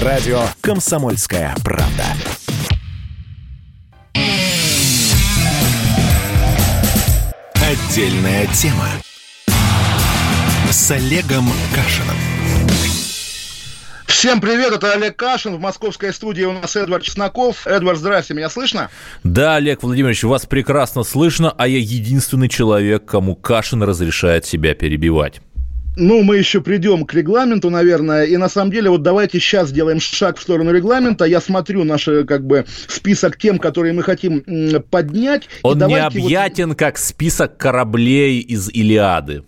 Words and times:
Радио 0.00 0.40
«Комсомольская 0.62 1.54
правда». 1.62 2.04
Отдельная 7.56 8.46
тема 8.54 8.88
с 10.70 10.90
Олегом 10.92 11.46
Кашиным. 11.74 12.16
Всем 14.06 14.40
привет, 14.40 14.72
это 14.72 14.94
Олег 14.94 15.14
Кашин. 15.16 15.56
В 15.56 15.60
московской 15.60 16.14
студии 16.14 16.44
у 16.44 16.52
нас 16.52 16.74
Эдвард 16.74 17.02
Чесноков. 17.02 17.66
Эдвард, 17.66 17.98
здрасте, 17.98 18.32
меня 18.32 18.48
слышно? 18.48 18.88
Да, 19.24 19.56
Олег 19.56 19.82
Владимирович, 19.82 20.22
вас 20.22 20.46
прекрасно 20.46 21.02
слышно, 21.02 21.50
а 21.50 21.68
я 21.68 21.76
единственный 21.76 22.48
человек, 22.48 23.04
кому 23.04 23.36
Кашин 23.36 23.82
разрешает 23.82 24.46
себя 24.46 24.74
перебивать. 24.74 25.42
Ну, 25.96 26.22
мы 26.22 26.38
еще 26.38 26.62
придем 26.62 27.04
к 27.04 27.12
регламенту, 27.12 27.68
наверное. 27.68 28.24
И 28.24 28.36
на 28.36 28.48
самом 28.48 28.70
деле, 28.70 28.88
вот 28.88 29.02
давайте 29.02 29.38
сейчас 29.38 29.68
сделаем 29.68 30.00
шаг 30.00 30.38
в 30.38 30.42
сторону 30.42 30.72
регламента. 30.72 31.24
Я 31.26 31.40
смотрю 31.40 31.84
наш, 31.84 32.08
как 32.26 32.46
бы, 32.46 32.64
список 32.88 33.36
тем, 33.36 33.58
которые 33.58 33.92
мы 33.92 34.02
хотим 34.02 34.42
поднять. 34.90 35.48
Он 35.62 35.78
не 35.78 35.98
объятен, 35.98 36.70
вот... 36.70 36.78
как 36.78 36.96
список 36.96 37.58
кораблей 37.58 38.40
из 38.40 38.70
Илиады. 38.70 39.44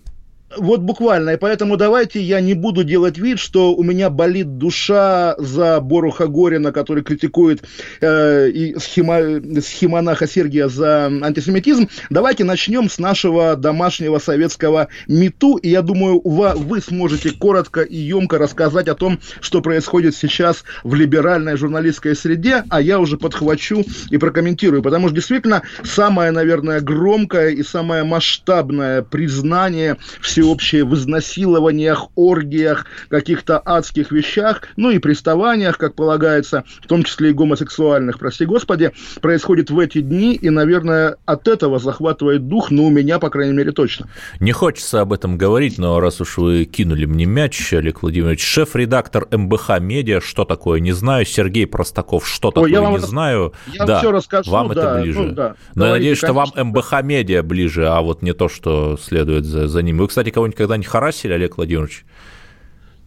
Вот 0.57 0.81
буквально, 0.81 1.31
и 1.31 1.37
поэтому 1.37 1.77
давайте 1.77 2.21
я 2.21 2.41
не 2.41 2.55
буду 2.55 2.85
делать 2.85 3.19
вид, 3.19 3.39
что 3.39 3.75
у 3.75 3.83
меня 3.83 4.11
болит 4.11 4.59
душа 4.59 5.35
за 5.39 5.81
Боруха 5.81 6.27
Горина, 6.27 6.73
который 6.73 7.03
критикует 7.03 7.63
э, 8.01 8.51
и 8.51 8.79
схема, 8.79 9.41
схемонаха 9.61 10.27
Сергия 10.29 10.69
за 10.69 11.07
антисемитизм. 11.07 11.89
Давайте 12.11 12.45
начнем 12.45 12.89
с 12.89 12.99
нашего 12.99 13.57
домашнего 13.57 14.19
советского 14.19 14.89
МИТУ, 15.09 15.57
и 15.57 15.71
я 15.71 15.83
думаю, 15.83 16.21
вы 16.25 16.81
сможете 16.81 17.31
коротко 17.31 17.83
и 17.83 17.97
емко 17.97 18.39
рассказать 18.39 18.89
о 18.89 18.95
том, 18.95 19.19
что 19.41 19.61
происходит 19.61 20.15
сейчас 20.15 20.65
в 20.83 20.95
либеральной 20.95 21.57
журналистской 21.57 22.15
среде, 22.15 22.65
а 22.69 22.81
я 22.81 23.01
уже 23.01 23.17
подхвачу 23.17 23.85
и 24.11 24.19
прокомментирую, 24.19 24.83
потому 24.83 25.09
что 25.09 25.17
действительно 25.17 25.63
самое, 25.83 26.31
наверное, 26.31 26.81
громкое 26.81 27.51
и 27.51 27.63
самое 27.63 28.05
масштабное 28.05 29.03
признание 29.03 29.97
всего 30.21 30.44
всеобщее 30.45 30.85
в 30.85 30.95
изнасилованиях, 30.95 32.09
оргиях, 32.17 32.85
каких-то 33.09 33.59
адских 33.65 34.13
вещах, 34.13 34.63
ну 34.77 34.91
и 34.91 34.99
приставаниях, 34.99 35.79
как 35.79 35.95
полагается, 35.95 36.65
в 36.83 36.87
том 36.87 37.03
числе 37.03 37.31
и 37.31 37.33
гомосексуальных, 37.33 38.19
прости 38.19 38.45
господи, 38.45 38.93
происходит 39.23 39.71
в 39.71 39.79
эти 39.79 40.03
дни, 40.03 40.35
и, 40.35 40.51
наверное, 40.51 41.17
от 41.25 41.49
этого 41.49 41.79
захватывает 41.79 42.47
дух, 42.47 42.71
ну, 42.71 42.85
у 42.85 42.91
меня, 42.91 43.19
по 43.19 43.31
крайней 43.31 43.55
мере, 43.55 43.73
точно. 43.73 44.07
Не 44.39 44.53
хочется 44.53 45.01
об 45.01 45.15
этом 45.15 45.39
говорить, 45.39 45.79
но 45.79 45.99
раз 45.99 46.21
уж 46.21 46.37
вы 46.37 46.67
кинули 46.67 47.07
мне 47.07 47.25
мяч, 47.25 47.73
Олег 47.73 48.03
Владимирович, 48.03 48.45
шеф-редактор 48.45 49.27
МБХ 49.31 49.81
Медиа, 49.81 50.21
что 50.21 50.45
такое, 50.45 50.81
не 50.81 50.93
знаю, 50.93 51.25
Сергей 51.25 51.67
Простаков, 51.67 52.29
что 52.29 52.51
такое, 52.51 52.71
я 52.71 52.83
вам 52.83 52.93
не 52.93 52.99
знаю. 52.99 53.55
Я 53.73 53.87
да, 53.87 53.99
все 53.99 54.13
расскажу, 54.13 54.51
вам 54.51 54.69
да, 54.75 54.75
это 54.75 55.03
ближе. 55.03 55.21
Ну, 55.21 55.33
да. 55.33 55.55
Но 55.75 55.87
Давайте, 55.87 55.87
я 55.87 55.93
надеюсь, 55.93 56.21
конечно. 56.21 56.47
что 56.47 56.59
вам 56.59 56.69
МБХ 56.69 57.03
Медиа 57.03 57.43
ближе, 57.43 57.89
а 57.89 58.03
вот 58.03 58.21
не 58.21 58.35
то, 58.35 58.51
что 58.51 58.99
следует 58.99 59.47
за, 59.47 59.69
за 59.69 59.83
ним. 59.83 59.99
Вы, 59.99 60.09
кстати, 60.09 60.34
кого-нибудь 60.35 60.59
когда-нибудь 60.59 60.89
харасили, 60.89 61.33
Олег 61.33 61.57
Владимирович? 61.57 62.05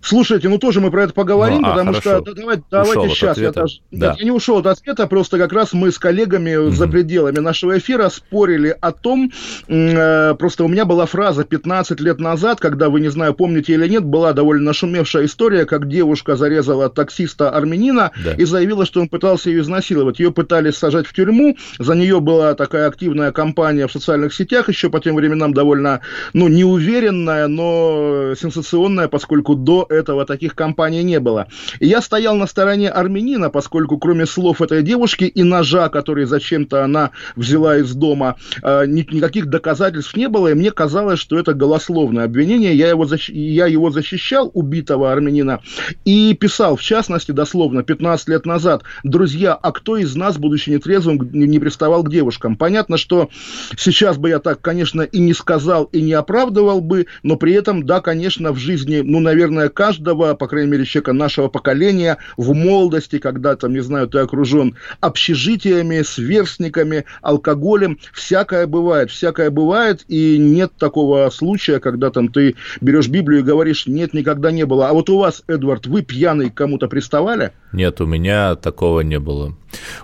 Слушайте, 0.08 0.48
ну 0.48 0.58
тоже 0.58 0.80
мы 0.80 0.90
про 0.90 1.04
это 1.04 1.14
поговорим, 1.14 1.64
ну, 1.64 1.68
а, 1.68 1.72
потому 1.72 1.92
хорошо. 1.92 2.22
что 2.22 2.22
да, 2.22 2.32
давайте, 2.34 2.64
давайте 2.72 3.10
сейчас. 3.10 3.38
Я, 3.38 3.52
даже, 3.52 3.80
да. 3.92 4.12
нет, 4.12 4.20
я 4.20 4.24
не 4.24 4.32
ушел 4.32 4.60
от 4.60 4.68
ответа, 4.68 5.06
просто 5.06 5.38
как 5.38 5.52
раз 5.52 5.74
мы 5.74 5.92
с 5.92 6.00
коллегами 6.00 6.52
mm-hmm. 6.52 6.72
за 6.72 6.88
пределами 6.88 7.40
нашего 7.40 7.78
эфира 7.78 8.08
спорили 8.08 8.74
о 8.80 8.94
том, 8.94 9.34
э, 9.68 10.34
просто 10.36 10.64
у 10.64 10.70
меня 10.70 10.86
была 10.86 11.08
фраза 11.08 11.44
15 11.44 12.00
лет 12.00 12.22
назад, 12.22 12.62
когда 12.62 12.90
вы, 12.90 13.02
не 13.02 13.10
знаю, 13.10 13.34
помните 13.34 13.74
или 13.74 13.86
нет, 13.86 14.06
была 14.06 14.32
довольно 14.32 14.64
нашумевшая 14.64 15.26
история, 15.26 15.66
как 15.66 15.90
девушка 15.90 16.38
зарезала 16.38 16.90
таксиста 16.90 17.50
армянина 17.50 18.12
да. 18.24 18.32
и 18.32 18.46
заявила, 18.46 18.86
что 18.86 19.02
он 19.02 19.10
пытался 19.10 19.50
ее 19.50 19.60
изнасиловать. 19.60 20.20
Ее 20.20 20.32
пытались 20.32 20.78
сажать 20.78 21.06
в 21.06 21.12
тюрьму, 21.12 21.58
за 21.80 21.96
нее 21.96 22.22
была 22.22 22.54
такая 22.54 22.88
активная 22.88 23.34
кампания 23.34 23.88
в 23.88 23.92
социальных 23.92 24.34
сетях, 24.34 24.70
еще 24.70 24.90
по 24.90 25.02
тем 25.02 25.16
временам 25.16 25.54
довольно, 25.54 26.00
ну, 26.32 26.48
неуверенная, 26.48 27.48
но 27.48 28.34
сенсационная, 28.40 29.10
поскольку 29.10 29.56
до 29.56 29.86
этого 29.90 29.97
таких 30.04 30.56
компаний 30.56 31.04
не 31.04 31.20
было. 31.20 31.48
Я 31.80 32.02
стоял 32.02 32.36
на 32.36 32.48
стороне 32.48 32.90
армянина, 32.90 33.50
поскольку 33.50 33.98
кроме 33.98 34.26
слов 34.26 34.62
этой 34.62 34.84
девушки 34.84 35.26
и 35.26 35.44
ножа, 35.44 35.90
который 35.90 36.26
зачем-то 36.26 36.84
она 36.84 37.12
взяла 37.36 37.78
из 37.78 37.94
дома, 37.94 38.36
э, 38.62 38.86
никаких 38.88 39.48
доказательств 39.48 40.16
не 40.16 40.28
было, 40.28 40.50
и 40.50 40.54
мне 40.54 40.72
казалось, 40.72 41.20
что 41.20 41.38
это 41.38 41.54
голословное 41.54 42.26
обвинение. 42.26 42.76
Я 42.76 42.90
его, 42.90 43.06
защ... 43.06 43.30
я 43.30 43.68
его 43.68 43.90
защищал, 43.90 44.52
убитого 44.54 45.12
армянина, 45.12 45.62
и 46.06 46.34
писал, 46.34 46.76
в 46.76 46.82
частности, 46.82 47.32
дословно, 47.32 47.84
15 47.84 48.28
лет 48.30 48.46
назад, 48.46 48.84
друзья, 49.04 49.54
а 49.54 49.72
кто 49.72 49.98
из 49.98 50.16
нас, 50.16 50.38
будучи 50.38 50.70
нетрезвым, 50.70 51.30
не 51.32 51.60
приставал 51.60 52.04
к 52.04 52.12
девушкам? 52.12 52.56
Понятно, 52.56 52.98
что 52.98 53.30
сейчас 53.78 54.18
бы 54.18 54.30
я 54.30 54.40
так, 54.40 54.62
конечно, 54.62 55.02
и 55.02 55.20
не 55.20 55.34
сказал, 55.34 55.86
и 55.86 56.02
не 56.02 56.14
оправдывал 56.14 56.82
бы, 56.82 57.08
но 57.24 57.36
при 57.36 57.54
этом, 57.54 57.86
да, 57.86 58.02
конечно, 58.02 58.52
в 58.52 58.58
жизни, 58.58 59.02
ну, 59.04 59.20
наверное, 59.20 59.70
каждого, 59.78 60.34
по 60.34 60.48
крайней 60.48 60.72
мере, 60.72 60.86
человека 60.86 61.14
нашего 61.14 61.50
поколения 61.50 62.18
в 62.36 62.52
молодости, 62.56 63.20
когда, 63.20 63.56
там, 63.56 63.74
не 63.74 63.82
знаю, 63.82 64.08
ты 64.08 64.18
окружен 64.18 64.76
общежитиями, 65.02 66.02
сверстниками, 66.02 67.06
алкоголем, 67.22 68.00
всякое 68.12 68.66
бывает, 68.66 69.12
всякое 69.12 69.52
бывает, 69.52 70.04
и 70.08 70.40
нет 70.40 70.72
такого 70.80 71.30
случая, 71.30 71.80
когда 71.80 72.10
там 72.10 72.30
ты 72.30 72.56
берешь 72.82 73.08
Библию 73.08 73.42
и 73.42 73.44
говоришь, 73.44 73.86
нет, 73.86 74.16
никогда 74.16 74.50
не 74.50 74.66
было. 74.66 74.90
А 74.90 74.94
вот 74.94 75.12
у 75.12 75.20
вас, 75.20 75.44
Эдвард, 75.46 75.86
вы 75.86 76.02
пьяный 76.02 76.50
кому-то 76.50 76.88
приставали? 76.88 77.52
Нет, 77.72 78.02
у 78.02 78.08
меня 78.08 78.56
такого 78.56 79.02
не 79.02 79.20
было. 79.20 79.56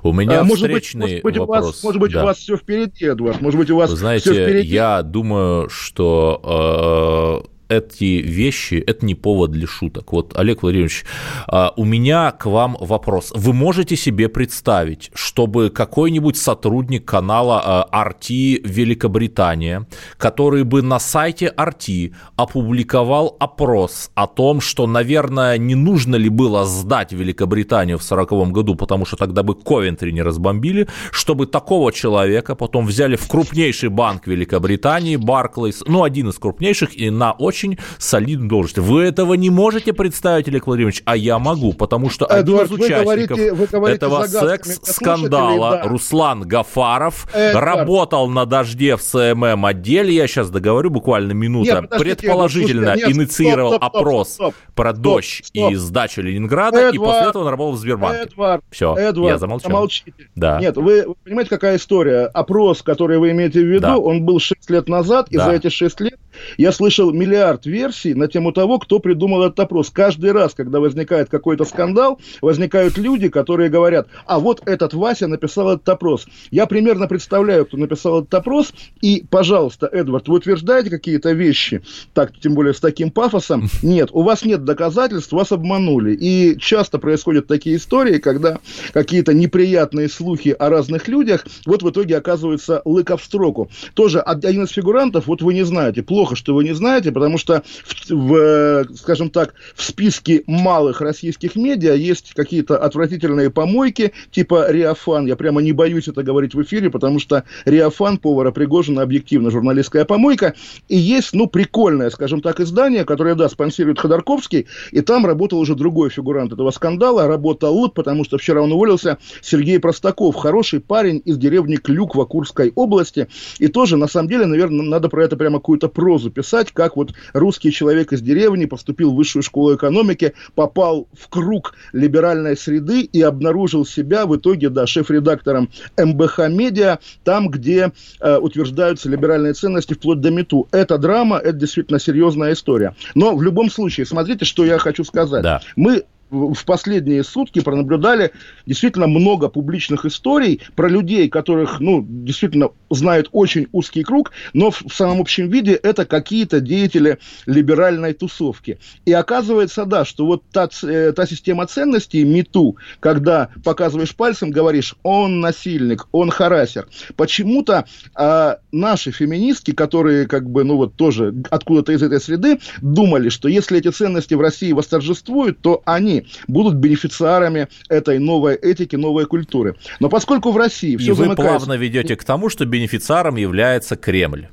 У 0.03 0.13
меня 0.13 0.41
а, 0.41 0.45
встречный 0.45 1.23
может 1.23 1.23
быть, 1.23 1.23
может 1.23 1.23
быть, 1.23 1.37
вопрос. 1.37 1.63
У 1.63 1.65
вас, 1.65 1.83
может 1.83 2.01
быть, 2.01 2.11
да. 2.11 2.21
у 2.21 2.25
вас 2.25 2.37
все 2.37 2.57
впереди, 2.57 3.05
Эдвард. 3.05 3.41
Может 3.41 3.59
быть, 3.59 3.71
у 3.71 3.77
вас 3.77 3.89
Вы 3.89 3.95
знаете, 3.95 4.31
все 4.31 4.45
впереди. 4.45 4.67
я 4.67 5.01
думаю, 5.01 5.67
что 5.69 7.43
э, 7.47 7.52
эти 7.77 8.21
вещи, 8.21 8.75
это 8.75 9.05
не 9.05 9.15
повод 9.15 9.51
для 9.51 9.67
шуток. 9.67 10.11
Вот, 10.11 10.37
Олег 10.37 10.63
Владимирович, 10.63 11.05
а, 11.47 11.73
у 11.75 11.85
меня 11.85 12.31
к 12.31 12.45
вам 12.45 12.77
вопрос. 12.79 13.31
Вы 13.35 13.53
можете 13.53 13.95
себе 13.95 14.29
представить, 14.29 15.11
чтобы 15.13 15.69
какой-нибудь 15.69 16.37
сотрудник 16.37 17.05
канала 17.05 17.87
RT 17.91 18.61
а, 18.63 18.67
Великобритания, 18.67 19.87
который 20.17 20.63
бы 20.63 20.81
на 20.81 20.99
сайте 20.99 21.53
RT 21.55 22.13
опубликовал 22.35 23.35
опрос 23.39 24.11
о 24.15 24.27
том, 24.27 24.61
что, 24.61 24.87
наверное, 24.87 25.57
не 25.57 25.75
нужно 25.75 26.15
ли 26.15 26.29
было 26.29 26.65
сдать 26.65 27.13
Великобританию 27.13 27.97
в 27.97 28.03
1940 28.03 28.51
году, 28.53 28.75
потому 28.75 29.05
что 29.05 29.17
тогда 29.17 29.43
бы 29.43 29.55
Ковентри 29.55 30.11
не 30.11 30.21
разбомбили, 30.21 30.87
чтобы 31.11 31.47
такого 31.47 31.91
человека 31.91 32.55
потом 32.55 32.85
взяли 32.85 33.15
в 33.15 33.27
крупнейший 33.27 33.89
банк 33.89 34.27
Великобритании, 34.27 35.15
Барклейс, 35.15 35.83
ну, 35.87 36.03
один 36.03 36.29
из 36.29 36.35
крупнейших, 36.35 36.97
и 36.97 37.09
на 37.09 37.31
очень 37.31 37.62
очень 37.63 37.79
солидную 37.97 38.49
должность. 38.49 38.77
Вы 38.77 39.03
этого 39.03 39.33
не 39.33 39.49
можете 39.49 39.93
представить, 39.93 40.47
Олег 40.47 40.67
Владимирович, 40.67 41.01
а 41.05 41.15
я 41.15 41.39
могу, 41.39 41.73
потому 41.73 42.09
что 42.09 42.25
Эдуард, 42.25 42.71
один 42.71 42.77
из 42.77 42.85
участников 42.85 43.05
вы 43.05 43.15
говорите, 43.15 43.53
вы 43.53 43.67
говорите 43.67 44.05
этого 44.05 44.27
секс-скандала, 44.27 45.71
да. 45.71 45.83
Руслан 45.83 46.41
Гафаров, 46.41 47.27
Эдуард. 47.33 47.55
работал 47.55 48.29
на 48.29 48.45
дожде 48.45 48.95
в 48.95 49.01
SMM 49.01 49.65
отделе, 49.65 50.13
я 50.13 50.27
сейчас 50.27 50.49
договорю, 50.49 50.89
буквально 50.89 51.31
минута, 51.31 51.81
нет, 51.81 51.89
предположительно 51.89 52.95
нет, 52.95 53.09
инициировал 53.09 53.73
стоп, 53.73 53.83
стоп, 53.83 53.95
опрос 53.95 54.29
стоп, 54.29 54.53
стоп, 54.53 54.75
про 54.75 54.91
стоп, 54.91 55.01
дождь 55.01 55.45
стоп. 55.45 55.71
и 55.71 55.75
сдачу 55.75 56.21
Ленинграда, 56.21 56.89
Эдуард, 56.89 56.95
и 56.95 56.97
после 56.97 57.29
этого 57.29 57.43
он 57.43 57.49
работал 57.49 57.73
в 57.73 57.79
Сбербанке. 57.79 58.23
Эдвард, 58.23 58.63
Все, 58.71 58.95
Эдвард, 58.95 59.31
я 59.31 59.37
замолчал. 59.37 59.71
Замолчите. 59.71 60.13
Да. 60.35 60.59
Нет, 60.59 60.75
вы, 60.77 61.07
вы 61.07 61.15
понимаете, 61.23 61.49
какая 61.49 61.77
история? 61.77 62.25
Опрос, 62.25 62.81
который 62.81 63.19
вы 63.19 63.31
имеете 63.31 63.61
в 63.61 63.65
виду, 63.65 63.81
да. 63.81 63.97
он 63.97 64.23
был 64.23 64.39
6 64.39 64.69
лет 64.69 64.87
назад, 64.87 65.27
и 65.29 65.37
да. 65.37 65.45
за 65.45 65.51
эти 65.51 65.69
6 65.69 66.01
лет 66.01 66.19
я 66.57 66.71
слышал 66.71 67.11
миллиард 67.11 67.52
версий 67.65 68.13
на 68.13 68.27
тему 68.27 68.51
того, 68.51 68.79
кто 68.79 68.99
придумал 68.99 69.43
этот 69.43 69.59
опрос. 69.59 69.89
Каждый 69.89 70.31
раз, 70.31 70.53
когда 70.53 70.79
возникает 70.79 71.29
какой-то 71.29 71.65
скандал, 71.65 72.19
возникают 72.41 72.97
люди, 72.97 73.29
которые 73.29 73.69
говорят, 73.69 74.07
а 74.25 74.39
вот 74.39 74.61
этот 74.65 74.93
Вася 74.93 75.27
написал 75.27 75.73
этот 75.73 75.87
опрос. 75.89 76.27
Я 76.51 76.65
примерно 76.65 77.07
представляю, 77.07 77.65
кто 77.65 77.77
написал 77.77 78.21
этот 78.21 78.33
опрос, 78.33 78.73
и, 79.01 79.25
пожалуйста, 79.29 79.87
Эдвард, 79.87 80.27
вы 80.27 80.35
утверждаете 80.37 80.89
какие-то 80.89 81.31
вещи, 81.31 81.81
так, 82.13 82.31
тем 82.39 82.53
более 82.53 82.73
с 82.73 82.79
таким 82.79 83.11
пафосом? 83.11 83.69
Нет, 83.81 84.09
у 84.11 84.23
вас 84.23 84.43
нет 84.45 84.63
доказательств, 84.63 85.31
вас 85.31 85.51
обманули. 85.51 86.13
И 86.13 86.57
часто 86.59 86.99
происходят 86.99 87.47
такие 87.47 87.77
истории, 87.77 88.17
когда 88.17 88.59
какие-то 88.91 89.33
неприятные 89.33 90.09
слухи 90.09 90.55
о 90.57 90.69
разных 90.69 91.07
людях, 91.07 91.45
вот 91.65 91.83
в 91.83 91.89
итоге 91.89 92.17
оказывается 92.17 92.81
лыков 92.85 93.21
в 93.21 93.25
строку. 93.25 93.69
Тоже 93.93 94.19
один 94.19 94.63
из 94.63 94.69
фигурантов, 94.69 95.27
вот 95.27 95.41
вы 95.41 95.53
не 95.53 95.63
знаете, 95.63 96.03
плохо, 96.03 96.35
что 96.35 96.53
вы 96.53 96.63
не 96.63 96.73
знаете, 96.73 97.11
потому 97.11 97.32
потому 97.33 97.37
что, 97.37 97.63
в, 98.09 98.83
в, 98.83 98.97
скажем 98.97 99.29
так, 99.29 99.53
в 99.75 99.83
списке 99.83 100.43
малых 100.47 101.01
российских 101.01 101.55
медиа 101.55 101.93
есть 101.93 102.33
какие-то 102.33 102.77
отвратительные 102.77 103.49
помойки, 103.49 104.13
типа 104.31 104.69
Риафан. 104.69 105.25
Я 105.25 105.35
прямо 105.35 105.61
не 105.61 105.71
боюсь 105.71 106.07
это 106.07 106.23
говорить 106.23 106.53
в 106.53 106.61
эфире, 106.61 106.89
потому 106.89 107.19
что 107.19 107.43
Риафан 107.65 108.17
повара 108.17 108.51
Пригожина 108.51 109.01
объективно 109.01 109.49
журналистская 109.49 110.05
помойка. 110.05 110.53
И 110.89 110.97
есть, 110.97 111.33
ну, 111.33 111.47
прикольное, 111.47 112.09
скажем 112.09 112.41
так, 112.41 112.59
издание, 112.59 113.05
которое, 113.05 113.35
да, 113.35 113.49
спонсирует 113.49 113.99
Ходорковский, 113.99 114.67
и 114.91 115.01
там 115.01 115.25
работал 115.25 115.59
уже 115.59 115.75
другой 115.75 116.09
фигурант 116.09 116.53
этого 116.53 116.71
скандала, 116.71 117.27
работал, 117.27 117.89
потому 117.89 118.23
что 118.25 118.37
вчера 118.37 118.61
он 118.61 118.71
уволился, 118.71 119.17
Сергей 119.41 119.79
Простаков, 119.79 120.35
хороший 120.35 120.79
парень 120.79 121.21
из 121.25 121.37
деревни 121.37 121.77
Клюква 121.77 122.25
Курской 122.25 122.71
области, 122.75 123.27
и 123.59 123.67
тоже, 123.67 123.97
на 123.97 124.07
самом 124.07 124.29
деле, 124.29 124.45
наверное, 124.45 124.85
надо 124.85 125.09
про 125.09 125.23
это 125.23 125.35
прямо 125.35 125.57
какую-то 125.57 125.89
прозу 125.89 126.29
писать, 126.29 126.71
как 126.71 126.95
вот 126.97 127.13
русский 127.33 127.71
человек 127.71 128.13
из 128.13 128.21
деревни 128.21 128.65
поступил 128.65 129.11
в 129.11 129.15
высшую 129.15 129.43
школу 129.43 129.75
экономики, 129.75 130.33
попал 130.55 131.07
в 131.13 131.29
круг 131.29 131.75
либеральной 131.93 132.57
среды 132.57 133.01
и 133.01 133.21
обнаружил 133.21 133.85
себя 133.85 134.25
в 134.25 134.35
итоге, 134.35 134.69
да, 134.69 134.87
шеф-редактором 134.87 135.69
МБХ 135.97 136.49
Медиа, 136.49 136.99
там, 137.23 137.49
где 137.49 137.91
э, 138.19 138.37
утверждаются 138.37 139.09
либеральные 139.09 139.53
ценности 139.53 139.93
вплоть 139.93 140.21
до 140.21 140.31
МИТУ. 140.31 140.67
Это 140.71 140.97
драма, 140.97 141.37
это 141.37 141.53
действительно 141.53 141.99
серьезная 141.99 142.53
история. 142.53 142.95
Но 143.15 143.35
в 143.35 143.41
любом 143.41 143.69
случае, 143.69 144.05
смотрите, 144.05 144.45
что 144.45 144.65
я 144.65 144.77
хочу 144.77 145.03
сказать. 145.03 145.43
Да. 145.43 145.61
Мы 145.75 146.03
в 146.33 146.65
последние 146.65 147.23
сутки 147.23 147.61
пронаблюдали 147.61 148.31
действительно 148.65 149.07
много 149.07 149.49
публичных 149.49 150.05
историй 150.05 150.61
про 150.75 150.89
людей, 150.89 151.29
которых, 151.29 151.79
ну, 151.79 152.05
действительно 152.07 152.69
знает 152.89 153.29
очень 153.31 153.67
узкий 153.71 154.03
круг, 154.03 154.31
но 154.53 154.71
в, 154.71 154.81
в 154.81 154.93
самом 154.93 155.21
общем 155.21 155.49
виде 155.49 155.73
это 155.73 156.05
какие-то 156.05 156.59
деятели 156.59 157.19
либеральной 157.45 158.13
тусовки. 158.13 158.79
И 159.05 159.13
оказывается, 159.13 159.85
да, 159.85 160.05
что 160.05 160.25
вот 160.25 160.43
та, 160.51 160.69
э, 160.83 161.13
та 161.15 161.25
система 161.25 161.67
ценностей 161.67 162.23
МИТУ, 162.23 162.77
когда 162.99 163.49
показываешь 163.63 164.15
пальцем, 164.15 164.51
говоришь, 164.51 164.95
он 165.03 165.39
насильник, 165.39 166.07
он 166.11 166.29
харасер. 166.29 166.87
Почему-то 167.15 167.85
э, 168.17 168.55
наши 168.71 169.11
феминистки, 169.11 169.71
которые 169.71 170.27
как 170.27 170.49
бы, 170.49 170.63
ну 170.63 170.77
вот 170.77 170.95
тоже 170.95 171.33
откуда-то 171.49 171.91
из 171.91 172.01
этой 172.01 172.19
среды, 172.19 172.59
думали, 172.81 173.29
что 173.29 173.47
если 173.47 173.77
эти 173.77 173.89
ценности 173.89 174.33
в 174.33 174.41
России 174.41 174.71
восторжествуют, 174.71 175.59
то 175.59 175.81
они 175.85 176.22
будут 176.47 176.75
бенефициарами 176.75 177.67
этой 177.89 178.19
новой 178.19 178.55
этики, 178.55 178.95
новой 178.95 179.25
культуры. 179.25 179.75
Но 179.99 180.09
поскольку 180.09 180.51
в 180.51 180.57
России 180.57 180.95
все 180.97 181.11
И 181.11 181.15
вы 181.15 181.35
плавно 181.35 181.73
ведете 181.73 182.15
к 182.15 182.23
тому, 182.23 182.49
что 182.49 182.65
бенефициаром 182.65 183.35
является 183.35 183.95
Кремль. 183.95 184.47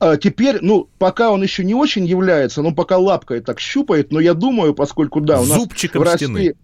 А 0.00 0.16
теперь, 0.16 0.58
ну, 0.60 0.88
пока 0.98 1.30
он 1.30 1.42
еще 1.42 1.64
не 1.64 1.74
очень 1.74 2.04
является, 2.04 2.62
ну, 2.62 2.74
пока 2.74 2.98
лапкой 2.98 3.40
так 3.40 3.60
щупает, 3.60 4.12
но 4.12 4.20
я 4.20 4.34
думаю, 4.34 4.74
поскольку, 4.74 5.20
да, 5.20 5.40
у 5.40 5.46
нас 5.46 5.58
Зубчиком 5.58 6.02
в 6.02 6.04
России... 6.04 6.26
стены 6.26 6.54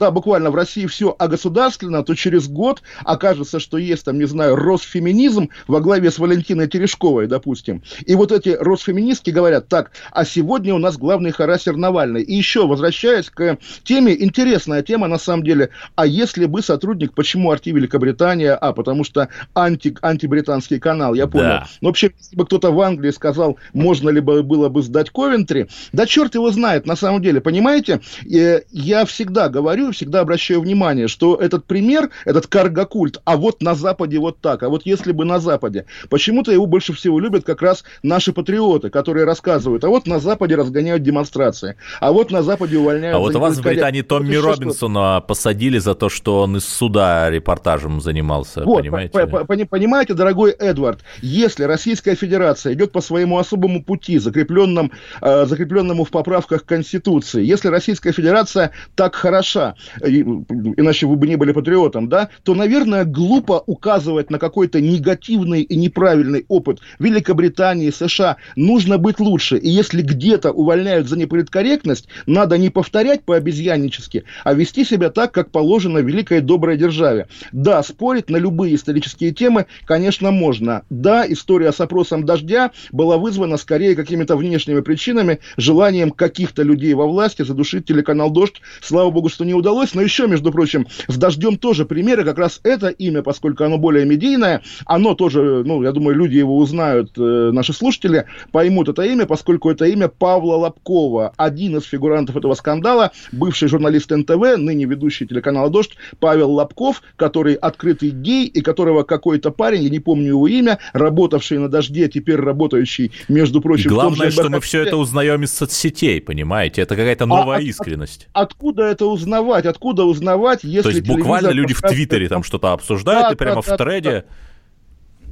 да, 0.00 0.10
буквально 0.10 0.50
в 0.50 0.54
России 0.54 0.86
все 0.86 1.14
огосударствлено, 1.16 2.02
то 2.02 2.14
через 2.14 2.48
год 2.48 2.82
окажется, 3.04 3.60
что 3.60 3.76
есть 3.76 4.04
там, 4.04 4.18
не 4.18 4.24
знаю, 4.24 4.56
Росфеминизм 4.56 5.50
во 5.68 5.80
главе 5.80 6.10
с 6.10 6.18
Валентиной 6.18 6.68
Терешковой, 6.68 7.26
допустим. 7.26 7.82
И 8.06 8.14
вот 8.14 8.32
эти 8.32 8.56
Росфеминистки 8.58 9.30
говорят, 9.30 9.68
так, 9.68 9.92
а 10.10 10.24
сегодня 10.24 10.74
у 10.74 10.78
нас 10.78 10.96
главный 10.96 11.32
харасер 11.32 11.76
Навальный. 11.76 12.22
И 12.22 12.34
еще, 12.34 12.66
возвращаясь 12.66 13.28
к 13.28 13.58
теме, 13.84 14.16
интересная 14.20 14.82
тема 14.82 15.06
на 15.06 15.18
самом 15.18 15.44
деле, 15.44 15.68
а 15.96 16.06
если 16.06 16.46
бы 16.46 16.62
сотрудник, 16.62 17.12
почему 17.14 17.50
Арти 17.50 17.68
Великобритания, 17.68 18.54
а, 18.54 18.72
потому 18.72 19.04
что 19.04 19.28
анти, 19.54 19.94
антибританский 20.00 20.80
канал, 20.80 21.12
я 21.12 21.26
понял. 21.26 21.44
Да. 21.44 21.66
Но 21.82 21.88
вообще, 21.88 22.12
если 22.18 22.36
бы 22.36 22.46
кто-то 22.46 22.72
в 22.72 22.80
Англии 22.80 23.10
сказал, 23.10 23.58
можно 23.74 24.08
ли 24.08 24.20
бы 24.20 24.42
было 24.42 24.70
бы 24.70 24.82
сдать 24.82 25.10
Ковентри, 25.10 25.68
да 25.92 26.06
черт 26.06 26.34
его 26.34 26.50
знает, 26.50 26.86
на 26.86 26.96
самом 26.96 27.20
деле, 27.20 27.42
понимаете? 27.42 28.00
Я 28.24 29.04
всегда 29.04 29.50
говорю, 29.50 29.89
всегда 29.92 30.20
обращаю 30.20 30.60
внимание, 30.60 31.08
что 31.08 31.36
этот 31.36 31.64
пример, 31.64 32.10
этот 32.24 32.46
каргокульт, 32.46 33.20
а 33.24 33.36
вот 33.36 33.62
на 33.62 33.74
Западе 33.74 34.18
вот 34.18 34.40
так, 34.40 34.62
а 34.62 34.68
вот 34.68 34.82
если 34.84 35.12
бы 35.12 35.24
на 35.24 35.38
Западе, 35.38 35.86
почему-то 36.08 36.52
его 36.52 36.66
больше 36.66 36.92
всего 36.92 37.18
любят 37.18 37.44
как 37.44 37.62
раз 37.62 37.84
наши 38.02 38.32
патриоты, 38.32 38.90
которые 38.90 39.24
рассказывают, 39.24 39.84
а 39.84 39.88
вот 39.88 40.06
на 40.06 40.18
Западе 40.20 40.56
разгоняют 40.56 41.02
демонстрации, 41.02 41.76
а 42.00 42.12
вот 42.12 42.30
на 42.30 42.42
Западе 42.42 42.78
увольняют... 42.78 43.16
А 43.16 43.18
вот 43.18 43.34
вас 43.34 43.58
в 43.58 43.62
Британии 43.62 44.02
Томми 44.02 44.36
Робинсона 44.36 45.22
посадили 45.26 45.78
за 45.78 45.94
то, 45.94 46.08
что 46.08 46.42
он 46.42 46.56
из 46.56 46.64
суда 46.64 47.30
репортажем 47.30 48.00
занимался, 48.00 48.64
вот, 48.64 48.78
понимаете? 48.78 49.12
По 49.12 49.20
-по 49.20 49.66
Понимаете, 49.70 50.14
дорогой 50.14 50.50
Эдвард, 50.50 51.00
если 51.22 51.64
Российская 51.64 52.14
Федерация 52.14 52.74
идет 52.74 52.92
по 52.92 53.00
своему 53.00 53.38
особому 53.38 53.82
пути, 53.82 54.18
закрепленном, 54.18 54.92
э, 55.22 55.46
закрепленному 55.46 56.04
в 56.04 56.10
поправках 56.10 56.64
Конституции, 56.64 57.44
если 57.44 57.68
Российская 57.68 58.12
Федерация 58.12 58.72
так 58.94 59.14
хороша, 59.14 59.74
иначе 60.02 61.06
вы 61.06 61.16
бы 61.16 61.26
не 61.26 61.36
были 61.36 61.52
патриотом, 61.52 62.08
да, 62.08 62.28
то, 62.42 62.54
наверное, 62.54 63.04
глупо 63.04 63.62
указывать 63.66 64.30
на 64.30 64.38
какой-то 64.38 64.80
негативный 64.80 65.62
и 65.62 65.76
неправильный 65.76 66.44
опыт 66.48 66.80
Великобритании, 66.98 67.90
США. 67.90 68.36
Нужно 68.56 68.98
быть 68.98 69.20
лучше. 69.20 69.56
И 69.58 69.68
если 69.68 70.02
где-то 70.02 70.52
увольняют 70.52 71.08
за 71.08 71.18
неполиткорректность, 71.18 72.08
надо 72.26 72.58
не 72.58 72.70
повторять 72.70 73.24
по-обезьяннически, 73.24 74.24
а 74.44 74.54
вести 74.54 74.84
себя 74.84 75.10
так, 75.10 75.32
как 75.32 75.50
положено 75.50 75.98
великой 75.98 76.40
доброй 76.40 76.76
державе. 76.76 77.28
Да, 77.52 77.82
спорить 77.82 78.30
на 78.30 78.36
любые 78.36 78.74
исторические 78.74 79.32
темы, 79.32 79.66
конечно, 79.84 80.30
можно. 80.30 80.82
Да, 80.90 81.24
история 81.26 81.72
с 81.72 81.80
опросом 81.80 82.24
дождя 82.24 82.70
была 82.92 83.18
вызвана 83.18 83.56
скорее 83.56 83.94
какими-то 83.94 84.36
внешними 84.36 84.80
причинами, 84.80 85.40
желанием 85.56 86.10
каких-то 86.10 86.62
людей 86.62 86.94
во 86.94 87.06
власти 87.06 87.42
задушить 87.42 87.86
телеканал 87.86 88.30
«Дождь». 88.30 88.60
Слава 88.80 89.10
богу, 89.10 89.28
что 89.28 89.44
не 89.44 89.54
удалось 89.60 89.94
но 89.94 90.02
еще, 90.02 90.26
между 90.26 90.50
прочим, 90.50 90.86
с 91.08 91.16
«Дождем» 91.16 91.56
тоже 91.56 91.84
примеры, 91.84 92.24
как 92.24 92.38
раз 92.38 92.60
это 92.62 92.88
имя, 92.88 93.22
поскольку 93.22 93.64
оно 93.64 93.78
более 93.78 94.04
медийное, 94.04 94.62
оно 94.86 95.14
тоже, 95.14 95.62
ну, 95.64 95.82
я 95.82 95.92
думаю, 95.92 96.16
люди 96.16 96.36
его 96.36 96.56
узнают, 96.56 97.12
э, 97.16 97.50
наши 97.52 97.72
слушатели 97.72 98.26
поймут 98.52 98.88
это 98.88 99.02
имя, 99.02 99.26
поскольку 99.26 99.70
это 99.70 99.86
имя 99.86 100.08
Павла 100.08 100.56
Лобкова, 100.56 101.32
один 101.36 101.76
из 101.76 101.84
фигурантов 101.84 102.36
этого 102.36 102.54
скандала, 102.54 103.12
бывший 103.32 103.68
журналист 103.68 104.10
НТВ, 104.10 104.56
ныне 104.58 104.84
ведущий 104.84 105.26
телеканала 105.26 105.70
«Дождь», 105.70 105.96
Павел 106.18 106.50
Лобков, 106.52 107.02
который 107.16 107.54
открытый 107.54 108.10
гей, 108.10 108.46
и 108.46 108.60
которого 108.60 109.02
какой-то 109.02 109.50
парень, 109.50 109.82
я 109.82 109.90
не 109.90 110.00
помню 110.00 110.28
его 110.28 110.48
имя, 110.48 110.78
работавший 110.92 111.58
на 111.58 111.68
«Дожде», 111.68 112.08
теперь 112.08 112.36
работающий, 112.36 113.12
между 113.28 113.60
прочим... 113.60 113.90
Главное, 113.90 114.30
что 114.30 114.48
мы 114.48 114.60
все 114.60 114.82
это 114.82 114.96
узнаем 114.96 115.44
из 115.44 115.52
соцсетей, 115.52 116.20
понимаете? 116.20 116.82
Это 116.82 116.96
какая-то 116.96 117.26
новая 117.26 117.58
а, 117.58 117.60
искренность. 117.60 118.28
От, 118.32 118.50
откуда 118.50 118.84
это 118.84 119.06
узнавать? 119.06 119.49
Откуда 119.66 120.04
узнавать, 120.04 120.64
если 120.64 120.82
То 120.82 120.88
есть 120.90 121.06
буквально 121.06 121.48
люди 121.48 121.74
в 121.74 121.80
Твиттере 121.80 122.28
там 122.28 122.42
что-то 122.42 122.72
обсуждают, 122.72 123.28
да, 123.28 123.32
и 123.32 123.36
прямо 123.36 123.62
да, 123.62 123.74
в 123.74 123.76
треде... 123.76 124.10
Да, 124.10 124.24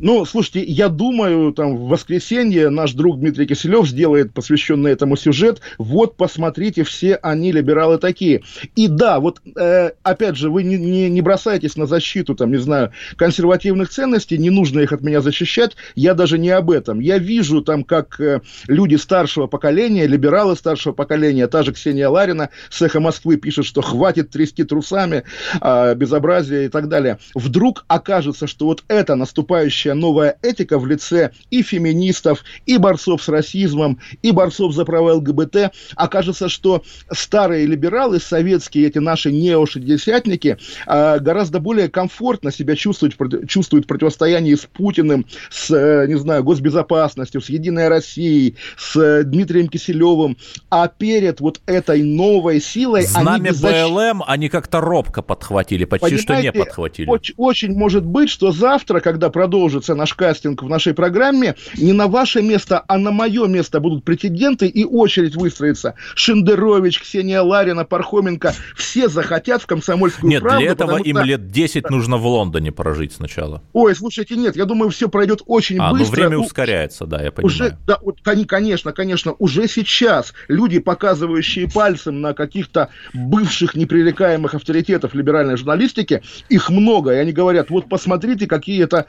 ну, 0.00 0.24
слушайте, 0.24 0.62
я 0.62 0.88
думаю, 0.88 1.52
там 1.52 1.76
в 1.76 1.88
воскресенье 1.88 2.70
наш 2.70 2.92
друг 2.92 3.18
Дмитрий 3.18 3.46
Киселев 3.46 3.88
сделает 3.88 4.32
посвященный 4.32 4.92
этому 4.92 5.16
сюжет. 5.16 5.60
Вот, 5.78 6.16
посмотрите, 6.16 6.84
все 6.84 7.16
они 7.16 7.50
либералы 7.52 7.98
такие. 7.98 8.42
И 8.76 8.86
да, 8.86 9.18
вот 9.18 9.40
э, 9.56 9.90
опять 10.02 10.36
же, 10.36 10.50
вы 10.50 10.62
не, 10.62 10.76
не, 10.76 11.10
не 11.10 11.20
бросайтесь 11.20 11.76
на 11.76 11.86
защиту, 11.86 12.34
там, 12.34 12.52
не 12.52 12.58
знаю, 12.58 12.92
консервативных 13.16 13.88
ценностей, 13.88 14.38
не 14.38 14.50
нужно 14.50 14.80
их 14.80 14.92
от 14.92 15.00
меня 15.00 15.20
защищать. 15.20 15.76
Я 15.94 16.14
даже 16.14 16.38
не 16.38 16.50
об 16.50 16.70
этом. 16.70 17.00
Я 17.00 17.18
вижу 17.18 17.62
там, 17.62 17.82
как 17.82 18.20
э, 18.20 18.40
люди 18.68 18.94
старшего 18.94 19.48
поколения, 19.48 20.06
либералы 20.06 20.54
старшего 20.54 20.92
поколения, 20.92 21.48
та 21.48 21.62
же 21.62 21.72
Ксения 21.72 22.08
Ларина 22.08 22.50
с 22.70 22.80
«Эхо 22.82 23.00
Москвы» 23.00 23.36
пишет, 23.36 23.64
что 23.64 23.82
хватит 23.82 24.30
трясти 24.30 24.62
трусами, 24.62 25.24
э, 25.60 25.94
безобразие 25.96 26.66
и 26.66 26.68
так 26.68 26.88
далее. 26.88 27.18
Вдруг 27.34 27.84
окажется, 27.88 28.46
что 28.46 28.66
вот 28.66 28.84
это 28.88 29.16
наступающее 29.16 29.87
настоящая 29.88 29.94
новая 29.94 30.38
этика 30.42 30.78
в 30.78 30.86
лице 30.86 31.30
и 31.50 31.62
феминистов, 31.62 32.44
и 32.66 32.78
борцов 32.78 33.22
с 33.22 33.28
расизмом, 33.28 33.98
и 34.22 34.30
борцов 34.30 34.74
за 34.74 34.84
права 34.84 35.14
ЛГБТ. 35.14 35.72
Окажется, 35.96 36.48
что 36.48 36.82
старые 37.10 37.66
либералы, 37.66 38.20
советские, 38.20 38.86
эти 38.86 38.98
наши 38.98 39.32
неошестидесятники, 39.32 40.58
а, 40.86 41.18
гораздо 41.18 41.60
более 41.60 41.88
комфортно 41.88 42.52
себя 42.52 42.76
чувствуют, 42.76 43.16
чувствуют 43.48 43.84
в 43.84 43.88
противостоянии 43.88 44.54
с 44.54 44.66
Путиным, 44.66 45.26
с, 45.50 45.70
э, 45.70 46.06
не 46.08 46.18
знаю, 46.18 46.44
госбезопасностью, 46.44 47.40
с 47.40 47.48
Единой 47.48 47.88
Россией, 47.88 48.56
с 48.76 48.96
э, 48.96 49.22
Дмитрием 49.24 49.68
Киселевым, 49.68 50.36
а 50.70 50.88
перед 50.88 51.40
вот 51.40 51.60
этой 51.66 52.02
новой 52.02 52.60
силой... 52.60 53.02
Знамя 53.02 53.34
они 53.34 53.44
беззащ... 53.44 53.90
БЛМ 53.90 54.22
они 54.26 54.48
как-то 54.48 54.80
робко 54.80 55.22
подхватили, 55.22 55.84
почти 55.84 56.16
Понимаете, 56.16 56.22
что 56.22 56.42
не 56.42 56.52
подхватили. 56.52 57.08
Очень, 57.08 57.34
очень 57.36 57.72
может 57.74 58.04
быть, 58.04 58.30
что 58.30 58.52
завтра, 58.52 59.00
когда 59.00 59.30
продолжат 59.30 59.77
продолжится 59.78 59.94
наш 59.94 60.14
кастинг 60.14 60.62
в 60.62 60.68
нашей 60.68 60.94
программе, 60.94 61.54
не 61.76 61.92
на 61.92 62.08
ваше 62.08 62.42
место, 62.42 62.82
а 62.86 62.98
на 62.98 63.10
мое 63.10 63.46
место 63.46 63.80
будут 63.80 64.04
претенденты, 64.04 64.66
и 64.66 64.84
очередь 64.84 65.36
выстроится. 65.36 65.94
Шендерович, 66.14 67.00
Ксения 67.00 67.42
Ларина, 67.42 67.84
Пархоменко, 67.84 68.54
все 68.76 69.08
захотят 69.08 69.62
в 69.62 69.66
комсомольскую 69.66 70.30
нет, 70.30 70.42
правду. 70.42 70.60
Нет, 70.60 70.76
для 70.76 70.86
этого 70.86 70.98
им 70.98 71.16
что... 71.16 71.24
лет 71.24 71.50
10 71.50 71.90
нужно 71.90 72.16
в 72.16 72.26
Лондоне 72.26 72.72
прожить 72.72 73.12
сначала. 73.12 73.62
Ой, 73.72 73.94
слушайте, 73.94 74.36
нет, 74.36 74.56
я 74.56 74.64
думаю, 74.64 74.90
все 74.90 75.08
пройдет 75.08 75.42
очень 75.46 75.78
а, 75.78 75.92
ну, 75.92 75.98
быстро. 75.98 76.22
А, 76.22 76.24
ну 76.24 76.28
время 76.28 76.38
ускоряется, 76.44 77.06
да, 77.06 77.22
я 77.22 77.30
понимаю. 77.30 77.46
Уже, 77.46 77.78
да, 77.86 77.98
вот, 78.02 78.18
конечно, 78.22 78.92
конечно, 78.92 79.34
уже 79.38 79.68
сейчас 79.68 80.34
люди, 80.48 80.78
показывающие 80.78 81.68
пальцем 81.70 82.20
на 82.20 82.34
каких-то 82.34 82.88
бывших 83.14 83.74
непререкаемых 83.74 84.54
авторитетов 84.54 85.14
либеральной 85.14 85.56
журналистики, 85.56 86.22
их 86.48 86.70
много, 86.70 87.12
и 87.12 87.16
они 87.16 87.32
говорят, 87.32 87.70
вот 87.70 87.88
посмотрите, 87.88 88.46
какие 88.46 88.82
это 88.82 89.06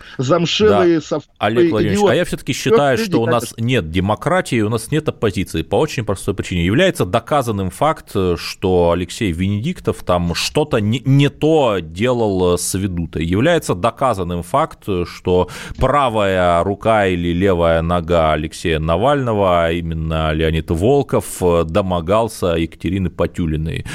замшелые 0.60 1.02
да. 1.10 1.20
Олег 1.38 1.72
Владимирович, 1.72 2.00
идиоты. 2.00 2.12
а 2.12 2.16
я 2.16 2.26
все-таки 2.26 2.54
считаю, 2.54 2.98
Все 2.98 3.06
что 3.06 3.22
у 3.22 3.26
нас 3.26 3.54
нет 3.58 3.90
демократии, 3.92 4.62
у 4.62 4.70
нас 4.70 4.92
нет 4.92 5.08
оппозиции 5.08 5.62
по 5.62 5.76
очень 5.78 6.06
простой 6.06 6.34
причине. 6.34 6.66
Является 6.66 7.06
доказанным 7.06 7.70
факт, 7.70 8.12
что 8.36 8.92
Алексей 8.92 9.32
Венедиктов 9.32 10.04
там 10.04 10.36
что-то 10.36 10.80
не, 10.80 11.02
не 11.06 11.30
то 11.30 11.80
делал 11.80 12.58
с 12.58 12.74
ведутой. 12.74 13.26
Является 13.26 13.76
доказанным 13.76 14.44
факт, 14.44 14.84
что 15.06 15.50
правая 15.78 16.64
рука 16.64 17.08
или 17.08 17.34
левая 17.34 17.82
нога 17.82 18.34
Алексея 18.34 18.80
Навального, 18.80 19.66
а 19.66 19.72
именно 19.72 20.32
Леонид 20.34 20.72
Волков, 20.72 21.42
домогался 21.66 22.56
Екатерины 22.56 23.10
Потюлиной. 23.10 23.86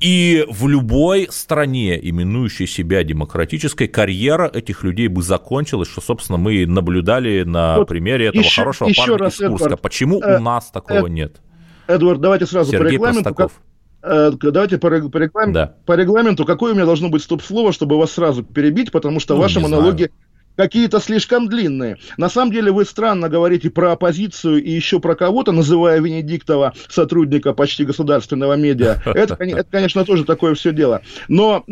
И 0.00 0.44
в 0.48 0.68
любой 0.68 1.28
стране, 1.30 1.98
именующей 2.00 2.66
себя 2.66 3.02
демократической, 3.04 3.86
карьера 3.86 4.50
этих 4.52 4.84
людей 4.84 5.08
бы 5.08 5.22
закончилась, 5.22 5.88
что, 5.98 6.00
собственно, 6.00 6.38
мы 6.38 6.66
наблюдали 6.66 7.42
на 7.42 7.78
вот 7.78 7.88
примере 7.88 8.26
этого 8.26 8.42
еще, 8.42 8.62
хорошего 8.62 8.88
еще 8.88 9.06
парня 9.06 9.28
из 9.28 9.36
Курска. 9.36 9.64
Эдвард, 9.66 9.82
Почему 9.82 10.20
э, 10.20 10.36
у 10.36 10.40
нас 10.40 10.70
такого 10.70 11.06
э, 11.06 11.10
нет? 11.10 11.40
Эдвард, 11.86 12.20
давайте 12.20 12.46
сразу 12.46 12.70
Сергей 12.70 12.86
по 12.86 12.92
регламенту. 12.92 13.34
Простаков. 13.34 13.60
Э, 14.02 14.30
давайте 14.40 14.78
по, 14.78 14.88
по, 14.88 15.18
регламенту, 15.18 15.52
да. 15.52 15.74
по 15.84 15.94
регламенту, 15.94 16.44
какое 16.44 16.72
у 16.72 16.74
меня 16.74 16.86
должно 16.86 17.08
быть 17.08 17.22
стоп-слово, 17.22 17.72
чтобы 17.72 17.98
вас 17.98 18.12
сразу 18.12 18.42
перебить, 18.42 18.92
потому 18.92 19.20
что 19.20 19.34
ну, 19.34 19.40
ваши 19.40 19.60
монологи 19.60 19.96
знаю 19.96 20.12
какие-то 20.58 20.98
слишком 20.98 21.48
длинные. 21.48 21.98
На 22.16 22.28
самом 22.28 22.50
деле 22.50 22.72
вы 22.72 22.84
странно 22.84 23.28
говорите 23.28 23.70
про 23.70 23.92
оппозицию 23.92 24.62
и 24.62 24.70
еще 24.70 24.98
про 24.98 25.14
кого-то, 25.14 25.52
называя 25.52 26.00
Венедиктова 26.00 26.74
сотрудника 26.88 27.54
почти 27.54 27.84
государственного 27.84 28.54
медиа. 28.54 28.96
Это, 29.06 29.36
это 29.38 29.64
конечно, 29.70 30.04
тоже 30.04 30.24
такое 30.24 30.54
все 30.54 30.72
дело. 30.72 31.02
Но 31.28 31.64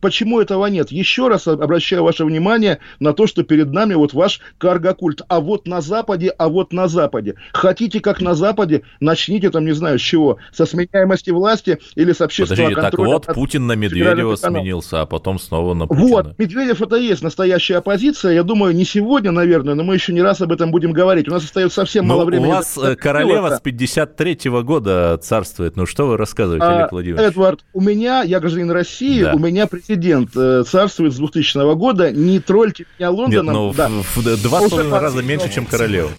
почему 0.00 0.40
этого 0.40 0.66
нет? 0.66 0.90
Еще 0.90 1.28
раз 1.28 1.46
обращаю 1.46 2.02
ваше 2.02 2.24
внимание 2.24 2.80
на 2.98 3.12
то, 3.12 3.28
что 3.28 3.44
перед 3.44 3.70
нами 3.70 3.94
вот 3.94 4.14
ваш 4.14 4.40
каргокульт. 4.58 5.22
А 5.28 5.38
вот 5.38 5.68
на 5.68 5.80
Западе, 5.80 6.30
а 6.36 6.48
вот 6.48 6.72
на 6.72 6.88
Западе. 6.88 7.36
Хотите, 7.52 8.00
как 8.00 8.20
на 8.20 8.34
Западе, 8.34 8.82
начните 8.98 9.50
там, 9.50 9.64
не 9.64 9.72
знаю, 9.72 10.00
с 10.00 10.02
чего. 10.02 10.38
Со 10.52 10.66
сменяемости 10.66 11.30
власти 11.30 11.78
или 11.94 12.12
с 12.12 12.20
общественного 12.20 12.70
Подождите, 12.70 12.80
контроля. 12.80 13.20
так 13.20 13.28
вот, 13.28 13.34
Путин 13.36 13.68
на 13.68 13.76
Медведева 13.76 14.34
сменился, 14.34 15.02
а 15.02 15.06
потом 15.06 15.38
снова 15.38 15.74
на 15.74 15.86
Путина. 15.86 16.08
Вот, 16.08 16.38
Медведев 16.38 16.82
это 16.82 16.96
и 16.96 17.04
есть 17.04 17.22
настоящая 17.22 17.76
оппозиция 17.76 18.23
я 18.30 18.42
думаю, 18.42 18.74
не 18.74 18.84
сегодня, 18.84 19.30
наверное, 19.30 19.74
но 19.74 19.84
мы 19.84 19.94
еще 19.94 20.12
не 20.12 20.22
раз 20.22 20.40
об 20.40 20.52
этом 20.52 20.70
будем 20.70 20.92
говорить. 20.92 21.28
У 21.28 21.30
нас 21.30 21.44
остается 21.44 21.76
совсем 21.76 22.06
но 22.06 22.14
мало 22.14 22.26
времени. 22.26 22.48
У 22.48 22.50
вас 22.50 22.76
это, 22.76 22.96
королева 22.96 23.46
это. 23.46 23.56
с 23.56 23.62
53-го 23.62 24.62
года 24.62 25.18
царствует. 25.22 25.76
Ну 25.76 25.86
что 25.86 26.06
вы 26.06 26.16
рассказываете, 26.16 26.66
а, 26.66 26.78
Олег 26.78 26.92
Владимирович? 26.92 27.26
Эдвард, 27.26 27.64
у 27.72 27.80
меня, 27.80 28.22
я 28.22 28.40
гражданин 28.40 28.70
России, 28.70 29.22
да. 29.22 29.34
у 29.34 29.38
меня 29.38 29.66
президент 29.66 30.30
э, 30.36 30.64
царствует 30.66 31.12
с 31.12 31.16
2000 31.16 31.74
года. 31.74 32.10
Не 32.10 32.40
тролльте 32.40 32.86
меня 32.98 33.10
Лондоном. 33.10 33.46
Нет, 33.46 33.54
ну, 33.54 33.74
да. 33.74 33.88
в, 33.88 34.16
в 34.16 34.42
два 34.42 34.60
с 34.60 34.70
половиной 34.70 34.98
раза 34.98 35.22
меньше, 35.22 35.52
чем 35.52 35.66
королева. 35.66 36.10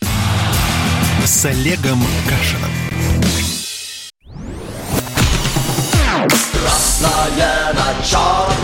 С 1.26 1.46
Олегом 1.46 2.00
Кашином. 2.30 2.72
Красное 6.54 7.74
на 7.74 8.55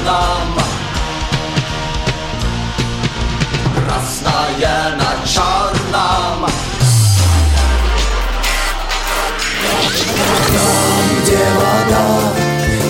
вода, 11.62 12.34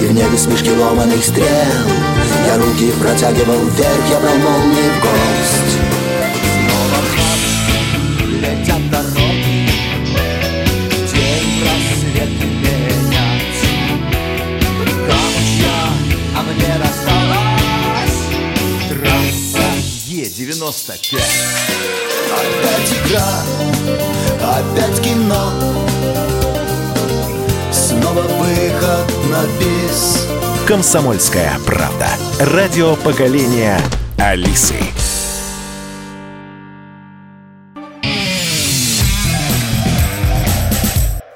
и 0.02 0.06
в 0.06 0.14
небе 0.14 0.38
смешки 0.38 0.72
ломаных 0.72 1.24
стрел, 1.24 1.46
Я 2.46 2.58
руки 2.58 2.92
протягивал 3.00 3.60
вверх, 3.66 4.10
я 4.10 4.20
брал 4.20 4.38
молнии 4.38 4.90
в 4.90 5.00
гость. 5.02 5.78
Снова 6.56 7.00
летят 8.40 8.90
дороги, 8.90 9.70
день 11.14 11.64
рассвет 11.66 12.32
менять. 12.40 13.60
Камучья, 15.08 15.80
а 16.36 16.42
мне 16.44 16.74
досталось 16.80 18.20
Е-95 20.08 21.20
Опять 22.32 22.92
игра, 23.06 23.32
опять 24.40 25.02
кино 25.02 25.91
Снова 28.02 28.22
выход 28.22 29.14
на 29.30 29.44
бис 29.60 30.28
Комсомольская 30.68 31.60
правда. 31.68 32.08
Радио 32.40 32.96
поколения 32.96 33.80
Алисы. 34.18 34.76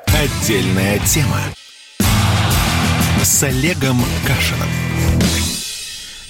Отдельная 0.08 0.98
тема. 1.06 1.40
С 3.22 3.44
Олегом 3.44 4.04
Кашином. 4.26 4.70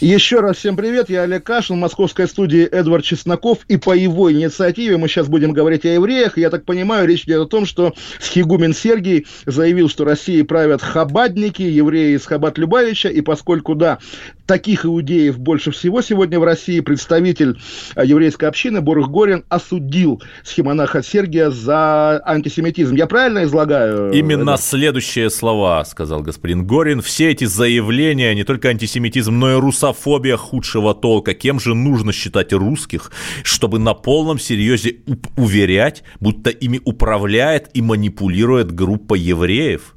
Еще 0.06 0.40
раз 0.40 0.58
всем 0.58 0.78
привет, 0.78 1.10
я 1.10 1.24
Олег 1.24 1.44
Кашин, 1.44 1.78
в 1.78 1.80
московской 1.80 2.28
студии 2.28 2.64
Эдвард 2.64 3.04
Чесноков, 3.04 3.66
и 3.68 3.78
по 3.78 3.96
его 3.96 4.32
инициативе 4.32 4.98
мы 4.98 5.08
сейчас 5.08 5.28
будем 5.28 5.52
говорить 5.52 5.84
о 5.84 5.88
евреях. 5.88 6.38
Я 6.38 6.52
так 6.52 6.64
понимаю, 6.64 7.08
речь 7.08 7.24
идет 7.24 7.42
о 7.42 7.48
том, 7.48 7.66
что 7.66 7.96
Схигумен 8.20 8.76
Сергий 8.76 9.26
заявил, 9.48 9.90
что 9.90 10.06
Россией 10.06 10.44
правят 10.44 10.84
хабадники, 10.84 11.64
евреи 11.64 12.18
из 12.18 12.28
Хабад-Любавича, 12.28 13.10
и 13.10 13.22
поскольку, 13.22 13.74
да, 13.74 13.98
таких 14.46 14.86
иудеев 14.86 15.40
больше 15.40 15.72
всего 15.72 16.02
сегодня 16.02 16.40
в 16.40 16.44
России, 16.44 16.80
представитель 16.80 17.60
а, 17.96 18.04
еврейской 18.04 18.46
общины 18.46 18.82
Борух 18.82 19.10
Горин 19.10 19.44
осудил 19.50 20.22
схемонаха 20.44 21.04
Сергия 21.04 21.50
за 21.50 22.22
антисемитизм. 22.26 22.96
Я 22.96 23.08
правильно 23.08 23.44
излагаю? 23.44 24.12
Именно 24.12 24.52
это? 24.52 24.62
следующие 24.62 25.30
слова, 25.30 25.84
сказал 25.86 26.22
господин 26.22 26.66
Горин. 26.66 27.02
Все 27.02 27.32
эти 27.32 27.46
заявления, 27.46 28.34
не 28.36 28.44
только 28.44 28.70
антисемитизм, 28.70 29.38
но 29.38 29.52
и 29.52 29.56
русофобия, 29.56 30.06
русофобия 30.06 30.38
худшего 30.38 30.94
толка. 30.94 31.34
Кем 31.34 31.60
же 31.60 31.76
нужно 31.76 32.12
считать 32.12 32.54
русских, 32.54 33.12
чтобы 33.44 33.80
на 33.80 33.94
полном 33.94 34.40
серьезе 34.40 34.98
уверять, 35.38 36.04
будто 36.20 36.50
ими 36.50 36.80
управляет 36.86 37.70
и 37.74 37.82
манипулирует 37.82 38.72
группа 38.72 39.16
евреев? 39.16 39.96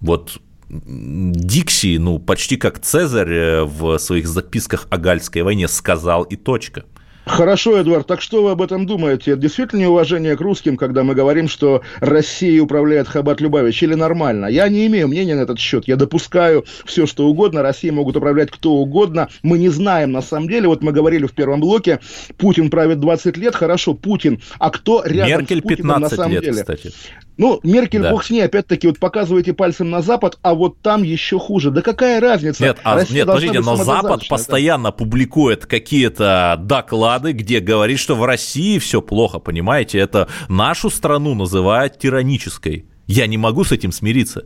Вот 0.00 0.40
Дикси, 0.68 1.98
ну, 1.98 2.18
почти 2.18 2.56
как 2.56 2.80
Цезарь 2.80 3.32
э, 3.32 3.62
в 3.64 3.98
своих 3.98 4.26
записках 4.26 4.86
о 4.90 4.98
Гальской 4.98 5.42
войне 5.42 5.68
сказал 5.68 6.24
и 6.24 6.36
точка– 6.36 6.84
Хорошо, 7.26 7.80
Эдуард, 7.80 8.06
так 8.06 8.20
что 8.20 8.44
вы 8.44 8.52
об 8.52 8.62
этом 8.62 8.86
думаете? 8.86 9.32
Это 9.32 9.40
действительно 9.40 9.80
неуважение 9.80 10.36
к 10.36 10.40
русским, 10.40 10.76
когда 10.76 11.02
мы 11.02 11.16
говорим, 11.16 11.48
что 11.48 11.82
Россией 11.98 12.60
управляет 12.60 13.08
Хабат 13.08 13.40
Любавич, 13.40 13.82
или 13.82 13.94
нормально? 13.94 14.46
Я 14.46 14.68
не 14.68 14.86
имею 14.86 15.08
мнения 15.08 15.34
на 15.34 15.40
этот 15.40 15.58
счет. 15.58 15.88
Я 15.88 15.96
допускаю 15.96 16.64
все, 16.84 17.04
что 17.04 17.26
угодно. 17.26 17.62
Россией 17.62 17.90
могут 17.90 18.16
управлять 18.16 18.52
кто 18.52 18.74
угодно. 18.74 19.28
Мы 19.42 19.58
не 19.58 19.70
знаем, 19.70 20.12
на 20.12 20.22
самом 20.22 20.48
деле. 20.48 20.68
Вот 20.68 20.84
мы 20.84 20.92
говорили 20.92 21.26
в 21.26 21.32
первом 21.32 21.60
блоке, 21.60 21.98
Путин 22.38 22.70
правит 22.70 23.00
20 23.00 23.36
лет. 23.36 23.56
Хорошо, 23.56 23.94
Путин. 23.94 24.40
А 24.60 24.70
кто 24.70 25.02
рядом 25.04 25.40
Меркель 25.40 25.58
с 25.58 25.62
Путиным 25.62 26.00
на 26.00 26.08
самом 26.08 26.30
лет, 26.30 26.44
деле? 26.44 26.60
Кстати. 26.60 26.92
Ну, 27.38 27.60
Меркель, 27.62 28.00
да. 28.00 28.12
бог 28.12 28.24
с 28.24 28.30
ней, 28.30 28.40
опять-таки, 28.40 28.86
вот 28.86 28.98
показываете 28.98 29.52
пальцем 29.52 29.90
на 29.90 30.00
Запад, 30.00 30.38
а 30.42 30.54
вот 30.54 30.80
там 30.80 31.02
еще 31.02 31.38
хуже. 31.38 31.70
Да 31.70 31.82
какая 31.82 32.18
разница? 32.18 32.62
Нет, 32.62 32.78
а, 32.82 32.98
нет 33.10 33.26
подождите, 33.26 33.60
но 33.60 33.76
Запад 33.76 34.26
постоянно 34.26 34.88
да. 34.88 34.92
публикует 34.92 35.66
какие-то 35.66 36.56
доклады, 36.58 37.32
где 37.32 37.60
говорит, 37.60 37.98
что 37.98 38.14
в 38.16 38.24
России 38.24 38.78
все 38.78 39.02
плохо, 39.02 39.38
понимаете? 39.38 39.98
Это 39.98 40.28
нашу 40.48 40.88
страну 40.88 41.34
называют 41.34 41.98
тиранической. 41.98 42.86
Я 43.06 43.26
не 43.26 43.36
могу 43.36 43.64
с 43.64 43.72
этим 43.72 43.92
смириться. 43.92 44.44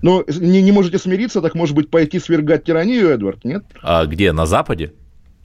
Ну, 0.00 0.24
не, 0.28 0.62
не 0.62 0.72
можете 0.72 0.98
смириться, 0.98 1.42
так 1.42 1.54
может 1.54 1.74
быть 1.74 1.90
пойти 1.90 2.20
свергать 2.20 2.64
тиранию, 2.64 3.10
Эдвард, 3.10 3.44
нет? 3.44 3.64
А 3.82 4.06
где, 4.06 4.32
на 4.32 4.46
Западе? 4.46 4.94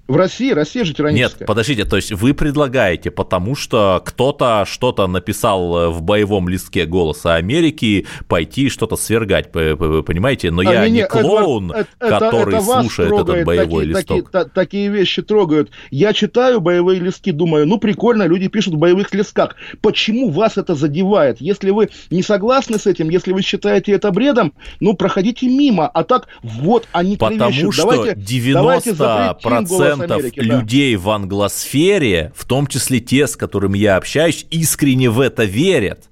В 0.05 0.17
России, 0.17 0.51
Россия 0.51 0.83
же 0.83 0.93
тираническая. 0.93 1.39
Нет, 1.39 1.47
подождите, 1.47 1.85
то 1.85 1.95
есть 1.95 2.11
вы 2.11 2.33
предлагаете, 2.33 3.09
потому 3.09 3.55
что 3.55 4.01
кто-то 4.05 4.65
что-то 4.67 5.07
написал 5.07 5.77
э, 5.77 5.89
в 5.89 6.01
боевом 6.01 6.49
листке 6.49 6.85
«Голоса 6.85 7.35
Америки», 7.35 8.05
пойти 8.27 8.67
что-то 8.67 8.97
свергать, 8.97 9.53
понимаете? 9.53 10.51
Но 10.51 10.61
а 10.61 10.65
я 10.65 10.89
не, 10.89 10.99
не 10.99 11.07
клоун, 11.07 11.71
Эдвард, 11.71 11.87
который 11.99 12.55
это, 12.55 12.63
это 12.63 12.81
слушает 12.81 13.13
этот 13.13 13.45
боевой 13.45 13.85
такие, 13.85 13.97
листок. 13.97 14.31
Такие, 14.31 14.51
такие 14.53 14.89
вещи 14.89 15.21
трогают. 15.21 15.71
Я 15.89 16.11
читаю 16.11 16.59
боевые 16.59 16.99
листки, 16.99 17.31
думаю, 17.31 17.65
ну 17.65 17.77
прикольно, 17.77 18.23
люди 18.23 18.49
пишут 18.49 18.73
в 18.73 18.77
боевых 18.77 19.13
листках. 19.13 19.55
Почему 19.79 20.31
вас 20.31 20.57
это 20.57 20.75
задевает? 20.75 21.39
Если 21.39 21.69
вы 21.69 21.89
не 22.11 22.23
согласны 22.23 22.77
с 22.77 22.87
этим, 22.87 23.07
если 23.07 23.31
вы 23.31 23.41
считаете 23.41 23.93
это 23.93 24.11
бредом, 24.11 24.53
ну 24.81 24.95
проходите 24.95 25.47
мимо. 25.47 25.87
А 25.87 26.03
так, 26.03 26.27
вот 26.43 26.89
они 26.91 27.15
Потому 27.15 27.51
клевещут. 27.51 27.73
что 27.73 27.83
давайте, 27.89 28.19
90% 28.19 28.53
давайте 28.53 29.92
Америки, 30.01 30.39
людей 30.39 30.95
да. 30.95 31.01
в 31.01 31.09
англосфере, 31.09 32.31
в 32.35 32.45
том 32.45 32.67
числе 32.67 32.99
те, 32.99 33.27
с 33.27 33.35
которыми 33.35 33.77
я 33.77 33.97
общаюсь, 33.97 34.45
искренне 34.49 35.09
в 35.09 35.19
это 35.19 35.43
верят. 35.43 36.09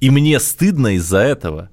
И 0.00 0.10
мне 0.10 0.40
стыдно 0.40 0.96
из-за 0.96 1.18
этого 1.18 1.70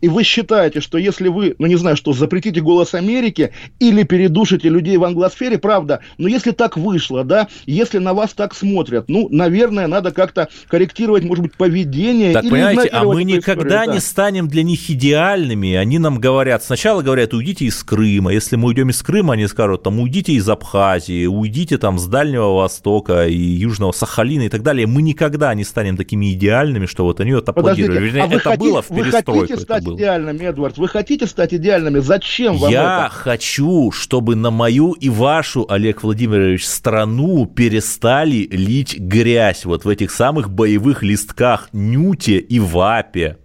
и 0.00 0.08
вы 0.08 0.22
считаете, 0.22 0.80
что 0.80 0.98
если 0.98 1.28
вы, 1.28 1.56
ну 1.58 1.66
не 1.66 1.76
знаю, 1.76 1.96
что 1.96 2.12
запретите 2.12 2.60
«Голос 2.60 2.94
Америки» 2.94 3.52
или 3.80 4.04
передушите 4.04 4.68
людей 4.68 4.96
в 4.96 5.04
англосфере, 5.04 5.58
правда, 5.58 6.00
но 6.18 6.28
если 6.28 6.52
так 6.52 6.76
вышло, 6.76 7.24
да, 7.24 7.48
если 7.66 7.98
на 7.98 8.14
вас 8.14 8.32
так 8.32 8.54
смотрят, 8.54 9.08
ну, 9.08 9.28
наверное, 9.30 9.86
надо 9.86 10.12
как-то 10.12 10.48
корректировать, 10.68 11.24
может 11.24 11.42
быть, 11.42 11.54
поведение. 11.54 12.32
Так, 12.32 12.44
или 12.44 12.50
понимаете, 12.50 12.88
а 12.92 13.04
мы 13.04 13.24
никогда 13.24 13.62
историю, 13.62 13.88
не 13.88 13.98
да. 13.98 14.00
станем 14.00 14.48
для 14.48 14.62
них 14.62 14.88
идеальными. 14.88 15.74
Они 15.74 15.98
нам 15.98 16.18
говорят, 16.20 16.62
сначала 16.62 17.02
говорят, 17.02 17.34
уйдите 17.34 17.64
из 17.64 17.82
Крыма. 17.82 18.32
Если 18.32 18.56
мы 18.56 18.68
уйдем 18.68 18.90
из 18.90 19.02
Крыма, 19.02 19.34
они 19.34 19.46
скажут, 19.46 19.82
там, 19.82 19.98
уйдите 19.98 20.32
из 20.32 20.48
Абхазии, 20.48 21.26
уйдите 21.26 21.78
там 21.78 21.98
с 21.98 22.06
Дальнего 22.06 22.54
Востока 22.54 23.26
и 23.26 23.36
Южного 23.36 23.92
Сахалина 23.92 24.42
и 24.42 24.48
так 24.48 24.62
далее. 24.62 24.86
Мы 24.86 25.02
никогда 25.02 25.52
не 25.54 25.64
станем 25.64 25.96
такими 25.96 26.32
идеальными, 26.32 26.86
что 26.86 27.04
вот 27.04 27.20
они 27.20 27.34
вот 27.34 27.48
аплодировали. 27.48 27.98
Подождите, 27.98 28.22
а 28.22 28.26
это 28.26 28.50
хотите, 28.50 28.58
было 28.58 28.82
в 28.82 28.88
перестройку. 28.88 29.32
Вы 29.32 29.40
хотите 29.40 29.60
стать 29.60 29.87
был. 29.88 29.96
идеальными, 29.96 30.44
Эдвард? 30.44 30.78
Вы 30.78 30.88
хотите 30.88 31.26
стать 31.26 31.54
идеальными? 31.54 31.98
Зачем 31.98 32.56
вам 32.56 32.70
Я 32.70 33.06
это? 33.06 33.14
хочу, 33.14 33.90
чтобы 33.92 34.36
на 34.36 34.50
мою 34.50 34.92
и 34.92 35.08
вашу, 35.08 35.66
Олег 35.68 36.02
Владимирович, 36.02 36.66
страну 36.66 37.46
перестали 37.46 38.48
лить 38.50 38.98
грязь 38.98 39.64
вот 39.64 39.84
в 39.84 39.88
этих 39.88 40.10
самых 40.10 40.50
боевых 40.50 41.02
листках 41.02 41.68
Нюте 41.72 42.38
и 42.38 42.58
Вапе. 42.60 43.38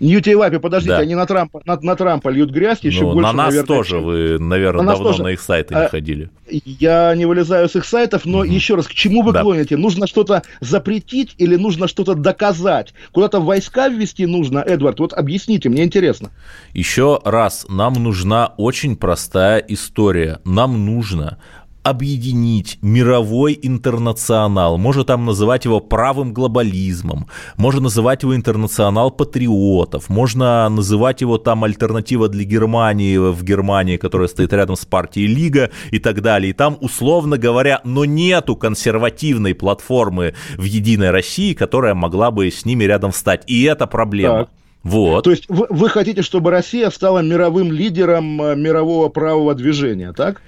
Ньюти 0.00 0.32
и 0.32 0.34
Вапи, 0.34 0.58
подождите, 0.58 0.96
да. 0.96 1.00
они 1.00 1.14
на 1.14 1.26
Трампа, 1.26 1.62
на, 1.64 1.78
на 1.80 1.96
Трампа 1.96 2.28
льют 2.28 2.50
грязь 2.50 2.80
еще 2.82 3.02
ну, 3.02 3.14
больше, 3.14 3.22
На 3.22 3.32
нас 3.32 3.46
наверное, 3.46 3.66
тоже, 3.66 3.90
чем... 3.90 4.04
вы, 4.04 4.38
наверное, 4.38 4.82
на 4.82 4.92
давно 4.92 5.10
тоже. 5.10 5.22
на 5.22 5.28
их 5.28 5.40
сайты 5.40 5.74
не 5.74 5.80
а, 5.80 5.88
ходили. 5.88 6.30
Я 6.50 7.14
не 7.14 7.24
вылезаю 7.24 7.68
с 7.68 7.76
их 7.76 7.84
сайтов, 7.84 8.26
но 8.26 8.38
угу. 8.38 8.46
еще 8.46 8.74
раз, 8.74 8.86
к 8.86 8.92
чему 8.92 9.22
вы 9.22 9.32
да. 9.32 9.42
клоните? 9.42 9.76
Нужно 9.76 10.06
что-то 10.06 10.42
запретить 10.60 11.34
или 11.38 11.56
нужно 11.56 11.88
что-то 11.88 12.14
доказать? 12.14 12.92
Куда-то 13.12 13.40
войска 13.40 13.88
ввести 13.88 14.26
нужно, 14.26 14.58
Эдвард? 14.58 15.00
Вот 15.00 15.12
объясните, 15.12 15.68
мне 15.68 15.84
интересно. 15.84 16.30
Еще 16.74 17.20
раз, 17.24 17.66
нам 17.68 17.94
нужна 17.94 18.52
очень 18.58 18.96
простая 18.96 19.58
история. 19.58 20.40
Нам 20.44 20.84
нужно 20.84 21.38
объединить 21.86 22.78
мировой 22.82 23.56
интернационал. 23.62 24.76
Можно 24.76 25.04
там 25.04 25.24
называть 25.24 25.66
его 25.66 25.78
правым 25.78 26.32
глобализмом, 26.32 27.28
можно 27.56 27.82
называть 27.82 28.24
его 28.24 28.34
интернационал 28.34 29.12
патриотов, 29.12 30.08
можно 30.08 30.68
называть 30.68 31.20
его 31.20 31.38
там 31.38 31.62
альтернатива 31.62 32.28
для 32.28 32.42
Германии 32.42 33.16
в 33.18 33.40
Германии, 33.44 33.98
которая 33.98 34.26
стоит 34.26 34.52
рядом 34.52 34.74
с 34.74 34.84
партией 34.84 35.28
Лига 35.28 35.70
и 35.92 36.00
так 36.00 36.22
далее. 36.22 36.50
И 36.50 36.54
там, 36.54 36.76
условно 36.80 37.38
говоря, 37.38 37.80
но 37.84 38.04
нету 38.04 38.56
консервативной 38.56 39.54
платформы 39.54 40.34
в 40.56 40.64
Единой 40.64 41.10
России, 41.10 41.54
которая 41.54 41.94
могла 41.94 42.32
бы 42.32 42.50
с 42.50 42.64
ними 42.64 42.82
рядом 42.82 43.12
встать. 43.12 43.44
И 43.46 43.62
это 43.62 43.86
проблема. 43.86 44.38
Так. 44.38 44.50
Вот. 44.82 45.22
То 45.22 45.30
есть 45.30 45.44
вы, 45.48 45.68
вы 45.70 45.88
хотите, 45.88 46.22
чтобы 46.22 46.50
Россия 46.50 46.90
стала 46.90 47.20
мировым 47.20 47.70
лидером 47.70 48.42
э, 48.42 48.56
мирового 48.56 49.08
правого 49.08 49.54
движения, 49.54 50.12
так? 50.12 50.42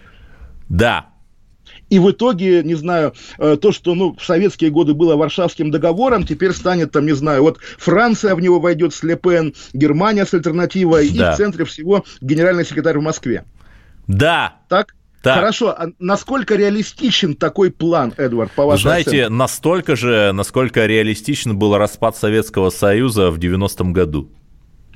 Да, 0.68 1.07
и 1.90 1.99
в 1.99 2.11
итоге, 2.11 2.62
не 2.62 2.75
знаю, 2.75 3.14
э, 3.38 3.57
то, 3.61 3.73
что 3.73 3.95
ну, 3.95 4.14
в 4.16 4.25
советские 4.25 4.71
годы 4.71 4.95
было 4.95 5.16
Варшавским 5.16 5.71
договором, 5.71 6.26
теперь 6.26 6.52
станет, 6.52 6.92
там, 6.92 7.07
не 7.07 7.14
знаю, 7.14 7.42
вот 7.42 7.59
Франция 7.78 8.35
в 8.35 8.40
него 8.40 8.61
войдет 8.61 8.95
с 8.95 9.02
Лепен, 9.02 9.54
Германия 9.73 10.26
с 10.26 10.35
альтернативой, 10.35 11.09
да. 11.11 11.30
и 11.30 11.35
в 11.35 11.37
центре 11.37 11.64
всего 11.64 12.04
генеральный 12.21 12.64
секретарь 12.64 12.99
в 12.99 13.02
Москве. 13.02 13.45
Да. 14.07 14.57
Так? 14.68 14.95
Так. 15.23 15.35
Хорошо, 15.35 15.71
а 15.71 15.88
насколько 15.99 16.54
реалистичен 16.54 17.35
такой 17.35 17.73
план, 17.73 18.14
Эдвард, 18.16 18.52
по 18.52 18.66
вашему 18.66 18.83
Знаете, 18.83 19.11
оценке? 19.11 19.28
настолько 19.30 19.97
же, 19.97 20.30
насколько 20.33 20.87
реалистичен 20.87 21.59
был 21.59 21.76
распад 21.76 22.16
Советского 22.16 22.71
Союза 22.71 23.30
в 23.30 23.38
90-м 23.38 23.92
году. 23.92 24.30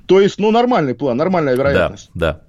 То 0.07 0.21
есть, 0.21 0.39
ну, 0.39 0.51
нормальный 0.53 0.95
план, 0.95 1.17
нормальная 1.17 1.57
вероятность. 1.57 2.11
Да, 2.15 2.33
да. 2.33 2.41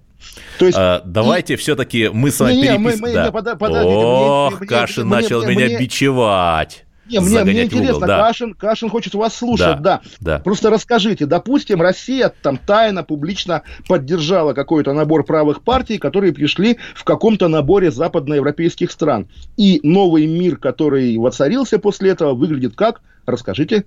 То 0.60 0.66
есть, 0.66 0.78
а, 0.78 1.02
давайте 1.06 1.54
и... 1.54 1.58
все-таки 1.58 2.10
мы 2.10 2.32
с 2.32 2.40
вами 2.40 2.62
переписываем. 2.62 3.16
Да. 3.16 3.56
Под, 3.56 3.72
Ох, 3.74 4.60
мне, 4.60 4.68
Кашин 4.68 5.08
мне, 5.08 5.16
начал 5.16 5.44
мне, 5.44 5.56
меня 5.56 5.66
мне... 5.66 5.80
бичевать. 5.80 6.86
Не, 7.06 7.20
мне, 7.20 7.44
мне 7.44 7.64
интересно, 7.64 8.08
да. 8.08 8.28
Кашин, 8.28 8.54
Кашин 8.54 8.90
хочет 8.90 9.14
вас 9.14 9.36
слушать, 9.36 9.82
да, 9.82 10.02
да. 10.22 10.38
да. 10.38 10.40
Просто 10.40 10.70
расскажите, 10.70 11.26
допустим, 11.26 11.82
Россия 11.82 12.34
там 12.42 12.58
тайно, 12.58 13.04
публично 13.04 13.64
поддержала 13.88 14.54
какой-то 14.54 14.94
набор 14.94 15.26
правых 15.26 15.64
партий, 15.64 15.98
которые 15.98 16.34
пришли 16.34 16.78
в 16.96 17.04
каком-то 17.04 17.50
наборе 17.50 17.92
западноевропейских 17.92 18.90
стран. 18.90 19.28
И 19.58 19.82
новый 19.84 20.28
мир, 20.28 20.56
который 20.58 21.18
воцарился 21.18 21.78
после 21.78 22.12
этого, 22.12 22.34
выглядит 22.34 22.76
как? 22.76 23.02
Расскажите. 23.26 23.84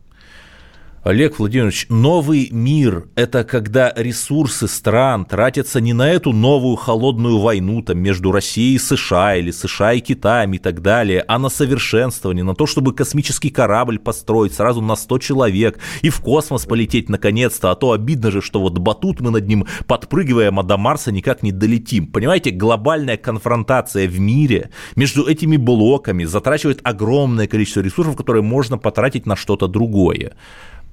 Олег 1.06 1.38
Владимирович, 1.38 1.86
новый 1.88 2.48
мир– 2.50 3.04
это 3.14 3.44
когда 3.44 3.92
ресурсы 3.94 4.66
стран 4.66 5.24
тратятся 5.24 5.80
не 5.80 5.92
на 5.92 6.10
эту 6.10 6.32
новую 6.32 6.74
холодную 6.74 7.38
войну 7.38 7.80
там, 7.80 8.00
между 8.00 8.32
Россией 8.32 8.74
и 8.74 8.78
США 8.80 9.36
или 9.36 9.52
США 9.52 9.92
и 9.92 10.00
Китаем 10.00 10.54
и 10.54 10.58
так 10.58 10.82
далее, 10.82 11.24
а 11.28 11.38
на 11.38 11.48
совершенствование, 11.48 12.42
на 12.42 12.56
то, 12.56 12.66
чтобы 12.66 12.92
космический 12.92 13.50
корабль 13.50 14.00
построить 14.00 14.54
сразу 14.54 14.80
на 14.80 14.96
100 14.96 15.18
человек 15.20 15.78
и 16.02 16.10
в 16.10 16.20
космос 16.20 16.66
полететь 16.66 17.08
наконец-то, 17.08 17.70
а 17.70 17.76
то 17.76 17.92
обидно 17.92 18.32
же, 18.32 18.42
что 18.42 18.60
вот 18.60 18.76
батут 18.78 19.20
мы 19.20 19.30
над 19.30 19.46
ним 19.46 19.64
подпрыгиваем, 19.86 20.58
а 20.58 20.64
до 20.64 20.76
Марса 20.76 21.12
никак 21.12 21.44
не 21.44 21.52
долетим. 21.52 22.08
Понимаете, 22.08 22.50
глобальная 22.50 23.16
конфронтация 23.16 24.08
в 24.08 24.18
мире 24.18 24.70
между 24.96 25.24
этими 25.24 25.56
блоками 25.56 26.24
затрачивает 26.24 26.80
огромное 26.82 27.46
количество 27.46 27.78
ресурсов, 27.78 28.16
которые 28.16 28.42
можно 28.42 28.76
потратить 28.76 29.24
на 29.24 29.36
что-то 29.36 29.68
другое. 29.68 30.32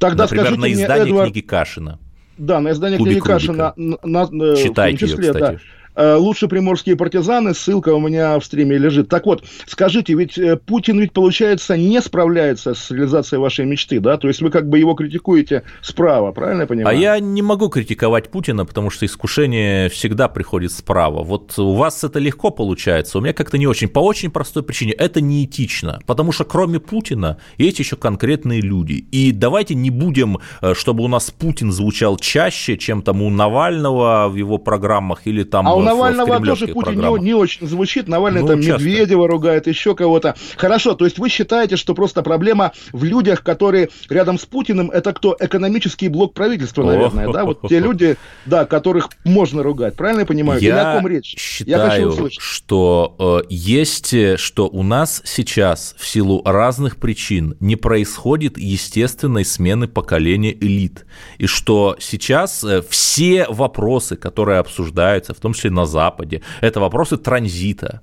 Тогда 0.03 0.23
Например, 0.23 0.57
на 0.57 0.71
издание 0.71 1.03
мне, 1.03 1.11
Эдвард... 1.11 1.31
книги 1.31 1.45
Кашина. 1.45 1.99
Да, 2.37 2.59
на 2.59 2.71
издание 2.71 2.99
книги 2.99 3.19
Кашина. 3.19 3.73
На, 3.77 3.97
на, 4.03 4.55
Читайте 4.57 5.05
в 5.05 5.09
том 5.09 5.09
числе, 5.09 5.27
ее, 5.27 5.33
кстати. 5.33 5.53
Да. 5.53 5.59
Э, 5.95 6.15
лучше 6.15 6.47
приморские 6.47 6.95
партизаны, 6.95 7.53
ссылка 7.53 7.93
у 7.93 7.99
меня 7.99 8.39
в 8.39 8.45
стриме 8.45 8.77
лежит. 8.77 9.09
Так 9.09 9.25
вот, 9.25 9.43
скажите, 9.67 10.13
ведь 10.13 10.37
э, 10.37 10.57
Путин 10.57 10.99
ведь, 10.99 11.13
получается, 11.13 11.77
не 11.77 12.01
справляется 12.01 12.73
с 12.73 12.89
реализацией 12.89 13.39
вашей 13.39 13.65
мечты, 13.65 13.99
да? 13.99 14.17
То 14.17 14.27
есть 14.27 14.41
вы 14.41 14.49
как 14.49 14.67
бы 14.67 14.79
его 14.79 14.95
критикуете 14.95 15.63
справа, 15.81 16.31
правильно 16.31 16.61
я 16.61 16.67
понимаю? 16.67 16.97
А 16.97 16.99
я 16.99 17.19
не 17.19 17.41
могу 17.41 17.69
критиковать 17.69 18.31
Путина, 18.31 18.65
потому 18.65 18.89
что 18.89 19.05
искушение 19.05 19.89
всегда 19.89 20.27
приходит 20.27 20.71
справа. 20.71 21.23
Вот 21.23 21.57
у 21.59 21.73
вас 21.73 22.03
это 22.03 22.19
легко 22.19 22.49
получается, 22.49 23.19
у 23.19 23.21
меня 23.21 23.33
как-то 23.33 23.57
не 23.57 23.67
очень. 23.67 23.87
По 23.87 23.99
очень 23.99 24.31
простой 24.31 24.63
причине, 24.63 24.93
это 24.93 25.21
неэтично, 25.21 25.99
потому 26.07 26.31
что 26.31 26.43
кроме 26.43 26.79
Путина 26.79 27.37
есть 27.57 27.79
еще 27.79 27.97
конкретные 27.97 28.61
люди. 28.61 29.05
И 29.11 29.31
давайте 29.31 29.75
не 29.75 29.91
будем, 29.91 30.39
э, 30.61 30.73
чтобы 30.73 31.03
у 31.03 31.07
нас 31.07 31.29
Путин 31.29 31.71
звучал 31.71 32.17
чаще, 32.17 32.77
чем 32.77 33.03
там 33.03 33.21
у 33.21 33.29
Навального 33.29 34.27
в 34.29 34.35
его 34.35 34.57
программах 34.57 35.27
или 35.27 35.43
там... 35.43 35.67
А 35.67 35.82
Навального 35.83 36.39
тоже 36.45 36.67
Путин 36.67 36.99
не, 36.99 37.19
не 37.19 37.33
очень 37.33 37.67
звучит. 37.67 38.07
Навальный 38.07 38.41
ну, 38.41 38.47
там 38.47 38.61
часто. 38.61 38.83
Медведева 38.83 39.27
ругает, 39.27 39.67
еще 39.67 39.95
кого-то. 39.95 40.35
Хорошо, 40.57 40.93
то 40.95 41.05
есть 41.05 41.19
вы 41.19 41.29
считаете, 41.29 41.77
что 41.77 41.93
просто 41.93 42.23
проблема 42.23 42.73
в 42.91 43.03
людях, 43.03 43.43
которые 43.43 43.89
рядом 44.09 44.39
с 44.39 44.45
Путиным, 44.45 44.91
это 44.91 45.13
кто? 45.13 45.35
Экономический 45.39 46.07
блок 46.07 46.33
правительства, 46.33 46.83
наверное, 46.83 47.31
да? 47.31 47.45
Вот 47.45 47.61
те 47.69 47.79
люди, 47.79 48.17
да, 48.45 48.65
которых 48.65 49.09
можно 49.23 49.63
ругать. 49.63 49.95
Правильно 49.95 50.21
я 50.21 50.25
понимаю? 50.25 50.61
Я 50.61 50.69
Или 50.69 50.77
о 50.77 50.95
ком 50.95 51.07
речь? 51.07 51.35
считаю, 51.37 52.11
я 52.11 52.29
что 52.39 53.15
э, 53.19 53.47
есть, 53.49 54.13
э, 54.13 54.37
что 54.37 54.67
у 54.67 54.83
нас 54.83 55.21
сейчас 55.25 55.95
в 55.97 56.07
силу 56.07 56.41
разных 56.43 56.97
причин 56.97 57.55
не 57.59 57.75
происходит 57.75 58.57
естественной 58.57 59.45
смены 59.45 59.87
поколения 59.87 60.53
элит. 60.53 61.05
И 61.37 61.45
что 61.45 61.95
сейчас 61.99 62.63
э, 62.63 62.81
все 62.87 63.45
вопросы, 63.49 64.15
которые 64.15 64.59
обсуждаются, 64.59 65.33
в 65.33 65.39
том 65.39 65.53
числе 65.53 65.69
на 65.73 65.85
Западе. 65.85 66.41
Это 66.61 66.79
вопросы 66.79 67.17
транзита. 67.17 68.01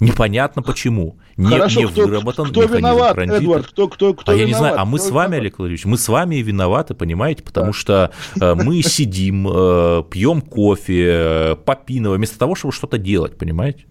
Непонятно 0.00 0.62
почему. 0.62 1.18
Не, 1.36 1.50
Хорошо, 1.50 1.80
не 1.80 1.86
кто, 1.86 2.02
выработан 2.02 2.46
кто 2.48 2.62
механизм 2.62 2.78
виноват, 2.78 3.14
транзита. 3.14 3.42
Эдвард, 3.42 3.66
кто, 3.68 3.88
кто, 3.88 4.14
кто 4.14 4.32
а 4.32 4.34
виноват? 4.34 4.40
я 4.40 4.46
не 4.46 4.58
знаю, 4.58 4.80
а 4.80 4.84
мы 4.84 4.98
с 4.98 5.10
вами, 5.10 5.36
виноват? 5.36 5.40
Олег 5.40 5.58
Владимирович, 5.58 5.84
мы 5.84 5.98
с 5.98 6.08
вами 6.08 6.36
и 6.36 6.42
виноваты, 6.42 6.94
понимаете, 6.94 7.42
потому 7.42 7.68
да. 7.68 7.72
что 7.72 8.10
э, 8.40 8.54
мы 8.54 8.82
сидим, 8.82 9.48
э, 9.48 10.02
пьем 10.10 10.40
кофе, 10.40 11.06
э, 11.08 11.56
попиново, 11.56 12.16
вместо 12.16 12.38
того, 12.38 12.54
чтобы 12.56 12.72
что-то 12.72 12.98
делать, 12.98 13.38
понимаете? 13.38 13.86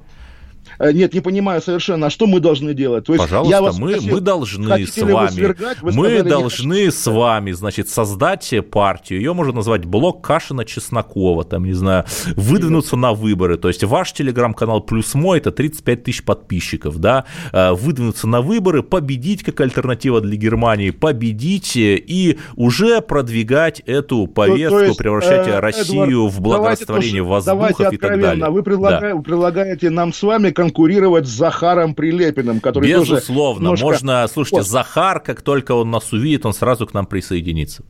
Э, 0.83 0.91
нет, 0.93 1.13
не 1.13 1.21
понимаю 1.21 1.61
совершенно, 1.61 2.07
а 2.07 2.09
что 2.09 2.27
мы 2.27 2.39
должны 2.39 2.73
делать? 2.73 3.05
То 3.05 3.13
есть 3.13 3.23
Пожалуйста, 3.23 3.55
я 3.55 3.61
вас 3.61 3.77
мы, 3.77 3.91
спросил, 3.91 4.13
мы 4.13 4.21
должны 4.21 4.85
с 4.85 4.97
вами, 4.97 5.55
мы 5.91 6.23
должны 6.23 6.91
с 6.91 7.07
вами, 7.07 7.51
значит, 7.51 7.89
создать 7.89 8.53
партию, 8.71 9.19
ее 9.19 9.33
можно 9.33 9.53
назвать 9.53 9.85
блок 9.85 10.25
Кашина 10.25 10.65
Чеснокова, 10.65 11.43
там, 11.43 11.65
не 11.65 11.73
знаю, 11.73 12.05
выдвинуться 12.35 12.95
на 12.95 13.13
выборы, 13.13 13.57
то 13.57 13.67
есть 13.67 13.83
ваш 13.83 14.13
телеграм-канал 14.13 14.81
плюс 14.81 15.13
мой, 15.13 15.39
это 15.39 15.51
35 15.51 16.03
тысяч 16.03 16.23
подписчиков, 16.23 16.99
да, 16.99 17.25
э, 17.51 17.71
выдвинуться 17.73 18.27
на 18.27 18.41
выборы, 18.41 18.83
победить 18.83 19.43
как 19.43 19.61
альтернатива 19.61 20.21
для 20.21 20.35
Германии, 20.35 20.91
победить 20.91 21.73
и 21.75 22.39
уже 22.55 23.01
продвигать 23.01 23.81
эту 23.85 24.27
повестку, 24.27 24.79
то, 24.79 24.83
есть, 24.83 24.97
превращать 24.97 25.47
э, 25.47 25.59
Россию 25.59 26.03
Эдвард, 26.03 26.33
в 26.33 26.41
благорастворение 26.41 27.23
воздухов 27.23 27.93
и 27.93 27.97
так 27.97 28.19
далее. 28.19 28.49
Вы, 28.49 28.63
предлагаете, 28.63 29.15
да. 29.15 29.21
предлагаете 29.21 29.89
нам 29.89 30.13
с 30.13 30.21
вами 30.23 30.51
конкурировать 30.73 31.27
с 31.27 31.29
Захаром 31.29 31.93
Прилепиным, 31.93 32.59
который 32.59 32.89
Безусловно, 32.89 33.69
тоже 33.69 33.83
немножко... 33.83 34.05
можно, 34.05 34.27
слушайте, 34.27 34.57
вот. 34.57 34.67
Захар, 34.67 35.19
как 35.19 35.41
только 35.41 35.73
он 35.73 35.91
нас 35.91 36.11
увидит, 36.11 36.45
он 36.45 36.53
сразу 36.53 36.87
к 36.87 36.93
нам 36.93 37.05
присоединится. 37.05 37.83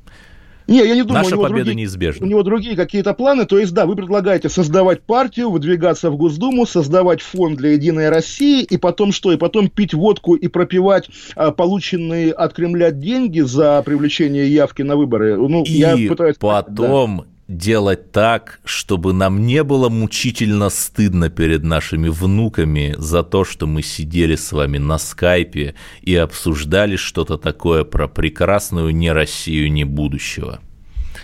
Не, 0.66 0.78
я 0.78 0.96
не 0.96 1.04
думаю, 1.04 1.24
Наша 1.24 1.28
у 1.28 1.32
него 1.32 1.44
победа 1.44 1.66
другие, 1.66 1.76
неизбежна. 1.76 2.26
У 2.26 2.30
него 2.30 2.42
другие 2.42 2.78
какие-то 2.78 3.14
планы. 3.14 3.46
То 3.46 3.60
есть, 3.60 3.74
да, 3.74 3.86
вы 3.86 3.98
предлагаете 3.98 4.48
создавать 4.48 5.02
партию, 5.02 5.50
выдвигаться 5.50 6.10
в 6.10 6.16
Госдуму, 6.16 6.66
создавать 6.66 7.22
фонд 7.22 7.58
для 7.58 7.72
Единой 7.72 8.08
России, 8.08 8.64
и 8.64 8.78
потом 8.78 9.12
что? 9.12 9.34
И 9.34 9.38
потом 9.38 9.70
пить 9.70 9.94
водку 9.94 10.36
и 10.36 10.48
пропивать 10.48 11.10
а, 11.36 11.52
полученные 11.52 12.32
от 12.32 12.54
Кремля 12.54 12.92
деньги 12.92 13.42
за 13.42 13.82
привлечение 13.84 14.48
явки 14.48 14.84
на 14.84 14.96
выборы. 14.96 15.36
Ну, 15.36 15.64
и 15.64 15.74
я 15.74 15.98
пытаюсь... 16.08 16.38
потом 16.38 17.18
да 17.18 17.33
делать 17.48 18.12
так, 18.12 18.60
чтобы 18.64 19.14
нам 19.14 19.46
не 19.46 19.64
было 19.64 19.90
мучительно 19.90 20.70
стыдно 20.70 21.30
перед 21.30 21.64
нашими 21.64 22.10
внуками 22.10 22.96
за 22.98 23.24
то, 23.24 23.44
что 23.44 23.68
мы 23.68 23.82
сидели 23.82 24.36
с 24.36 24.52
вами 24.52 24.78
на 24.78 24.98
скайпе 24.98 25.76
и 26.02 26.16
обсуждали 26.16 26.96
что-то 26.96 27.38
такое 27.38 27.84
про 27.84 28.08
прекрасную 28.08 28.96
не 28.96 29.12
Россию, 29.12 29.72
не 29.72 29.84
будущего. 29.84 30.60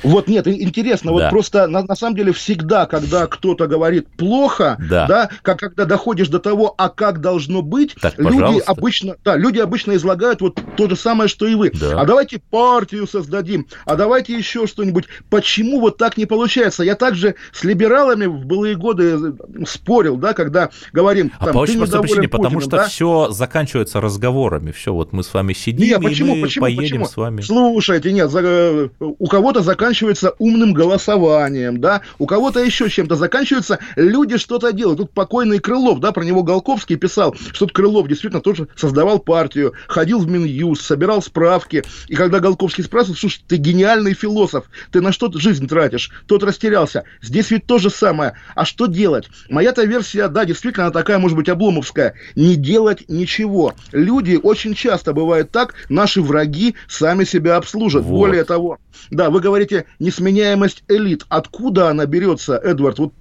Вот 0.03 0.27
нет, 0.27 0.47
интересно, 0.47 1.07
да. 1.07 1.13
вот 1.13 1.29
просто 1.29 1.67
на, 1.67 1.83
на 1.83 1.95
самом 1.95 2.15
деле 2.15 2.31
всегда, 2.31 2.85
когда 2.85 3.27
кто-то 3.27 3.67
говорит 3.67 4.07
плохо, 4.07 4.77
да, 4.89 5.07
да 5.07 5.29
как 5.41 5.59
когда 5.59 5.85
доходишь 5.85 6.29
до 6.29 6.39
того, 6.39 6.73
а 6.77 6.89
как 6.89 7.21
должно 7.21 7.61
быть, 7.61 7.95
так, 7.99 8.17
люди 8.17 8.61
обычно, 8.65 9.15
да, 9.23 9.35
люди 9.35 9.59
обычно 9.59 9.95
излагают 9.95 10.41
вот 10.41 10.59
то 10.77 10.89
же 10.89 10.95
самое, 10.95 11.27
что 11.27 11.45
и 11.45 11.55
вы. 11.55 11.71
Да. 11.71 11.99
А 11.99 12.05
давайте 12.05 12.39
партию 12.49 13.07
создадим, 13.07 13.67
а 13.85 13.95
давайте 13.95 14.37
еще 14.37 14.67
что-нибудь. 14.67 15.05
Почему 15.29 15.79
вот 15.79 15.97
так 15.97 16.17
не 16.17 16.25
получается? 16.25 16.83
Я 16.83 16.95
также 16.95 17.35
с 17.51 17.63
либералами 17.63 18.25
в 18.25 18.45
былые 18.45 18.75
годы 18.75 19.35
спорил, 19.67 20.17
да, 20.17 20.33
когда 20.33 20.69
говорим, 20.93 21.31
а 21.39 21.45
там, 21.45 21.53
по 21.53 21.59
очень 21.59 21.77
простой 21.77 22.01
причине, 22.01 22.27
Путиным, 22.27 22.43
потому 22.43 22.61
что 22.61 22.77
да? 22.77 22.87
все 22.87 23.31
заканчивается 23.31 24.01
разговорами. 24.01 24.71
Все, 24.71 24.93
вот 24.93 25.13
мы 25.13 25.23
с 25.23 25.33
вами 25.33 25.53
сидим, 25.53 25.87
нет, 25.87 26.01
почему, 26.01 26.35
и 26.35 26.39
мы 26.39 26.47
почему, 26.47 26.63
поедем 26.63 26.83
почему? 26.83 27.05
с 27.05 27.17
вами. 27.17 27.41
Слушайте, 27.41 28.13
нет, 28.13 28.31
за, 28.31 28.41
э, 28.43 28.89
у 28.99 29.27
кого-то 29.27 29.61
заканчивается 29.61 29.78
заканчивается 29.79 30.33
умным 30.39 30.73
голосованием, 30.73 31.79
да, 31.79 32.01
у 32.17 32.25
кого-то 32.25 32.59
еще 32.59 32.89
чем-то 32.89 33.15
заканчивается, 33.15 33.79
люди 33.95 34.37
что-то 34.37 34.73
делают. 34.73 34.99
Тут 34.99 35.11
покойный 35.11 35.59
Крылов, 35.59 36.01
да, 36.01 36.11
про 36.11 36.23
него 36.23 36.43
Голковский 36.43 36.97
писал, 36.97 37.33
что 37.53 37.65
Крылов 37.67 38.09
действительно 38.09 38.41
тоже 38.41 38.67
создавал 38.75 39.19
партию, 39.19 39.73
ходил 39.87 40.19
в 40.19 40.27
Минюст, 40.27 40.81
собирал 40.81 41.21
справки, 41.21 41.85
и 42.09 42.15
когда 42.15 42.41
Голковский 42.41 42.83
спрашивал, 42.83 43.15
слушай, 43.15 43.41
ты 43.47 43.55
гениальный 43.55 44.13
философ, 44.13 44.65
ты 44.91 44.99
на 44.99 45.13
что 45.13 45.31
жизнь 45.31 45.65
тратишь? 45.69 46.11
Тот 46.27 46.43
растерялся. 46.43 47.05
Здесь 47.21 47.49
ведь 47.49 47.65
то 47.65 47.77
же 47.77 47.89
самое. 47.89 48.33
А 48.55 48.65
что 48.65 48.87
делать? 48.87 49.29
Моя-то 49.49 49.85
версия, 49.85 50.27
да, 50.27 50.43
действительно, 50.43 50.87
она 50.87 50.91
такая, 50.91 51.19
может 51.19 51.37
быть, 51.37 51.47
обломовская. 51.47 52.15
Не 52.35 52.57
делать 52.57 53.05
ничего. 53.07 53.75
Люди 53.93 54.37
очень 54.41 54.73
часто 54.73 55.13
бывает 55.13 55.51
так, 55.51 55.75
наши 55.87 56.21
враги 56.21 56.75
сами 56.89 57.23
себя 57.23 57.55
обслужат. 57.55 58.03
Вот. 58.03 58.17
Более 58.17 58.43
того, 58.43 58.77
да, 59.09 59.29
вы 59.29 59.39
говорите, 59.39 59.68
несменяемость 59.99 60.83
элит. 60.87 61.25
Откуда 61.29 61.89
она 61.89 62.05
берется, 62.05 62.55
Эдвард? 62.57 62.99
Вот 62.99 63.13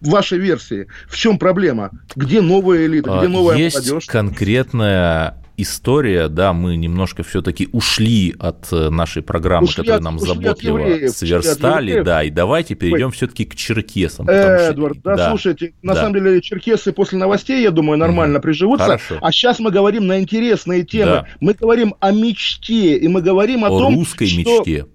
в 0.00 0.10
вашей 0.10 0.38
версии. 0.38 0.86
В 1.08 1.16
чем 1.16 1.38
проблема? 1.38 1.90
Где 2.14 2.40
новая 2.40 2.86
элита? 2.86 3.10
Где 3.18 3.26
а, 3.26 3.28
новая 3.28 3.56
Есть 3.56 3.88
молодежь? 3.88 4.06
конкретная 4.06 5.40
история, 5.56 6.28
да, 6.28 6.52
мы 6.52 6.76
немножко 6.76 7.22
все-таки 7.22 7.68
ушли 7.72 8.34
от 8.38 8.72
э, 8.72 8.90
нашей 8.90 9.22
программы, 9.22 9.66
ушли 9.66 9.82
которая 9.82 9.98
от, 9.98 10.04
нам 10.04 10.18
заботливо 10.18 10.78
евреев, 10.78 11.10
сверстали, 11.12 12.02
да, 12.02 12.24
и 12.24 12.30
давайте 12.30 12.74
перейдем 12.74 13.12
все-таки 13.12 13.44
к 13.44 13.54
черкесам. 13.54 14.28
Эдвард, 14.28 14.98
что, 14.98 15.10
да, 15.10 15.16
да, 15.16 15.28
слушайте, 15.28 15.74
на 15.82 15.94
да. 15.94 16.00
самом 16.00 16.14
деле 16.14 16.40
черкесы 16.40 16.92
после 16.92 17.18
новостей, 17.18 17.62
я 17.62 17.70
думаю, 17.70 17.98
нормально 17.98 18.38
угу. 18.38 18.44
приживутся, 18.44 18.84
Хорошо. 18.84 19.18
а 19.20 19.32
сейчас 19.32 19.60
мы 19.60 19.70
говорим 19.70 20.06
на 20.06 20.18
интересные 20.18 20.84
темы. 20.84 21.12
Да. 21.12 21.26
Мы 21.40 21.54
говорим 21.54 21.94
о 22.00 22.10
мечте, 22.10 22.96
и 22.96 23.08
мы 23.08 23.22
говорим 23.22 23.64
о, 23.64 23.68
о 23.68 23.70
том, 23.70 23.94
русской 23.94 24.26
что... 24.26 24.38
мечте 24.38 24.86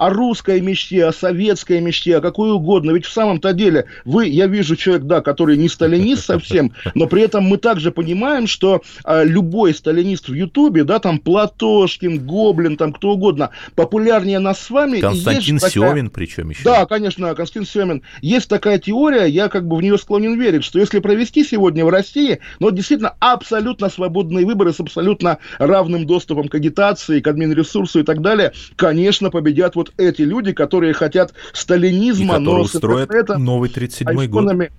о 0.00 0.08
русской 0.08 0.62
мечте, 0.62 1.04
о 1.04 1.12
советской 1.12 1.78
мечте, 1.78 2.16
о 2.16 2.20
какой 2.22 2.50
угодно. 2.52 2.92
Ведь 2.92 3.04
в 3.04 3.12
самом-то 3.12 3.52
деле 3.52 3.84
вы, 4.06 4.28
я 4.28 4.46
вижу 4.46 4.74
человек, 4.74 5.04
да, 5.04 5.20
который 5.20 5.58
не 5.58 5.68
сталинист 5.68 6.24
совсем, 6.24 6.72
но 6.94 7.06
при 7.06 7.20
этом 7.20 7.44
мы 7.44 7.58
также 7.58 7.92
понимаем, 7.92 8.46
что 8.46 8.80
а, 9.04 9.22
любой 9.24 9.74
сталинист 9.74 10.30
в 10.30 10.32
Ютубе, 10.32 10.84
да, 10.84 11.00
там 11.00 11.18
Платошкин, 11.18 12.24
Гоблин, 12.24 12.78
там 12.78 12.94
кто 12.94 13.10
угодно, 13.10 13.50
популярнее 13.74 14.38
нас 14.38 14.60
с 14.60 14.70
вами. 14.70 15.00
Константин 15.00 15.56
есть 15.56 15.68
Семин 15.68 16.08
причем 16.08 16.48
еще. 16.48 16.64
Да, 16.64 16.86
конечно, 16.86 17.34
Константин 17.34 17.66
Семин. 17.70 18.02
Есть 18.22 18.48
такая 18.48 18.78
теория, 18.78 19.26
я 19.26 19.48
как 19.48 19.68
бы 19.68 19.76
в 19.76 19.82
нее 19.82 19.98
склонен 19.98 20.40
верить, 20.40 20.64
что 20.64 20.78
если 20.78 21.00
провести 21.00 21.44
сегодня 21.44 21.84
в 21.84 21.90
России, 21.90 22.40
ну, 22.58 22.70
действительно, 22.70 23.16
абсолютно 23.20 23.90
свободные 23.90 24.46
выборы 24.46 24.72
с 24.72 24.80
абсолютно 24.80 25.36
равным 25.58 26.06
доступом 26.06 26.48
к 26.48 26.54
агитации, 26.54 27.20
к 27.20 27.26
админресурсу 27.26 28.00
и 28.00 28.02
так 28.02 28.22
далее, 28.22 28.52
конечно, 28.76 29.28
победят 29.28 29.76
вот 29.76 29.89
эти 29.96 30.22
люди, 30.22 30.52
которые 30.52 30.92
хотят 30.92 31.32
сталинизма, 31.52 32.36
и 32.36 32.38
но 32.38 32.60
устроят 32.60 33.28
новый 33.38 33.70
37-й 33.70 34.26
год. 34.28 34.70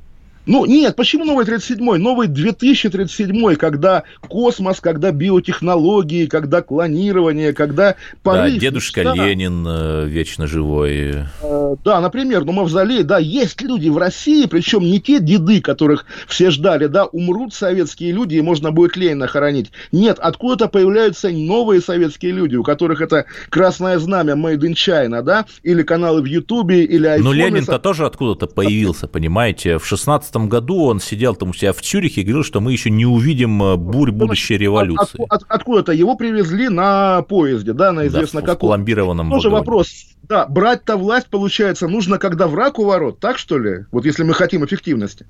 Ну, 0.45 0.65
нет, 0.65 0.95
почему 0.95 1.23
новый 1.23 1.45
37-й? 1.45 1.99
Новый 1.99 2.27
2037-й, 2.27 3.56
когда 3.58 4.04
космос, 4.21 4.80
когда 4.80 5.12
биотехнологии, 5.12 6.25
когда 6.25 6.62
клонирование, 6.62 7.54
когда 7.54 7.95
порыв. 8.23 8.54
Да, 8.56 8.60
дедушка 8.60 9.04
да. 9.04 9.13
Ленин 9.13 9.65
э, 9.67 10.06
вечно 10.08 10.47
живой. 10.47 11.25
Э, 11.43 11.75
да, 11.84 12.01
например, 12.01 12.43
ну, 12.43 12.54
мавзолей, 12.54 13.04
да, 13.04 13.19
есть 13.19 13.62
люди 13.62 13.89
в 13.89 13.97
России, 13.97 14.45
причем 14.47 14.82
не 14.82 14.99
те 14.99 15.19
деды, 15.19 15.62
которых 15.62 16.06
все 16.27 16.49
ждали, 16.49 16.88
да, 16.88 17.06
умрут 17.06 17.54
советские 17.54 18.12
люди, 18.12 18.36
и 18.36 18.41
можно 18.41 18.71
будет 18.71 18.97
Ленина 18.97 19.27
хоронить. 19.27 19.71
Нет, 19.91 20.17
откуда-то 20.19 20.69
появляются 20.69 21.30
новые 21.30 21.82
советские 21.82 22.32
люди, 22.32 22.56
у 22.56 22.63
которых 22.63 23.01
это 23.01 23.25
красное 23.49 23.99
знамя 23.99 24.34
Made 24.34 24.62
in 24.62 24.73
China, 24.73 25.21
да, 25.21 25.45
или 25.62 25.84
каналы 25.84 26.21
в 26.21 26.25
Ютубе, 26.25 26.84
или 26.84 27.06
айфоны. 27.06 27.30
Но 27.30 27.34
Ленин-то 27.34 27.77
тоже 27.77 28.06
откуда-то 28.06 28.47
появился, 28.47 29.08
понимаете, 29.08 29.77
в 29.77 29.86
16 29.86 30.30
2015 30.31 30.49
году 30.49 30.85
он 30.85 30.99
сидел 30.99 31.35
там 31.35 31.49
у 31.49 31.53
себя 31.53 31.73
в 31.73 31.81
Цюрихе 31.81 32.21
и 32.21 32.23
говорил, 32.23 32.43
что 32.43 32.61
мы 32.61 32.71
еще 32.71 32.89
не 32.89 33.05
увидим 33.05 33.61
э, 33.63 33.75
бурь 33.75 34.11
будущей 34.11 34.57
революции. 34.57 35.21
От, 35.29 35.43
от, 35.43 35.45
откуда-то 35.47 35.91
его 35.91 36.15
привезли 36.15 36.69
на 36.69 37.21
поезде, 37.23 37.73
да, 37.73 37.91
на 37.91 38.07
известно 38.07 38.41
да, 38.41 38.47
каком. 38.47 38.69
В 38.69 38.71
пломбированном 38.71 39.29
Тоже 39.29 39.49
вагоне. 39.49 39.59
вопрос. 39.59 40.05
Да, 40.23 40.45
брать-то 40.45 40.97
власть, 40.97 41.27
получается, 41.27 41.87
нужно, 41.87 42.17
когда 42.17 42.47
враг 42.47 42.79
у 42.79 42.85
ворот, 42.85 43.19
так 43.19 43.37
что 43.37 43.57
ли? 43.57 43.85
Вот 43.91 44.05
если 44.05 44.23
мы 44.23 44.33
хотим 44.33 44.63
эффективности. 44.63 45.25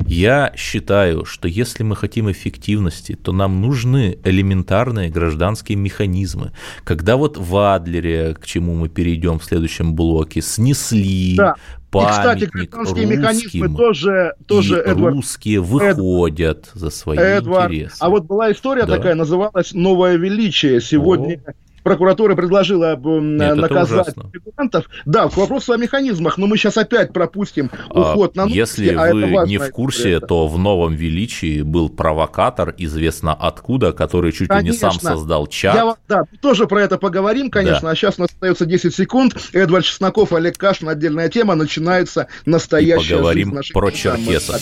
Я 0.00 0.52
считаю, 0.56 1.24
что 1.24 1.48
если 1.48 1.84
мы 1.84 1.96
хотим 1.96 2.30
эффективности, 2.30 3.14
то 3.14 3.32
нам 3.32 3.62
нужны 3.62 4.18
элементарные 4.24 5.08
гражданские 5.10 5.78
механизмы. 5.78 6.52
Когда 6.84 7.16
вот 7.16 7.38
в 7.38 7.56
Адлере, 7.56 8.34
к 8.34 8.44
чему 8.44 8.74
мы 8.74 8.88
перейдем 8.88 9.38
в 9.38 9.44
следующем 9.44 9.94
блоке, 9.94 10.42
снесли 10.42 11.36
да 11.36 11.56
памятник 11.92 12.54
и, 12.54 12.66
кстати, 12.66 12.74
русским, 12.74 13.08
механизмы 13.08 13.76
тоже, 13.76 14.34
тоже 14.46 14.78
и 14.78 14.90
Эдвард, 14.90 15.14
русские 15.14 15.60
выходят 15.60 16.58
Эд, 16.58 16.70
за 16.74 16.90
свои 16.90 17.18
Эдвард, 17.18 17.72
интересы. 17.72 17.96
А 18.00 18.08
вот 18.08 18.24
была 18.24 18.50
история 18.50 18.86
да. 18.86 18.96
такая, 18.96 19.14
называлась 19.14 19.72
«Новое 19.72 20.16
величие». 20.16 20.80
Сегодня 20.80 21.40
О 21.46 21.52
прокуратура 21.82 22.34
предложила 22.34 22.96
Нет, 22.96 23.56
наказать 23.56 24.14
фигурантов. 24.32 24.88
Да, 25.04 25.28
к 25.28 25.36
вопросу 25.36 25.72
о 25.72 25.76
механизмах, 25.76 26.38
но 26.38 26.46
мы 26.46 26.56
сейчас 26.56 26.76
опять 26.76 27.12
пропустим 27.12 27.70
а, 27.90 28.12
уход 28.12 28.36
на 28.36 28.44
Если 28.44 28.88
а 28.88 29.12
вы 29.12 29.46
не 29.46 29.58
в 29.58 29.70
курсе, 29.70 30.20
то 30.20 30.46
в 30.46 30.58
новом 30.58 30.94
величии 30.94 31.62
был 31.62 31.88
провокатор, 31.88 32.74
известно 32.78 33.34
откуда, 33.34 33.92
который 33.92 34.32
чуть 34.32 34.48
конечно. 34.48 34.66
ли 34.66 34.72
не 34.72 34.76
сам 34.78 34.92
создал 34.92 35.46
чат. 35.46 35.74
Я, 35.74 35.94
да, 36.08 36.24
тоже 36.40 36.66
про 36.66 36.82
это 36.82 36.98
поговорим, 36.98 37.50
конечно, 37.50 37.82
да. 37.82 37.90
а 37.90 37.94
сейчас 37.94 38.18
у 38.18 38.22
нас 38.22 38.30
остается 38.30 38.66
10 38.66 38.94
секунд. 38.94 39.36
Эдвард 39.52 39.84
Чесноков, 39.84 40.32
Олег 40.32 40.56
Кашин, 40.56 40.88
отдельная 40.88 41.28
тема, 41.28 41.54
начинается 41.54 42.28
настоящая 42.46 43.14
И 43.14 43.16
поговорим 43.16 43.58
про 43.72 43.90
черкесов. 43.90 44.60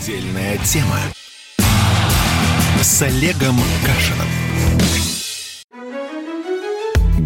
Отдельная 0.00 0.58
тема 0.58 0.96
с 2.82 3.02
Олегом 3.02 3.56
Кашином. 3.84 4.45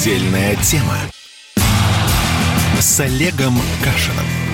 Отдельная 0.00 0.56
тема 0.56 0.96
с 2.80 3.00
Олегом 3.00 3.60
Кашиным. 3.84 4.49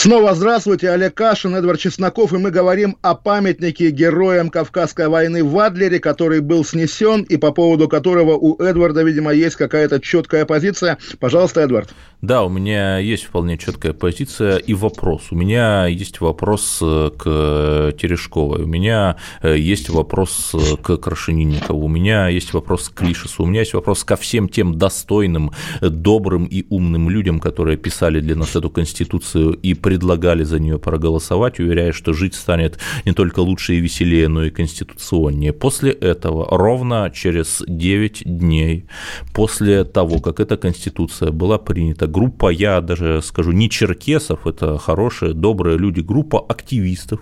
Снова 0.00 0.32
здравствуйте, 0.32 0.90
Олег 0.90 1.14
Кашин, 1.14 1.56
Эдвард 1.56 1.80
Чесноков, 1.80 2.32
и 2.32 2.38
мы 2.38 2.52
говорим 2.52 2.96
о 3.02 3.16
памятнике 3.16 3.90
героям 3.90 4.48
Кавказской 4.48 5.08
войны 5.08 5.42
в 5.42 5.58
Адлере, 5.58 5.98
который 5.98 6.40
был 6.40 6.64
снесен, 6.64 7.22
и 7.22 7.36
по 7.36 7.50
поводу 7.50 7.88
которого 7.88 8.36
у 8.36 8.62
Эдварда, 8.62 9.02
видимо, 9.02 9.32
есть 9.32 9.56
какая-то 9.56 10.00
четкая 10.00 10.44
позиция. 10.44 10.98
Пожалуйста, 11.18 11.62
Эдвард. 11.62 11.90
Да, 12.20 12.44
у 12.44 12.48
меня 12.48 12.98
есть 12.98 13.24
вполне 13.24 13.58
четкая 13.58 13.92
позиция 13.92 14.56
и 14.56 14.74
вопрос. 14.74 15.28
У 15.30 15.36
меня 15.36 15.86
есть 15.86 16.20
вопрос 16.20 16.78
э, 16.82 17.10
к 17.16 17.92
Терешковой, 17.96 18.62
у 18.62 18.66
меня 18.66 19.16
э, 19.40 19.56
есть 19.56 19.88
вопрос 19.88 20.52
э, 20.52 20.76
к 20.82 20.96
Крашенинникову, 20.96 21.84
у 21.84 21.88
меня 21.88 22.28
есть 22.28 22.52
вопрос 22.52 22.88
к 22.88 23.02
Лишесу, 23.02 23.44
у 23.44 23.46
меня 23.46 23.60
есть 23.60 23.74
вопрос 23.74 24.02
ко 24.02 24.16
всем 24.16 24.48
тем 24.48 24.78
достойным, 24.78 25.52
добрым 25.80 26.46
и 26.46 26.66
умным 26.70 27.08
людям, 27.08 27.38
которые 27.38 27.76
писали 27.76 28.18
для 28.18 28.34
нас 28.34 28.56
эту 28.56 28.68
Конституцию 28.68 29.52
и 29.52 29.74
предлагали 29.88 30.44
за 30.44 30.58
нее 30.58 30.78
проголосовать, 30.78 31.60
уверяя, 31.60 31.92
что 31.92 32.12
жить 32.12 32.34
станет 32.34 32.78
не 33.06 33.12
только 33.12 33.40
лучше 33.40 33.74
и 33.74 33.80
веселее, 33.80 34.28
но 34.28 34.44
и 34.44 34.50
конституционнее. 34.50 35.54
После 35.54 35.92
этого, 35.92 36.46
ровно 36.50 37.10
через 37.14 37.62
9 37.66 38.22
дней, 38.26 38.84
после 39.32 39.84
того, 39.84 40.18
как 40.18 40.40
эта 40.40 40.58
Конституция 40.58 41.30
была 41.30 41.56
принята, 41.56 42.06
группа, 42.06 42.50
я 42.50 42.82
даже 42.82 43.22
скажу, 43.22 43.52
не 43.52 43.70
черкесов, 43.70 44.46
это 44.46 44.76
хорошие, 44.76 45.32
добрые 45.32 45.78
люди, 45.78 46.00
группа 46.00 46.38
активистов, 46.38 47.20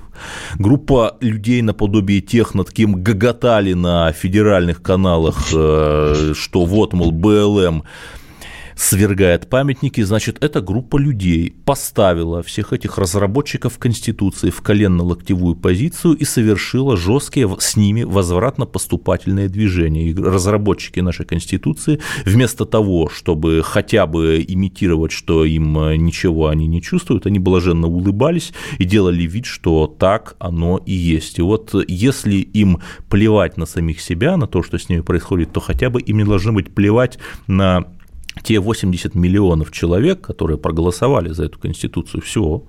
группа 0.59 1.17
людей 1.21 1.63
наподобие 1.63 2.21
тех, 2.21 2.53
над 2.55 2.73
кем 2.73 3.01
гоготали 3.01 3.75
на 3.75 4.11
федеральных 4.11 4.83
каналах, 4.83 5.37
э, 5.55 6.33
что 6.35 6.65
вот, 6.65 6.95
мол, 6.95 7.13
БЛМ 7.13 7.85
свергает 8.77 9.49
памятники, 9.49 10.03
значит, 10.03 10.37
эта 10.45 10.61
группа 10.61 10.99
людей 10.99 11.57
поставила 11.65 12.43
всех 12.43 12.75
этих 12.75 12.99
разработчиков 12.99 13.79
Конституции 13.79 14.51
в 14.51 14.61
коленно-локтевую 14.61 15.57
позицию 15.57 16.15
и 16.15 16.25
совершила 16.25 16.97
жесткие 16.97 17.49
с 17.59 17.77
ними 17.77 18.03
возвратно-поступательные 18.03 19.49
движения. 19.49 20.11
И 20.11 20.15
разработчики 20.15 21.01
нашей 21.01 21.25
Конституции 21.25 22.01
вместо 22.27 22.67
того, 22.67 23.09
чтобы 23.09 23.62
хотя 23.65 24.07
бы 24.07 24.45
имитировать, 24.47 25.12
что 25.12 25.47
им 25.47 25.79
э, 25.79 25.97
ничего 25.97 26.49
они 26.49 26.67
не 26.67 26.83
чувствуют, 26.83 27.27
они 27.27 27.39
блаженно 27.39 27.87
улыбались 27.87 28.53
и 28.79 28.85
делали 28.85 29.23
вид, 29.23 29.47
что 29.47 29.87
так 29.87 30.37
оно 30.39 30.83
и 30.85 30.93
есть. 30.93 31.39
И 31.39 31.43
вот 31.43 31.75
если 31.89 32.37
им 32.37 32.81
плевать 33.09 33.57
на 33.57 33.65
самих 33.65 34.03
себя, 34.03 34.37
на 34.37 34.47
то, 34.47 34.62
что 34.62 34.79
с 34.79 34.91
ними 34.91 35.01
происходит, 35.01 35.53
то 35.53 35.61
хотя 35.61 35.89
бы 35.89 36.01
им 36.03 36.19
не 36.19 36.25
должно 36.25 36.53
быть 36.53 36.75
плевать 36.75 37.19
на 37.47 37.87
те 38.42 38.59
80 38.61 39.14
миллионов 39.14 39.72
человек, 39.72 40.20
которые 40.20 40.59
проголосовали 40.59 41.31
за 41.31 41.44
эту 41.44 41.59
Конституцию, 41.59 42.22
все, 42.22 42.62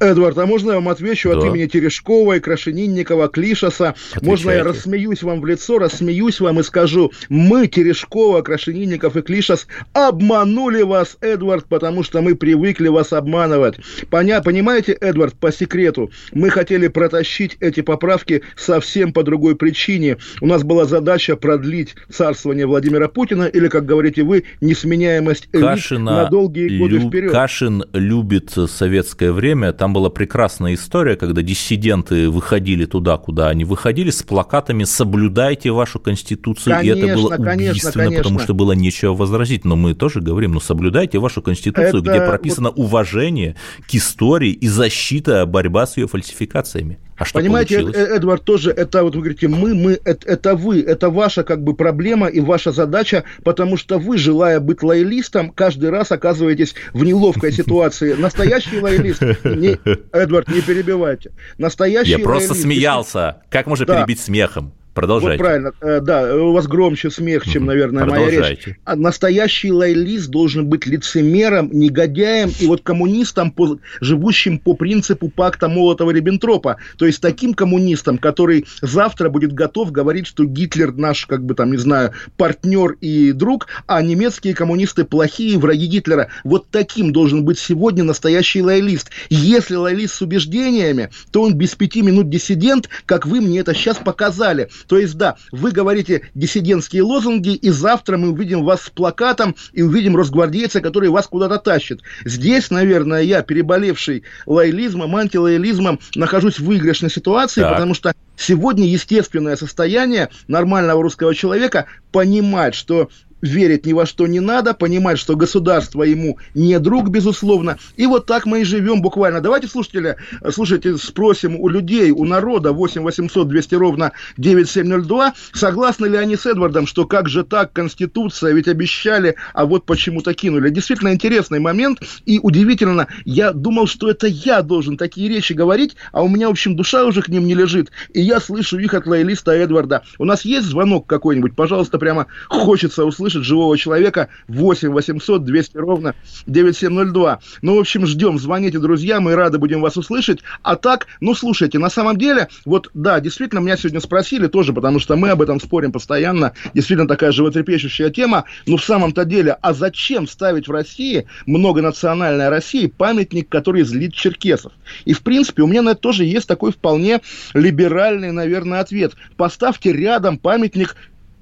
Эдвард, 0.00 0.38
а 0.38 0.46
можно 0.46 0.70
я 0.70 0.76
вам 0.76 0.88
отвечу 0.88 1.30
да. 1.30 1.38
от 1.38 1.44
имени 1.44 1.66
Терешковой, 1.66 2.40
Крашенинникова, 2.40 3.28
Клишаса? 3.28 3.94
Отвечайте. 4.10 4.26
Можно 4.26 4.50
я 4.50 4.64
рассмеюсь 4.64 5.22
вам 5.22 5.40
в 5.40 5.46
лицо, 5.46 5.78
рассмеюсь 5.78 6.40
вам 6.40 6.60
и 6.60 6.62
скажу, 6.62 7.12
мы, 7.28 7.66
Терешкова, 7.66 8.42
Крашенинников 8.42 9.16
и 9.16 9.22
Клишас, 9.22 9.66
обманули 9.92 10.82
вас, 10.82 11.16
Эдвард, 11.20 11.66
потому 11.66 12.02
что 12.02 12.20
мы 12.20 12.34
привыкли 12.34 12.88
вас 12.88 13.12
обманывать. 13.12 13.76
Поня 14.10 14.42
понимаете, 14.42 14.92
Эдвард, 14.92 15.34
по 15.34 15.50
секрету, 15.50 16.10
мы 16.32 16.50
хотели 16.50 16.88
протащить 16.88 17.56
эти 17.60 17.80
поправки 17.80 18.42
совсем 18.56 19.12
по 19.12 19.22
другой 19.22 19.56
причине. 19.56 20.18
У 20.40 20.46
нас 20.46 20.62
была 20.62 20.84
задача 20.84 21.36
продлить 21.36 21.94
царствование 22.10 22.66
Владимира 22.66 23.08
Путина, 23.08 23.44
или, 23.44 23.68
как 23.68 23.86
говорите 23.86 24.22
вы, 24.22 24.44
несменяемость 24.60 25.48
элит 25.52 25.64
Кашина 25.64 26.16
на 26.22 26.24
долгие 26.26 26.78
годы 26.78 26.96
лю... 26.96 27.08
вперед. 27.08 27.32
Кашин 27.32 27.84
любит 27.92 28.50
советское 28.68 29.32
время, 29.32 29.72
там 29.72 29.85
была 29.92 30.10
прекрасная 30.10 30.74
история, 30.74 31.16
когда 31.16 31.42
диссиденты 31.42 32.30
выходили 32.30 32.86
туда, 32.86 33.16
куда 33.16 33.48
они 33.48 33.64
выходили, 33.64 34.10
с 34.10 34.22
плакатами 34.22 34.84
«Соблюдайте 34.84 35.70
вашу 35.70 35.98
Конституцию», 35.98 36.76
конечно, 36.76 36.98
и 36.98 37.08
это 37.08 37.14
было 37.14 37.28
конечно, 37.30 37.70
убийственно, 37.70 38.04
конечно. 38.04 38.22
потому 38.22 38.38
что 38.40 38.54
было 38.54 38.72
нечего 38.72 39.14
возразить. 39.14 39.64
Но 39.64 39.76
мы 39.76 39.94
тоже 39.94 40.20
говорим, 40.20 40.52
ну, 40.52 40.60
соблюдайте 40.60 41.18
вашу 41.18 41.42
Конституцию, 41.42 42.02
это... 42.02 42.10
где 42.10 42.20
прописано 42.20 42.70
уважение 42.70 43.56
к 43.88 43.94
истории 43.94 44.52
и 44.52 44.68
защита, 44.68 45.44
борьба 45.46 45.86
с 45.86 45.96
ее 45.96 46.06
фальсификациями. 46.06 46.98
А 47.16 47.24
что 47.24 47.38
Понимаете, 47.38 47.80
получилось? 47.80 48.08
Э, 48.08 48.16
Эдвард, 48.16 48.44
тоже 48.44 48.70
это 48.70 49.02
вот 49.02 49.14
вы 49.14 49.22
говорите, 49.22 49.48
мы, 49.48 49.74
мы, 49.74 49.98
это, 50.04 50.28
это 50.28 50.54
вы, 50.54 50.82
это 50.82 51.08
ваша 51.08 51.44
как 51.44 51.62
бы 51.62 51.74
проблема 51.74 52.26
и 52.26 52.40
ваша 52.40 52.72
задача, 52.72 53.24
потому 53.42 53.76
что 53.76 53.98
вы, 53.98 54.18
желая 54.18 54.60
быть 54.60 54.82
лоялистом, 54.82 55.50
каждый 55.50 55.90
раз 55.90 56.12
оказываетесь 56.12 56.74
в 56.92 57.04
неловкой 57.04 57.52
ситуации. 57.52 58.12
Настоящий 58.12 58.80
лоялист, 58.80 59.22
не, 59.44 59.78
Эдвард, 60.12 60.48
не 60.48 60.60
перебивайте. 60.60 61.32
Настоящий 61.58 62.10
Я 62.10 62.18
просто 62.18 62.54
смеялся. 62.54 63.42
Как 63.48 63.66
можно 63.66 63.86
перебить 63.86 64.20
смехом? 64.20 64.72
Продолжайте. 64.96 65.42
Вот 65.42 65.46
правильно, 65.46 65.72
э, 65.82 66.00
да, 66.00 66.34
у 66.34 66.52
вас 66.52 66.66
громче 66.66 67.10
смех, 67.10 67.44
чем, 67.44 67.66
наверное, 67.66 68.06
моя 68.06 68.30
речь. 68.30 68.68
А 68.84 68.96
настоящий 68.96 69.70
лоялист 69.70 70.30
должен 70.30 70.66
быть 70.66 70.86
лицемером, 70.86 71.68
негодяем 71.70 72.50
и 72.58 72.66
вот 72.66 72.80
коммунистом, 72.80 73.50
по, 73.50 73.78
живущим 74.00 74.58
по 74.58 74.72
принципу 74.72 75.28
пакта 75.28 75.66
Молотова-Риббентропа. 75.66 76.76
То 76.96 77.04
есть 77.04 77.20
таким 77.20 77.52
коммунистом, 77.52 78.16
который 78.16 78.64
завтра 78.80 79.28
будет 79.28 79.52
готов 79.52 79.92
говорить, 79.92 80.26
что 80.26 80.46
Гитлер 80.46 80.94
наш, 80.94 81.26
как 81.26 81.44
бы 81.44 81.54
там, 81.54 81.72
не 81.72 81.78
знаю, 81.78 82.12
партнер 82.38 82.92
и 83.02 83.32
друг, 83.32 83.66
а 83.86 84.00
немецкие 84.00 84.54
коммунисты 84.54 85.04
плохие, 85.04 85.58
враги 85.58 85.88
Гитлера. 85.88 86.28
Вот 86.42 86.68
таким 86.70 87.12
должен 87.12 87.44
быть 87.44 87.58
сегодня 87.58 88.02
настоящий 88.02 88.62
лоялист. 88.62 89.10
Если 89.28 89.74
лоялист 89.74 90.14
с 90.14 90.22
убеждениями, 90.22 91.10
то 91.32 91.42
он 91.42 91.52
без 91.52 91.74
пяти 91.74 92.00
минут 92.00 92.30
диссидент, 92.30 92.88
как 93.04 93.26
вы 93.26 93.42
мне 93.42 93.58
это 93.58 93.74
сейчас 93.74 93.98
показали. 93.98 94.70
То 94.86 94.98
есть, 94.98 95.16
да, 95.16 95.36
вы 95.52 95.72
говорите 95.72 96.28
диссидентские 96.34 97.02
лозунги, 97.02 97.54
и 97.54 97.70
завтра 97.70 98.16
мы 98.16 98.30
увидим 98.30 98.64
вас 98.64 98.82
с 98.82 98.90
плакатом 98.90 99.56
и 99.72 99.82
увидим 99.82 100.16
росгвардейца, 100.16 100.80
который 100.80 101.08
вас 101.08 101.26
куда-то 101.26 101.58
тащит. 101.58 102.00
Здесь, 102.24 102.70
наверное, 102.70 103.22
я, 103.22 103.42
переболевший 103.42 104.24
лоялизмом, 104.46 105.14
антилоялизмом, 105.16 106.00
нахожусь 106.14 106.58
в 106.58 106.64
выигрышной 106.64 107.10
ситуации, 107.10 107.60
так. 107.60 107.72
потому 107.72 107.94
что 107.94 108.14
сегодня 108.36 108.86
естественное 108.86 109.56
состояние 109.56 110.30
нормального 110.48 111.02
русского 111.02 111.34
человека 111.34 111.86
понимать, 112.12 112.74
что 112.74 113.08
верить 113.42 113.86
ни 113.86 113.92
во 113.92 114.06
что 114.06 114.26
не 114.26 114.40
надо, 114.40 114.74
понимать, 114.74 115.18
что 115.18 115.36
государство 115.36 116.02
ему 116.02 116.38
не 116.54 116.78
друг, 116.78 117.08
безусловно. 117.08 117.78
И 117.96 118.06
вот 118.06 118.26
так 118.26 118.46
мы 118.46 118.62
и 118.62 118.64
живем 118.64 119.02
буквально. 119.02 119.40
Давайте, 119.40 119.68
слушатели, 119.68 120.16
слушайте, 120.50 120.96
спросим 120.96 121.56
у 121.56 121.68
людей, 121.68 122.10
у 122.10 122.24
народа 122.24 122.72
8 122.72 123.02
800 123.02 123.48
200 123.48 123.74
ровно 123.74 124.12
9702, 124.38 125.34
согласны 125.52 126.06
ли 126.06 126.16
они 126.16 126.36
с 126.36 126.46
Эдвардом, 126.46 126.86
что 126.86 127.06
как 127.06 127.28
же 127.28 127.44
так, 127.44 127.72
Конституция, 127.72 128.52
ведь 128.52 128.68
обещали, 128.68 129.36
а 129.52 129.66
вот 129.66 129.84
почему-то 129.84 130.34
кинули. 130.34 130.70
Действительно 130.70 131.12
интересный 131.12 131.60
момент, 131.60 132.00
и 132.24 132.40
удивительно, 132.42 133.08
я 133.24 133.52
думал, 133.52 133.86
что 133.86 134.10
это 134.10 134.26
я 134.26 134.62
должен 134.62 134.96
такие 134.96 135.28
речи 135.28 135.52
говорить, 135.52 135.96
а 136.12 136.22
у 136.22 136.28
меня, 136.28 136.48
в 136.48 136.52
общем, 136.52 136.76
душа 136.76 137.04
уже 137.04 137.22
к 137.22 137.28
ним 137.28 137.46
не 137.46 137.54
лежит, 137.54 137.90
и 138.12 138.20
я 138.20 138.40
слышу 138.40 138.78
их 138.78 138.94
от 138.94 139.06
лоялиста 139.06 139.52
Эдварда. 139.52 140.02
У 140.18 140.24
нас 140.24 140.44
есть 140.44 140.66
звонок 140.66 141.06
какой-нибудь? 141.06 141.54
Пожалуйста, 141.54 141.98
прямо 141.98 142.26
хочется 142.48 143.04
услышать 143.04 143.25
слышит 143.26 143.44
живого 143.44 143.76
человека 143.76 144.28
8 144.46 144.90
800 144.90 145.44
200 145.44 145.76
ровно 145.78 146.14
9702. 146.46 147.40
Ну, 147.60 147.74
в 147.74 147.80
общем, 147.80 148.06
ждем, 148.06 148.38
звоните, 148.38 148.78
друзья, 148.78 149.20
мы 149.20 149.34
рады 149.34 149.58
будем 149.58 149.80
вас 149.80 149.96
услышать. 149.96 150.40
А 150.62 150.76
так, 150.76 151.08
ну, 151.20 151.34
слушайте, 151.34 151.80
на 151.80 151.90
самом 151.90 152.18
деле, 152.18 152.46
вот, 152.64 152.88
да, 152.94 153.18
действительно, 153.18 153.58
меня 153.58 153.76
сегодня 153.76 154.00
спросили 154.00 154.46
тоже, 154.46 154.72
потому 154.72 155.00
что 155.00 155.16
мы 155.16 155.30
об 155.30 155.42
этом 155.42 155.60
спорим 155.60 155.90
постоянно, 155.90 156.52
действительно 156.72 157.08
такая 157.08 157.32
животрепещущая 157.32 158.10
тема, 158.10 158.44
но 158.64 158.76
в 158.76 158.84
самом-то 158.84 159.24
деле, 159.24 159.56
а 159.60 159.74
зачем 159.74 160.28
ставить 160.28 160.68
в 160.68 160.70
России, 160.70 161.26
многонациональной 161.46 162.48
России, 162.48 162.86
памятник, 162.86 163.48
который 163.48 163.82
злит 163.82 164.14
черкесов? 164.14 164.72
И, 165.04 165.14
в 165.14 165.22
принципе, 165.22 165.62
у 165.62 165.66
меня 165.66 165.82
на 165.82 165.90
это 165.90 166.00
тоже 166.00 166.24
есть 166.24 166.46
такой 166.46 166.70
вполне 166.70 167.20
либеральный, 167.54 168.30
наверное, 168.30 168.78
ответ. 168.78 169.14
Поставьте 169.36 169.92
рядом 169.92 170.38
памятник 170.38 170.94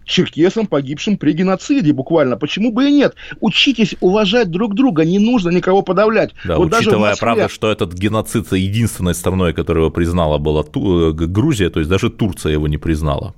черкесам, 0.05 0.67
погибшим 0.67 1.17
при 1.17 1.33
геноциде 1.33 1.93
буквально. 1.93 2.37
Почему 2.37 2.73
бы 2.73 2.89
и 2.89 2.93
нет? 2.93 3.15
Учитесь 3.41 3.97
уважать 4.01 4.51
друг 4.51 4.75
друга, 4.75 5.05
не 5.05 5.19
нужно 5.19 5.51
никого 5.51 5.83
подавлять. 5.83 6.33
Да, 6.45 6.57
вот 6.57 6.73
учитывая, 6.73 7.11
Москве... 7.11 7.21
правда, 7.21 7.49
что 7.49 7.71
этот 7.71 7.95
геноцид 7.95 8.53
единственной 8.53 9.15
страной, 9.15 9.53
которая 9.53 9.85
его 9.85 9.91
признала, 9.91 10.39
была. 10.39 10.63
Э, 10.63 11.13
Грузия, 11.13 11.71
то 11.71 11.81
есть 11.81 11.91
даже 11.91 12.11
Турция 12.11 12.53
его 12.53 12.69
не 12.69 12.79
признала. 12.79 13.35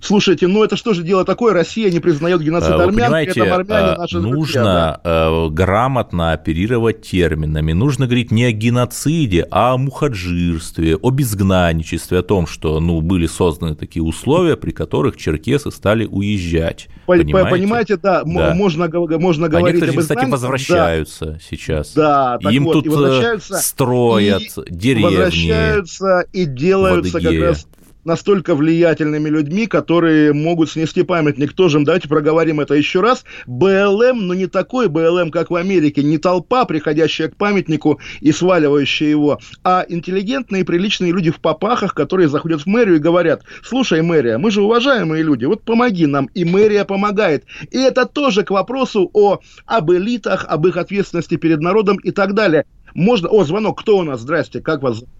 Слушайте, 0.00 0.46
ну 0.46 0.62
это 0.62 0.76
что 0.76 0.94
же 0.94 1.02
дело 1.02 1.24
такое? 1.24 1.52
Россия 1.52 1.90
не 1.90 1.98
признает 1.98 2.40
геноцид 2.40 2.70
Вы 2.70 2.82
армян, 2.82 3.06
понимаете, 3.06 3.40
это 3.40 3.54
армяне 3.54 3.98
наши 3.98 4.16
нужно 4.18 4.30
друзья, 4.30 4.62
да? 4.62 5.00
Э, 5.04 5.48
грамотно 5.50 6.32
оперировать 6.32 7.02
терминами. 7.02 7.72
Нужно 7.72 8.06
говорить 8.06 8.30
не 8.30 8.44
о 8.44 8.52
геноциде, 8.52 9.46
а 9.50 9.74
о 9.74 9.76
мухаджирстве, 9.76 10.96
о 10.96 11.10
безгнанничестве, 11.10 12.18
о 12.18 12.22
том, 12.22 12.46
что 12.46 12.78
ну, 12.78 13.00
были 13.00 13.26
созданы 13.26 13.74
такие 13.74 14.02
условия, 14.02 14.56
при 14.56 14.70
которых 14.70 15.16
черкесы 15.16 15.70
стали 15.72 16.06
уезжать. 16.06 16.88
Понимаете, 17.06 17.50
понимаете 17.50 17.96
да, 17.96 18.22
да. 18.22 18.54
Можно, 18.54 18.88
можно 19.18 19.46
а 19.46 19.48
говорить 19.48 19.74
некоторые, 19.74 19.96
об 19.96 20.02
кстати, 20.02 20.24
возвращаются 20.26 21.26
да. 21.26 21.38
сейчас. 21.50 21.94
Да, 21.94 22.38
так 22.38 22.52
Им 22.52 22.64
вот, 22.64 22.84
тут 22.84 22.86
э, 22.86 23.38
строят 23.40 24.42
и 24.42 24.74
деревни. 24.74 25.04
Возвращаются 25.04 26.24
и 26.32 26.44
делаются 26.44 27.20
как 27.20 27.34
раз 27.40 27.66
настолько 28.08 28.54
влиятельными 28.54 29.28
людьми, 29.28 29.66
которые 29.66 30.32
могут 30.32 30.70
снести 30.70 31.02
памятник. 31.02 31.52
Тоже, 31.52 31.78
давайте 31.84 32.08
проговорим 32.08 32.58
это 32.58 32.74
еще 32.74 33.00
раз. 33.00 33.24
БЛМ, 33.46 34.26
но 34.26 34.34
не 34.34 34.46
такой 34.46 34.88
БЛМ, 34.88 35.30
как 35.30 35.50
в 35.50 35.54
Америке, 35.54 36.02
не 36.02 36.16
толпа, 36.16 36.64
приходящая 36.64 37.28
к 37.28 37.36
памятнику 37.36 38.00
и 38.20 38.32
сваливающая 38.32 39.08
его, 39.08 39.38
а 39.62 39.84
интеллигентные, 39.86 40.64
приличные 40.64 41.12
люди 41.12 41.30
в 41.30 41.38
попахах, 41.40 41.94
которые 41.94 42.28
заходят 42.28 42.62
в 42.62 42.66
мэрию 42.66 42.96
и 42.96 42.98
говорят, 43.00 43.42
слушай, 43.62 44.00
мэрия, 44.00 44.38
мы 44.38 44.50
же 44.50 44.62
уважаемые 44.62 45.22
люди, 45.22 45.44
вот 45.44 45.62
помоги 45.62 46.06
нам, 46.06 46.30
и 46.34 46.44
мэрия 46.44 46.86
помогает. 46.86 47.44
И 47.70 47.78
это 47.78 48.06
тоже 48.06 48.42
к 48.42 48.50
вопросу 48.50 49.10
о, 49.12 49.40
об 49.66 49.92
элитах, 49.92 50.46
об 50.48 50.66
их 50.66 50.78
ответственности 50.78 51.36
перед 51.36 51.60
народом 51.60 51.98
и 51.98 52.10
так 52.10 52.32
далее. 52.32 52.64
Можно... 52.94 53.28
О, 53.28 53.44
звонок, 53.44 53.80
кто 53.80 53.98
у 53.98 54.02
нас? 54.02 54.22
Здрасте, 54.22 54.62
как 54.62 54.82
вас 54.82 54.96
зовут? 54.96 55.17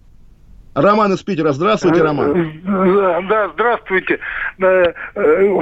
Роман 0.75 1.13
из 1.13 1.23
Питера. 1.23 1.51
Здравствуйте, 1.51 2.01
Роман. 2.01 2.61
Да, 2.63 3.49
здравствуйте. 3.53 4.19
Э, 4.59 4.93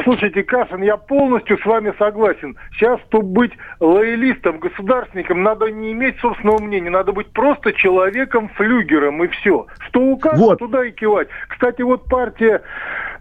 слушайте, 0.03 0.43
Кашин, 0.43 0.81
я 0.81 0.97
полностью 0.97 1.57
с 1.57 1.65
вами 1.65 1.93
согласен. 1.97 2.57
Сейчас, 2.73 2.99
чтобы 3.07 3.27
быть 3.27 3.51
лоялистом, 3.79 4.59
государственником, 4.59 5.43
надо 5.43 5.67
не 5.67 5.93
иметь 5.93 6.19
собственного 6.19 6.61
мнения, 6.61 6.89
надо 6.89 7.13
быть 7.13 7.31
просто 7.31 7.73
человеком-флюгером, 7.73 9.23
и 9.23 9.27
все. 9.27 9.65
Что 9.87 10.01
укажут, 10.01 10.39
вот. 10.39 10.59
туда 10.59 10.85
и 10.85 10.91
кивать. 10.91 11.27
Кстати, 11.47 11.81
вот 11.81 12.05
партия, 12.05 12.61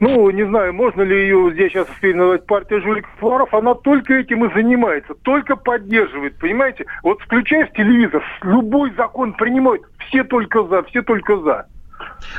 ну, 0.00 0.30
не 0.30 0.44
знаю, 0.44 0.74
можно 0.74 1.02
ли 1.02 1.22
ее 1.22 1.50
здесь 1.52 1.72
сейчас 1.72 1.88
назвать 2.02 2.46
партия 2.46 2.80
жуликов 2.80 3.10
воров, 3.20 3.52
она 3.54 3.74
только 3.74 4.14
этим 4.14 4.44
и 4.44 4.54
занимается, 4.54 5.14
только 5.22 5.56
поддерживает, 5.56 6.36
понимаете? 6.38 6.86
Вот 7.02 7.20
включаешь 7.20 7.70
телевизор, 7.72 8.22
любой 8.42 8.92
закон 8.96 9.34
принимают, 9.34 9.82
все 10.08 10.24
только 10.24 10.62
за, 10.64 10.82
все 10.84 11.02
только 11.02 11.38
за. 11.38 11.66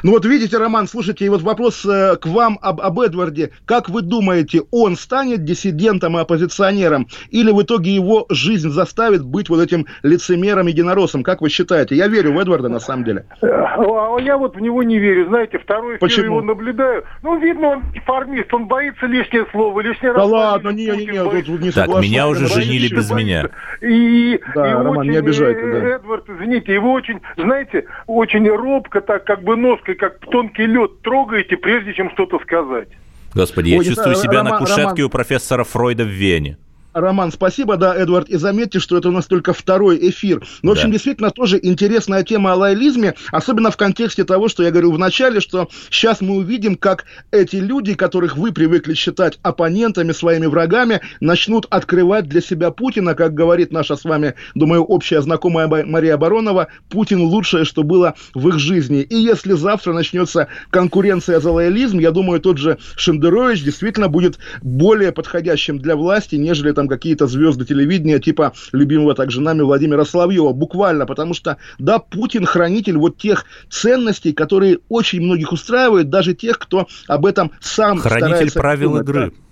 Ну 0.04 0.12
вот 0.12 0.26
видите, 0.26 0.58
Роман, 0.58 0.88
слушайте, 0.88 1.26
и 1.26 1.30
вот 1.30 1.42
вопрос 1.42 1.86
э, 1.86 2.18
к 2.18 2.26
вам 2.28 2.60
об, 2.62 2.82
об 2.82 3.00
Эдварде. 3.00 3.52
Как 3.66 3.90
вы 3.90 4.02
думаете, 4.02 4.64
он 4.72 4.96
станет 4.96 5.44
диссидентом 5.44 6.18
и 6.18 6.22
оппозиционером? 6.22 7.08
Или 7.30 7.52
в 7.52 7.62
итоге 7.62 7.94
его 7.94 8.26
жизнь 8.30 8.70
заставит 8.70 9.24
быть 9.24 9.50
вот 9.50 9.62
этим 9.62 9.88
лицемером, 10.04 10.68
единороссом? 10.68 11.24
Как 11.24 11.42
вы 11.42 11.50
считаете? 11.50 11.96
Я 11.96 12.08
верю 12.08 12.34
в 12.34 12.40
Эдварда 12.40 12.70
на 12.70 12.80
самом 12.80 13.06
деле. 13.06 13.26
А 13.42 14.18
я 14.20 14.38
вот 14.38 14.56
в 14.56 14.60
него 14.60 14.84
не 14.84 15.00
верю. 15.00 15.28
Знаете, 15.28 15.58
второй 15.60 15.98
эфир 15.98 16.00
Почему? 16.00 16.26
его 16.26 16.42
наблюдаю. 16.42 17.04
Ну, 17.24 17.40
видно, 17.40 17.68
он 17.70 17.84
формист, 18.06 18.54
он 18.54 18.68
боится 18.68 19.06
лишнее 19.06 19.46
слово, 19.52 19.82
лишнее 19.82 20.14
Да 20.14 20.26
ладно, 20.26 20.70
не, 20.70 20.86
не, 20.88 21.06
не, 21.06 21.24
тут, 21.24 21.46
тут 21.46 21.62
не 21.62 21.72
Так, 21.72 21.88
меня 21.88 22.28
уже 22.28 22.48
женили 22.48 22.94
без 22.94 23.12
меня. 23.12 23.50
И, 23.82 24.40
да, 24.56 24.70
и 24.70 24.74
Роман, 24.74 24.98
очень, 25.00 25.12
не 25.12 25.18
обижайте, 25.18 25.62
да. 25.62 25.78
Эдвард, 25.96 26.30
извините, 26.30 26.74
его 26.74 26.94
очень, 26.94 27.22
знаете, 27.38 27.86
очень 28.06 28.48
робко 28.50 29.02
так, 29.02 29.24
как 29.24 29.44
бы 29.44 29.47
нос 29.56 29.78
ложкой, 29.78 29.96
как 29.96 30.20
тонкий 30.20 30.66
лед, 30.66 31.02
трогаете, 31.02 31.58
прежде 31.58 31.94
чем 31.94 32.12
что-то 32.12 32.40
сказать. 32.40 32.90
Господи, 33.34 33.70
я 33.70 33.78
Ой, 33.80 33.86
чувствую 33.86 34.16
себя 34.16 34.40
Роман, 34.40 34.54
на 34.54 34.58
кушетке 34.60 34.84
Роман... 34.84 35.04
у 35.04 35.10
профессора 35.10 35.64
Фройда 35.64 36.04
в 36.04 36.08
Вене. 36.08 36.58
Роман, 37.00 37.32
спасибо, 37.32 37.78
да, 37.78 37.96
Эдвард, 37.96 38.30
и 38.30 38.38
заметьте, 38.38 38.80
что 38.80 38.98
это 38.98 39.10
у 39.10 39.12
нас 39.12 39.28
только 39.28 39.54
второй 39.54 40.10
эфир. 40.10 40.44
Ну, 40.62 40.72
в 40.72 40.74
общем, 40.74 40.92
действительно, 40.92 41.32
тоже 41.32 41.60
интересная 41.62 42.24
тема 42.24 42.54
о 42.54 42.56
лоялизме, 42.56 43.14
особенно 43.32 43.72
в 43.72 43.78
контексте 43.78 44.24
того, 44.24 44.48
что 44.48 44.64
я 44.64 44.72
говорю 44.72 44.92
в 44.92 45.00
начале, 45.00 45.40
что 45.40 45.70
сейчас 45.90 46.22
мы 46.22 46.38
увидим, 46.38 46.76
как 46.76 47.06
эти 47.32 47.58
люди, 47.58 47.94
которых 47.94 48.38
вы 48.38 48.52
привыкли 48.52 48.94
считать 48.94 49.40
оппонентами, 49.44 50.12
своими 50.12 50.48
врагами, 50.48 51.02
начнут 51.20 51.68
открывать 51.70 52.28
для 52.28 52.42
себя 52.42 52.72
Путина, 52.72 53.14
как 53.14 53.34
говорит 53.34 53.72
наша 53.72 53.96
с 53.96 54.04
вами, 54.04 54.34
думаю, 54.56 54.84
общая 54.84 55.22
знакомая 55.22 55.68
Мария 55.68 56.18
Баронова, 56.18 56.68
Путин 56.90 57.22
лучшее, 57.22 57.66
что 57.66 57.84
было 57.84 58.16
в 58.34 58.48
их 58.50 58.60
жизни. 58.60 59.02
И 59.02 59.16
если 59.16 59.54
завтра 59.54 59.94
начнется 59.94 60.48
конкуренция 60.72 61.40
за 61.40 61.52
лоялизм, 61.52 62.00
я 62.00 62.12
думаю, 62.12 62.40
тот 62.40 62.58
же 62.58 62.78
Шендерович 62.96 63.64
действительно 63.64 64.10
будет 64.10 64.40
более 64.62 65.12
подходящим 65.12 65.80
для 65.80 65.96
власти, 65.96 66.36
нежели 66.36 66.72
там 66.72 66.87
какие-то 66.88 67.28
звезды 67.28 67.66
телевидения, 67.66 68.20
типа 68.20 68.54
любимого 68.72 69.16
также 69.16 69.42
нами 69.42 69.62
Владимира 69.62 70.06
Соловьева, 70.06 70.54
буквально, 70.54 71.06
потому 71.06 71.34
что, 71.34 71.58
да, 71.80 72.00
Путин 72.00 72.46
хранитель 72.46 72.98
вот 72.98 73.18
тех 73.18 73.46
ценностей, 73.70 74.34
которые 74.34 74.80
очень 74.90 75.22
многих 75.22 75.52
устраивают, 75.52 76.10
даже 76.10 76.34
тех, 76.34 76.60
кто 76.60 76.88
об 77.08 77.26
этом 77.26 77.52
сам 77.62 78.00
Хранитель 78.00 78.52
правил 78.52 78.90
думать, 78.92 79.04
игры. 79.04 79.32
Да. 79.32 79.47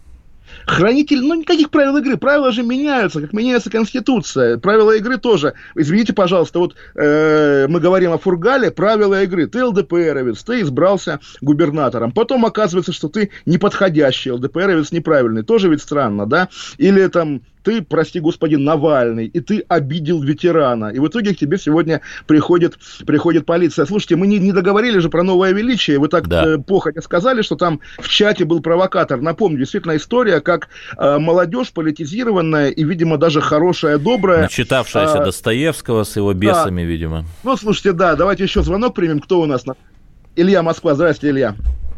Хранитель, 0.65 1.21
ну, 1.21 1.35
никаких 1.35 1.69
правил 1.69 1.97
игры. 1.97 2.17
Правила 2.17 2.51
же 2.51 2.63
меняются, 2.63 3.21
как 3.21 3.33
меняется 3.33 3.69
Конституция. 3.69 4.57
Правила 4.57 4.95
игры 4.95 5.17
тоже. 5.17 5.53
Извините, 5.75 6.13
пожалуйста, 6.13 6.59
вот 6.59 6.75
э, 6.95 7.67
мы 7.67 7.79
говорим 7.79 8.11
о 8.11 8.17
Фургале, 8.17 8.71
правила 8.71 9.23
игры. 9.23 9.47
Ты 9.47 9.63
ЛДПРовец, 9.63 10.43
ты 10.43 10.61
избрался 10.61 11.19
губернатором. 11.41 12.11
Потом 12.11 12.45
оказывается, 12.45 12.91
что 12.91 13.09
ты 13.09 13.31
неподходящий 13.45 14.31
ЛДПРовец, 14.31 14.91
неправильный. 14.91 15.43
Тоже 15.43 15.69
ведь 15.69 15.81
странно, 15.81 16.25
да? 16.25 16.49
Или 16.77 17.07
там 17.07 17.41
ты, 17.65 17.81
прости 17.81 18.19
господи, 18.19 18.55
Навальный, 18.55 19.25
и 19.25 19.39
ты 19.39 19.65
обидел 19.67 20.21
ветерана. 20.21 20.89
И 20.89 20.99
в 20.99 21.07
итоге 21.07 21.33
к 21.33 21.37
тебе 21.37 21.57
сегодня 21.57 22.01
приходит, 22.27 22.77
приходит 23.05 23.45
полиция. 23.45 23.85
Слушайте, 23.85 24.15
мы 24.15 24.27
не, 24.27 24.37
не 24.37 24.51
договорили 24.51 24.99
же 24.99 25.09
про 25.09 25.23
новое 25.23 25.51
величие. 25.51 25.97
Вы 25.97 26.07
так 26.07 26.27
да. 26.27 26.45
э, 26.45 26.57
походя 26.59 27.01
сказали, 27.01 27.41
что 27.41 27.55
там 27.55 27.81
в 27.99 28.07
чате 28.07 28.45
был 28.45 28.61
провокатор. 28.61 29.19
Напомню, 29.19 29.57
действительно 29.57 29.97
история, 29.97 30.41
как 30.41 30.69
э, 30.97 31.17
молодежь 31.17 31.73
политизированная 31.73 32.69
и, 32.69 32.83
видимо, 32.83 33.17
даже 33.17 33.41
хорошая, 33.41 33.97
добрая. 33.97 34.43
Начитавшаяся 34.43 35.17
э, 35.17 35.25
Достоевского 35.25 36.03
с 36.03 36.15
его 36.15 36.33
бесами, 36.33 36.81
да. 36.81 36.87
видимо. 36.87 37.25
Ну, 37.43 37.57
слушайте, 37.57 37.93
да, 37.93 38.15
давайте 38.15 38.43
еще 38.43 38.61
звонок 38.61 38.93
примем. 38.93 39.19
Кто 39.19 39.41
у 39.41 39.47
нас? 39.47 39.65
Илья 40.35 40.61
Москва. 40.61 40.93
Здравствуйте, 40.93 41.33
Илья. 41.33 41.55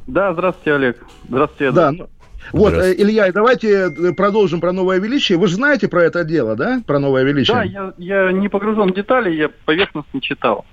Да, 0.07 0.31
здравствуйте, 0.31 0.73
Олег. 0.73 1.05
Здравствуйте, 1.27 1.71
Да, 1.73 1.91
ну, 1.91 2.07
вот, 2.51 2.73
э, 2.73 2.93
Илья, 2.97 3.31
давайте 3.31 3.89
э, 3.89 4.13
продолжим 4.13 4.61
про 4.61 4.71
новое 4.71 4.99
величие. 4.99 5.37
Вы 5.37 5.47
же 5.47 5.55
знаете 5.55 5.87
про 5.87 6.03
это 6.03 6.23
дело, 6.23 6.55
да? 6.55 6.81
Про 6.85 6.99
новое 6.99 7.23
величие? 7.23 7.55
Да, 7.55 7.63
я, 7.63 7.93
я 7.97 8.31
не 8.31 8.49
погружен 8.49 8.91
в 8.91 8.95
детали, 8.95 9.33
я 9.33 9.49
поверхностно 9.65 10.21
читал. 10.21 10.65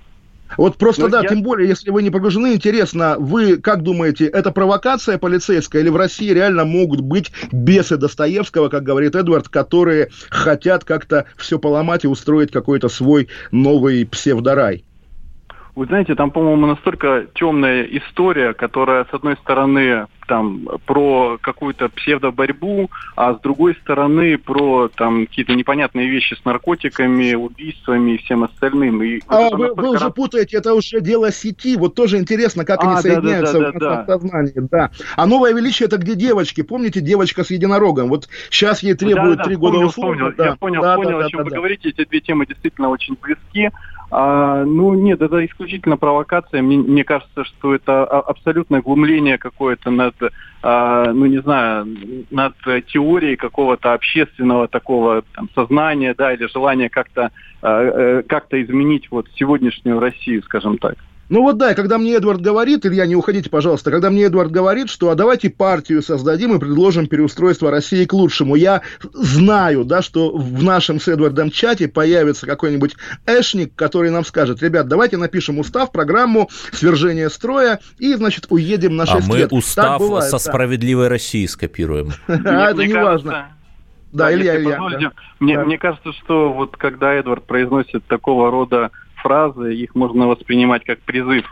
Вот 0.57 0.77
просто, 0.77 1.03
Но 1.03 1.09
да, 1.09 1.21
я... 1.21 1.29
тем 1.29 1.41
более, 1.41 1.67
если 1.67 1.89
вы 1.89 2.03
не 2.03 2.11
погружены, 2.11 2.53
интересно, 2.53 3.15
вы 3.17 3.57
как 3.57 3.81
думаете, 3.81 4.25
это 4.25 4.51
провокация 4.51 5.17
полицейская 5.17 5.81
или 5.81 5.89
в 5.89 5.95
России 5.95 6.29
реально 6.29 6.65
могут 6.65 7.01
быть 7.01 7.31
бесы 7.51 7.97
Достоевского, 7.97 8.69
как 8.69 8.83
говорит 8.83 9.15
Эдвард, 9.15 9.49
которые 9.49 10.09
хотят 10.29 10.83
как-то 10.83 11.25
все 11.35 11.59
поломать 11.59 12.05
и 12.05 12.07
устроить 12.07 12.51
какой-то 12.51 12.89
свой 12.89 13.27
новый 13.51 14.05
псевдорай? 14.05 14.85
Вы 15.75 15.87
знаете, 15.87 16.15
там, 16.15 16.31
по-моему, 16.31 16.67
настолько 16.67 17.27
темная 17.35 17.83
история, 17.83 18.53
которая, 18.53 19.03
с 19.05 19.13
одной 19.13 19.35
стороны, 19.35 20.07
там 20.25 20.67
про 20.85 21.37
какую-то 21.41 21.89
псевдоборьбу, 21.89 22.89
а 23.15 23.33
с 23.33 23.41
другой 23.41 23.75
стороны 23.75 24.37
про 24.37 24.87
там 24.87 25.27
какие-то 25.27 25.53
непонятные 25.53 26.09
вещи 26.09 26.33
с 26.33 26.45
наркотиками, 26.45 27.33
убийствами 27.33 28.11
и 28.11 28.17
всем 28.19 28.43
остальным. 28.43 29.03
И 29.03 29.19
а 29.27 29.41
вот 29.41 29.53
вы, 29.53 29.73
вы 29.73 29.89
уже 29.91 30.09
путаете, 30.09 30.57
это 30.57 30.73
уже 30.73 31.01
дело 31.01 31.31
сети. 31.31 31.75
Вот 31.77 31.93
тоже 31.93 32.17
интересно, 32.17 32.65
как 32.65 32.81
а, 32.81 32.87
они 32.87 32.95
да, 32.95 33.01
соединяются 33.01 33.59
да, 33.59 33.71
да, 33.71 33.79
да, 33.79 34.03
в 34.03 34.05
сознании. 34.05 34.67
Да. 34.71 34.91
А 35.15 35.25
новое 35.25 35.53
величие 35.53 35.87
это 35.87 35.97
где 35.97 36.15
девочки? 36.15 36.61
Помните 36.61 37.01
девочка 37.01 37.43
с 37.43 37.51
единорогом? 37.51 38.09
Вот 38.09 38.29
сейчас 38.49 38.81
ей 38.81 38.93
требуют 38.93 39.43
три 39.43 39.55
да, 39.55 39.59
года 39.59 39.87
вспомнил, 39.87 39.87
услуг. 39.87 40.15
Вспомнил, 40.15 40.35
да. 40.37 40.45
Я 40.45 40.55
понял, 40.55 40.81
да, 40.81 40.95
понял, 40.95 41.19
да, 41.19 41.25
о 41.25 41.29
чем 41.29 41.39
да, 41.39 41.43
вы 41.43 41.49
да. 41.49 41.55
говорите. 41.57 41.89
Эти 41.89 42.05
две 42.05 42.21
темы 42.21 42.45
действительно 42.45 42.89
очень 42.89 43.17
близки. 43.21 43.69
А, 44.17 44.63
ну, 44.63 44.93
нет, 44.93 45.21
это 45.21 45.45
исключительно 45.45 45.97
провокация. 45.97 46.61
Мне, 46.61 46.77
мне 46.77 47.03
кажется, 47.03 47.43
что 47.43 47.75
это 47.75 48.05
абсолютное 48.05 48.81
глумление 48.81 49.37
какое-то 49.37 49.91
над, 49.91 50.15
а, 50.63 51.11
ну, 51.11 51.25
не 51.25 51.41
знаю, 51.41 51.85
над 52.31 52.53
теорией 52.87 53.35
какого-то 53.35 53.91
общественного 53.91 54.69
такого 54.69 55.23
там, 55.33 55.49
сознания, 55.53 56.15
да, 56.17 56.33
или 56.33 56.47
желания 56.47 56.87
как-то 56.87 57.31
а, 57.61 57.81
э, 57.81 58.23
как-то 58.23 58.63
изменить 58.63 59.11
вот 59.11 59.27
сегодняшнюю 59.35 59.99
Россию, 59.99 60.43
скажем 60.43 60.77
так. 60.77 60.95
Ну 61.27 61.41
вот 61.41 61.57
да, 61.57 61.73
когда 61.73 61.97
мне 61.97 62.13
Эдвард 62.15 62.41
говорит, 62.41 62.85
Илья, 62.85 63.05
не 63.07 63.15
уходите, 63.15 63.49
пожалуйста, 63.49 63.89
когда 63.89 64.09
мне 64.09 64.23
Эдвард 64.23 64.51
говорит, 64.51 64.89
что 64.89 65.09
а 65.09 65.15
давайте 65.15 65.49
партию 65.49 66.03
создадим 66.03 66.55
и 66.55 66.59
предложим 66.59 67.07
переустройство 67.07 67.71
России 67.71 68.05
к 68.05 68.13
лучшему, 68.13 68.55
я 68.55 68.81
знаю, 69.13 69.85
да, 69.85 70.01
что 70.01 70.35
в 70.35 70.63
нашем 70.63 70.99
с 70.99 71.07
Эдвардом 71.07 71.49
чате 71.49 71.87
появится 71.87 72.45
какой-нибудь 72.45 72.95
эшник, 73.25 73.73
который 73.75 74.11
нам 74.11 74.23
скажет, 74.23 74.61
ребят, 74.61 74.87
давайте 74.87 75.17
напишем 75.17 75.57
устав, 75.57 75.91
программу 75.91 76.49
свержения 76.71 77.29
строя 77.29 77.79
и, 77.97 78.13
значит, 78.13 78.45
уедем 78.49 78.95
на 78.95 79.07
6 79.07 79.29
а 79.29 79.35
лет. 79.35 79.51
А 79.51 79.55
мы 79.55 79.57
устав 79.59 79.99
бывает, 79.99 80.25
со 80.25 80.33
да. 80.33 80.39
справедливой 80.39 81.07
Россией 81.07 81.47
скопируем. 81.47 82.11
А 82.45 82.71
это 82.71 82.85
не 82.85 82.93
важно. 82.93 83.47
Да, 84.11 84.33
Илья, 84.33 84.57
Илья. 84.57 85.11
Мне 85.39 85.77
кажется, 85.77 86.13
что 86.13 86.53
вот 86.53 86.77
когда 86.77 87.13
Эдвард 87.13 87.45
произносит 87.45 88.05
такого 88.05 88.51
рода 88.51 88.91
фразы, 89.25 89.73
их 89.73 89.95
можно 89.95 90.27
воспринимать 90.27 90.85
как 90.85 90.99
призыв. 90.99 91.45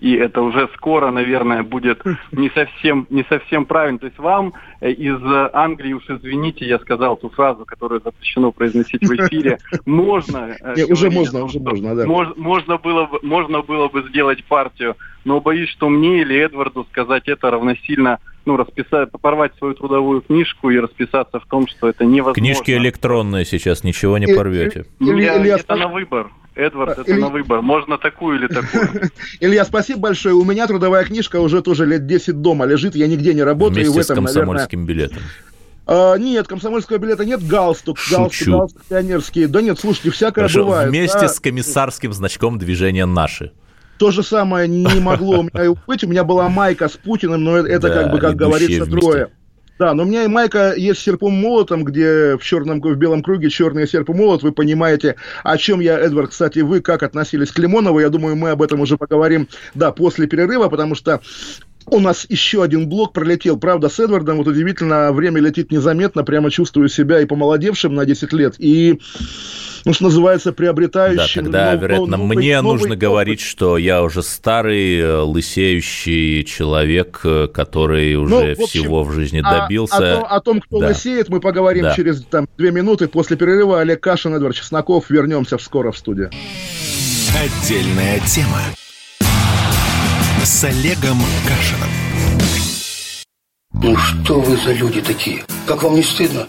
И 0.00 0.14
это 0.14 0.40
уже 0.42 0.68
скоро, 0.76 1.10
наверное, 1.10 1.62
будет 1.62 2.02
не 2.32 2.48
совсем, 2.50 3.06
не 3.10 3.24
совсем 3.28 3.66
правильно. 3.66 3.98
То 3.98 4.06
есть 4.06 4.18
вам 4.18 4.54
э, 4.80 4.92
из 4.92 5.20
Англии, 5.52 5.92
уж 5.92 6.08
извините, 6.08 6.66
я 6.66 6.78
сказал 6.78 7.16
ту 7.16 7.28
фразу, 7.28 7.64
которую 7.66 8.00
запрещено 8.00 8.52
произносить 8.52 9.02
в 9.02 9.12
эфире, 9.12 9.58
можно... 9.84 10.56
Э, 10.60 10.74
Не, 10.76 10.84
уже 10.84 11.10
можно, 11.10 11.44
уже 11.44 11.58
можно, 11.58 11.96
да. 11.96 12.06
Можно 12.06 12.78
было, 12.78 13.06
бы, 13.06 13.18
можно 13.22 13.62
было 13.62 13.88
бы 13.88 14.08
сделать 14.08 14.42
партию, 14.44 14.96
но 15.24 15.40
боюсь, 15.40 15.68
что 15.68 15.88
мне 15.88 16.22
или 16.22 16.36
Эдварду 16.36 16.86
сказать 16.92 17.28
это 17.28 17.50
равносильно 17.50 18.20
ну, 18.46 18.56
расписать, 18.56 19.10
порвать 19.10 19.52
свою 19.58 19.74
трудовую 19.74 20.22
книжку 20.22 20.70
и 20.70 20.78
расписаться 20.78 21.38
в 21.38 21.44
том, 21.46 21.66
что 21.66 21.88
это 21.88 22.06
невозможно. 22.06 22.40
Книжки 22.40 22.70
электронные 22.70 23.44
сейчас, 23.44 23.84
ничего 23.84 24.16
не 24.16 24.26
порвете. 24.26 24.86
Или, 25.00 25.24
или, 25.24 25.50
это 25.50 25.76
на 25.76 25.88
выбор. 25.88 26.30
Эдвард, 26.58 26.98
это 26.98 27.10
Иль... 27.10 27.20
на 27.20 27.28
выбор. 27.28 27.62
Можно 27.62 27.98
такую 27.98 28.38
или 28.38 28.48
такую. 28.48 29.10
Илья, 29.40 29.64
спасибо 29.64 30.00
большое. 30.00 30.34
У 30.34 30.44
меня 30.44 30.66
трудовая 30.66 31.04
книжка 31.04 31.40
уже 31.40 31.62
тоже 31.62 31.86
лет 31.86 32.06
10 32.06 32.40
дома 32.40 32.64
лежит. 32.64 32.96
Я 32.96 33.06
нигде 33.06 33.32
не 33.32 33.44
работаю. 33.44 33.84
Вместе 33.84 33.92
в 33.92 33.98
этом, 33.98 34.26
с 34.26 34.32
комсомольским 34.32 34.80
наверное... 34.80 35.08
билетом. 35.08 35.22
А, 35.86 36.16
нет, 36.16 36.48
комсомольского 36.48 36.98
билета 36.98 37.24
нет, 37.24 37.46
галстук, 37.46 37.98
Шучу. 37.98 38.16
галстук, 38.16 38.48
галстук 38.48 38.84
пионерский. 38.86 39.46
Да 39.46 39.62
нет, 39.62 39.78
слушайте, 39.78 40.10
всякое 40.10 40.42
Хорошо, 40.42 40.64
бывает. 40.64 40.90
Вместе 40.90 41.20
да. 41.20 41.28
с 41.28 41.38
комиссарским 41.38 42.12
значком 42.12 42.58
движения 42.58 43.06
«Наши». 43.06 43.52
То 43.98 44.10
же 44.10 44.22
самое 44.22 44.68
не 44.68 45.00
могло 45.00 45.40
у 45.40 45.42
меня 45.44 45.74
быть. 45.86 46.04
У 46.04 46.08
меня 46.08 46.24
была 46.24 46.48
майка 46.48 46.88
с 46.88 46.96
Путиным, 46.96 47.42
но 47.42 47.56
это 47.56 47.88
да, 47.88 47.94
как 47.94 48.12
бы, 48.12 48.18
как 48.18 48.34
говорится, 48.34 48.84
вместе. 48.84 49.00
трое. 49.00 49.28
Да, 49.78 49.94
но 49.94 50.02
у 50.02 50.06
меня 50.06 50.24
и 50.24 50.28
майка 50.28 50.74
есть 50.76 51.00
с 51.00 51.02
серпом 51.04 51.34
молотом, 51.34 51.84
где 51.84 52.36
в 52.36 52.42
черном, 52.42 52.80
в 52.80 52.96
белом 52.96 53.22
круге 53.22 53.48
черный 53.48 53.86
серп 53.86 54.08
молот. 54.08 54.42
Вы 54.42 54.50
понимаете, 54.50 55.14
о 55.44 55.56
чем 55.56 55.80
я, 55.80 55.98
Эдвард, 55.98 56.30
кстати, 56.30 56.60
вы 56.60 56.80
как 56.80 57.04
относились 57.04 57.52
к 57.52 57.58
Лимонову. 57.58 58.00
Я 58.00 58.08
думаю, 58.08 58.34
мы 58.34 58.50
об 58.50 58.62
этом 58.62 58.80
уже 58.80 58.96
поговорим, 58.96 59.48
да, 59.74 59.92
после 59.92 60.26
перерыва, 60.26 60.68
потому 60.68 60.96
что 60.96 61.20
у 61.86 62.00
нас 62.00 62.26
еще 62.28 62.62
один 62.62 62.88
блок 62.88 63.12
пролетел. 63.12 63.56
Правда, 63.56 63.88
с 63.88 64.00
Эдвардом 64.00 64.38
вот 64.38 64.48
удивительно, 64.48 65.12
время 65.12 65.40
летит 65.40 65.70
незаметно, 65.70 66.24
прямо 66.24 66.50
чувствую 66.50 66.88
себя 66.88 67.20
и 67.20 67.26
помолодевшим 67.26 67.94
на 67.94 68.04
10 68.04 68.32
лет. 68.32 68.54
И 68.58 69.00
ну, 69.84 69.92
что 69.92 70.04
называется, 70.04 70.52
приобретающим... 70.52 71.44
Да, 71.44 71.50
тогда, 71.50 71.72
нов, 71.72 71.82
вероятно, 71.82 72.16
новый, 72.16 72.36
мне 72.36 72.60
новый 72.60 72.72
нужно 72.72 72.88
опыт. 72.88 72.98
говорить, 72.98 73.40
что 73.40 73.78
я 73.78 74.02
уже 74.02 74.22
старый, 74.22 74.98
э, 74.98 75.20
лысеющий 75.20 76.44
человек, 76.44 77.20
э, 77.24 77.48
который 77.48 78.14
уже 78.16 78.34
ну, 78.34 78.40
в 78.40 78.62
общем, 78.62 78.66
всего 78.66 79.04
в 79.04 79.12
жизни 79.12 79.40
добился. 79.40 79.96
А, 79.96 79.98
о, 79.98 80.14
том, 80.14 80.26
о 80.28 80.40
том, 80.40 80.60
кто 80.60 80.80
да. 80.80 80.88
лысеет, 80.88 81.28
мы 81.28 81.40
поговорим 81.40 81.84
да. 81.84 81.94
через 81.94 82.22
там, 82.22 82.48
две 82.56 82.70
минуты. 82.70 83.08
После 83.08 83.36
перерыва 83.36 83.80
Олег 83.80 84.00
Кашин, 84.00 84.34
Эдвард 84.34 84.56
Чесноков. 84.56 85.10
Вернемся 85.10 85.58
скоро 85.58 85.92
в 85.92 85.98
студию. 85.98 86.30
Отдельная 87.34 88.20
тема 88.20 88.60
с 90.42 90.64
Олегом 90.64 91.18
Кашином. 91.46 91.88
Ну 93.74 93.96
что 93.96 94.40
вы 94.40 94.56
за 94.56 94.72
люди 94.72 95.00
такие? 95.00 95.44
Как 95.66 95.82
вам 95.82 95.94
не 95.94 96.02
стыдно? 96.02 96.48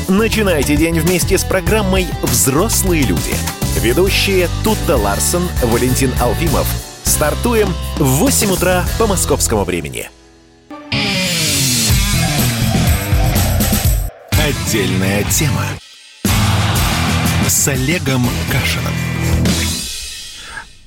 Начинайте 0.11 0.75
день 0.75 0.99
вместе 0.99 1.37
с 1.37 1.45
программой 1.45 2.05
«Взрослые 2.21 3.03
люди». 3.03 3.33
Ведущие 3.79 4.49
Тутта 4.61 4.97
Ларсон, 4.97 5.47
Валентин 5.63 6.11
Алфимов. 6.19 6.67
Стартуем 7.03 7.73
в 7.95 8.03
8 8.17 8.51
утра 8.51 8.83
по 8.99 9.07
московскому 9.07 9.63
времени. 9.63 10.09
Отдельная 14.31 15.23
тема 15.23 15.63
с 17.47 17.69
Олегом 17.69 18.27
Кашином. 18.51 18.93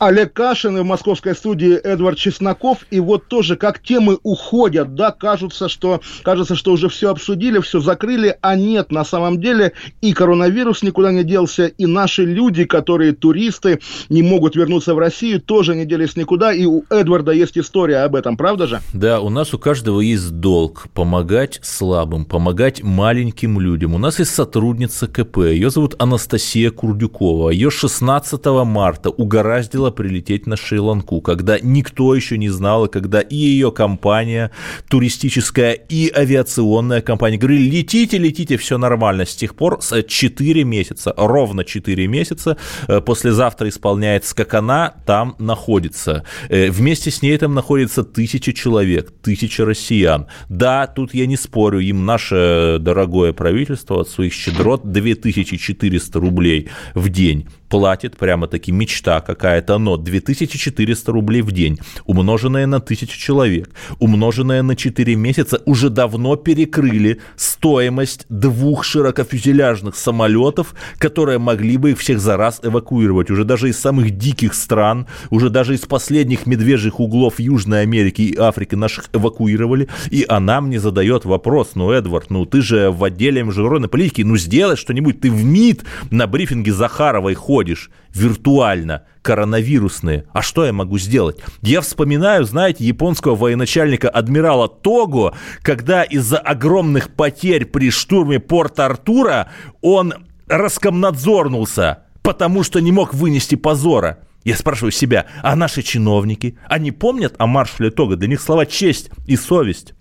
Олег 0.06 0.34
Кашин 0.34 0.76
и 0.76 0.80
в 0.82 0.84
московской 0.84 1.34
студии 1.34 1.74
Эдвард 1.74 2.18
Чесноков. 2.18 2.86
И 2.90 3.00
вот 3.00 3.28
тоже 3.28 3.56
как 3.56 3.82
темы 3.82 4.18
уходят, 4.22 4.94
да, 4.94 5.10
кажется, 5.10 5.70
что, 5.70 6.02
кажется, 6.22 6.56
что 6.56 6.72
уже 6.72 6.90
все 6.90 7.10
обсудили, 7.10 7.58
все 7.60 7.80
закрыли, 7.80 8.36
а 8.42 8.54
нет, 8.54 8.92
на 8.92 9.04
самом 9.04 9.40
деле 9.40 9.72
и 10.02 10.12
коронавирус 10.12 10.82
никуда 10.82 11.10
не 11.10 11.24
делся, 11.24 11.66
и 11.66 11.86
наши 11.86 12.26
люди, 12.26 12.64
которые 12.64 13.12
туристы, 13.12 13.80
не 14.10 14.22
могут 14.22 14.56
вернуться 14.56 14.94
в 14.94 14.98
Россию, 14.98 15.40
тоже 15.40 15.74
не 15.74 15.86
делись 15.86 16.16
никуда, 16.16 16.52
и 16.52 16.66
у 16.66 16.84
Эдварда 16.90 17.32
есть 17.32 17.56
история 17.56 17.98
об 17.98 18.14
этом, 18.14 18.36
правда 18.36 18.66
же? 18.66 18.80
Да, 18.92 19.20
у 19.20 19.30
нас 19.30 19.54
у 19.54 19.58
каждого 19.58 20.00
есть 20.00 20.32
долг 20.32 20.88
помогать 20.92 21.60
слабым, 21.62 22.26
помогать 22.26 22.82
маленьким 22.82 23.58
людям. 23.58 23.94
У 23.94 23.98
нас 23.98 24.18
есть 24.18 24.34
сотрудница 24.34 25.06
КП, 25.06 25.38
ее 25.38 25.70
зовут 25.70 25.94
Анастасия 25.98 26.70
Курдюкова, 26.70 27.50
ее 27.50 27.70
16 27.70 28.44
марта 28.66 29.08
угораздило 29.08 29.93
прилететь 29.94 30.46
на 30.46 30.56
Шри-Ланку, 30.56 31.20
когда 31.20 31.58
никто 31.58 32.14
еще 32.14 32.36
не 32.36 32.48
знал, 32.48 32.86
и 32.86 32.90
когда 32.90 33.20
и 33.20 33.36
ее 33.36 33.72
компания 33.72 34.50
туристическая, 34.88 35.72
и 35.72 36.12
авиационная 36.14 37.00
компания 37.00 37.38
говорили, 37.38 37.70
летите, 37.70 38.18
летите, 38.18 38.56
все 38.56 38.78
нормально. 38.78 39.24
С 39.24 39.34
тех 39.34 39.54
пор 39.54 39.80
4 39.80 40.64
месяца, 40.64 41.14
ровно 41.16 41.64
4 41.64 42.06
месяца, 42.06 42.56
э, 42.88 43.00
послезавтра 43.00 43.68
исполняется, 43.68 44.34
как 44.34 44.54
она 44.54 44.94
там 45.06 45.36
находится. 45.38 46.24
Э, 46.48 46.70
вместе 46.70 47.10
с 47.10 47.22
ней 47.22 47.36
там 47.38 47.54
находится 47.54 48.04
тысяча 48.04 48.52
человек, 48.52 49.12
тысяча 49.22 49.64
россиян. 49.64 50.26
Да, 50.48 50.86
тут 50.86 51.14
я 51.14 51.26
не 51.26 51.36
спорю, 51.36 51.80
им 51.80 52.04
наше 52.04 52.78
дорогое 52.80 53.32
правительство 53.32 54.00
от 54.00 54.08
своих 54.08 54.32
щедрот 54.32 54.90
2400 54.90 56.18
рублей 56.18 56.68
в 56.94 57.08
день 57.08 57.46
платит, 57.74 58.16
прямо-таки 58.16 58.70
мечта 58.70 59.20
какая-то, 59.20 59.78
но 59.78 59.96
2400 59.96 61.10
рублей 61.10 61.42
в 61.42 61.50
день, 61.50 61.80
умноженное 62.06 62.68
на 62.68 62.76
1000 62.76 63.18
человек, 63.18 63.68
умноженное 63.98 64.62
на 64.62 64.76
4 64.76 65.16
месяца, 65.16 65.60
уже 65.66 65.90
давно 65.90 66.36
перекрыли 66.36 67.20
стоимость 67.34 68.26
двух 68.28 68.84
широкофюзеляжных 68.84 69.96
самолетов, 69.96 70.76
которые 70.98 71.38
могли 71.38 71.76
бы 71.76 71.90
их 71.90 71.98
всех 71.98 72.20
за 72.20 72.36
раз 72.36 72.60
эвакуировать. 72.62 73.32
Уже 73.32 73.44
даже 73.44 73.68
из 73.70 73.80
самых 73.80 74.16
диких 74.16 74.54
стран, 74.54 75.08
уже 75.30 75.50
даже 75.50 75.74
из 75.74 75.80
последних 75.80 76.46
медвежьих 76.46 77.00
углов 77.00 77.40
Южной 77.40 77.82
Америки 77.82 78.22
и 78.22 78.36
Африки 78.36 78.76
наших 78.76 79.06
эвакуировали, 79.12 79.88
и 80.12 80.24
она 80.28 80.60
мне 80.60 80.78
задает 80.78 81.24
вопрос, 81.24 81.72
ну, 81.74 81.90
Эдвард, 81.90 82.30
ну, 82.30 82.46
ты 82.46 82.62
же 82.62 82.92
в 82.92 83.02
отделе 83.02 83.42
международной 83.42 83.88
политики, 83.88 84.22
ну, 84.22 84.36
сделай 84.36 84.76
что-нибудь, 84.76 85.20
ты 85.20 85.28
в 85.28 85.44
МИД 85.44 85.82
на 86.12 86.28
брифинге 86.28 86.72
Захаровой 86.72 87.34
ходишь, 87.34 87.63
ходишь 87.64 87.90
виртуально, 88.12 89.04
коронавирусные. 89.22 90.26
А 90.32 90.42
что 90.42 90.66
я 90.66 90.72
могу 90.72 90.98
сделать? 90.98 91.38
Я 91.62 91.80
вспоминаю, 91.80 92.44
знаете, 92.44 92.84
японского 92.84 93.34
военачальника 93.34 94.10
адмирала 94.10 94.68
Того, 94.68 95.34
когда 95.62 96.02
из-за 96.02 96.38
огромных 96.38 97.10
потерь 97.14 97.64
при 97.64 97.90
штурме 97.90 98.38
порта 98.38 98.84
Артура 98.84 99.50
он 99.80 100.12
раскомнадзорнулся, 100.46 102.04
потому 102.22 102.64
что 102.64 102.80
не 102.80 102.92
мог 102.92 103.14
вынести 103.14 103.54
позора. 103.54 104.18
Я 104.44 104.56
спрашиваю 104.56 104.92
себя, 104.92 105.24
а 105.42 105.56
наши 105.56 105.82
чиновники, 105.82 106.58
они 106.68 106.92
помнят 106.92 107.34
о 107.38 107.46
маршале 107.46 107.90
Того? 107.90 108.14
Для 108.16 108.28
них 108.28 108.42
слова 108.42 108.66
честь 108.66 109.08
и 109.26 109.36
совесть 109.36 109.94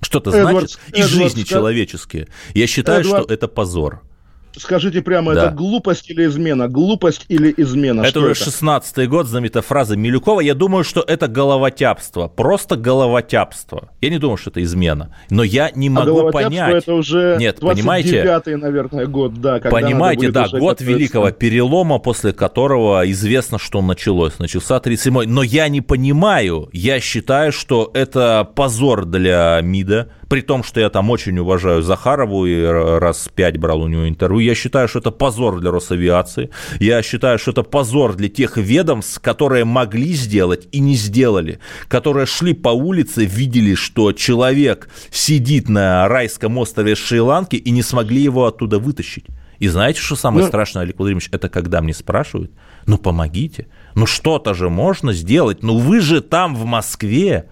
что-то 0.00 0.30
значит, 0.30 0.80
и 0.94 1.02
жизни 1.02 1.42
человеческие. 1.42 2.28
Я 2.54 2.66
считаю, 2.66 3.02
Эдвард, 3.02 3.24
что 3.24 3.34
это 3.34 3.48
позор. 3.48 4.02
Скажите 4.56 5.02
прямо, 5.02 5.34
да. 5.34 5.46
это 5.46 5.54
глупость 5.54 6.10
или 6.10 6.26
измена? 6.26 6.68
Глупость 6.68 7.24
или 7.28 7.52
измена? 7.56 8.02
Это 8.02 8.20
уже 8.20 8.32
16-й 8.32 9.06
год, 9.06 9.26
знаменитая 9.26 9.62
фраза 9.62 9.96
Милюкова. 9.96 10.40
Я 10.40 10.54
думаю, 10.54 10.84
что 10.84 11.00
это 11.00 11.28
головотяпство. 11.28 12.28
Просто 12.28 12.76
головотяпство. 12.76 13.90
Я 14.00 14.10
не 14.10 14.18
думаю, 14.18 14.36
что 14.36 14.50
это 14.50 14.62
измена. 14.62 15.14
Но 15.30 15.42
я 15.42 15.70
не 15.74 15.88
а 15.88 15.90
могу 15.90 16.28
а 16.28 16.32
понять. 16.32 16.74
это 16.74 16.94
уже 16.94 17.36
Нет, 17.38 17.60
понимаете? 17.60 18.22
наверное, 18.56 19.06
год, 19.06 19.34
да. 19.34 19.58
Понимаете, 19.58 20.30
да, 20.30 20.48
год 20.48 20.80
великого 20.80 21.30
перелома, 21.30 21.98
после 21.98 22.32
которого 22.32 23.10
известно, 23.10 23.58
что 23.58 23.82
началось. 23.82 24.38
Начался 24.38 24.78
37-й. 24.78 25.26
Но 25.26 25.42
я 25.42 25.68
не 25.68 25.80
понимаю. 25.80 26.68
Я 26.72 27.00
считаю, 27.00 27.52
что 27.52 27.90
это 27.94 28.48
позор 28.54 29.04
для 29.04 29.60
МИДа 29.62 30.10
при 30.32 30.40
том, 30.40 30.64
что 30.64 30.80
я 30.80 30.88
там 30.88 31.10
очень 31.10 31.38
уважаю 31.38 31.82
Захарову 31.82 32.46
и 32.46 32.64
раз 32.64 33.28
пять 33.34 33.58
брал 33.58 33.82
у 33.82 33.86
него 33.86 34.08
интервью, 34.08 34.38
я 34.40 34.54
считаю, 34.54 34.88
что 34.88 35.00
это 35.00 35.10
позор 35.10 35.60
для 35.60 35.70
Росавиации, 35.70 36.48
я 36.80 37.02
считаю, 37.02 37.38
что 37.38 37.50
это 37.50 37.62
позор 37.62 38.14
для 38.14 38.30
тех 38.30 38.56
ведомств, 38.56 39.20
которые 39.20 39.66
могли 39.66 40.14
сделать 40.14 40.68
и 40.72 40.80
не 40.80 40.94
сделали, 40.94 41.58
которые 41.86 42.24
шли 42.24 42.54
по 42.54 42.70
улице, 42.70 43.26
видели, 43.26 43.74
что 43.74 44.12
человек 44.14 44.88
сидит 45.10 45.68
на 45.68 46.08
райском 46.08 46.56
острове 46.56 46.94
Шри-Ланки 46.94 47.56
и 47.56 47.70
не 47.70 47.82
смогли 47.82 48.22
его 48.22 48.46
оттуда 48.46 48.78
вытащить. 48.78 49.26
И 49.58 49.68
знаете, 49.68 50.00
что 50.00 50.16
самое 50.16 50.44
ну, 50.44 50.48
страшное, 50.48 50.84
Олег 50.84 50.98
Владимирович, 50.98 51.28
это 51.30 51.50
когда 51.50 51.82
мне 51.82 51.92
спрашивают, 51.92 52.52
ну 52.86 52.96
помогите, 52.96 53.66
ну 53.94 54.06
что-то 54.06 54.54
же 54.54 54.70
можно 54.70 55.12
сделать, 55.12 55.62
ну 55.62 55.76
вы 55.76 56.00
же 56.00 56.22
там 56.22 56.56
в 56.56 56.64
Москве, 56.64 57.50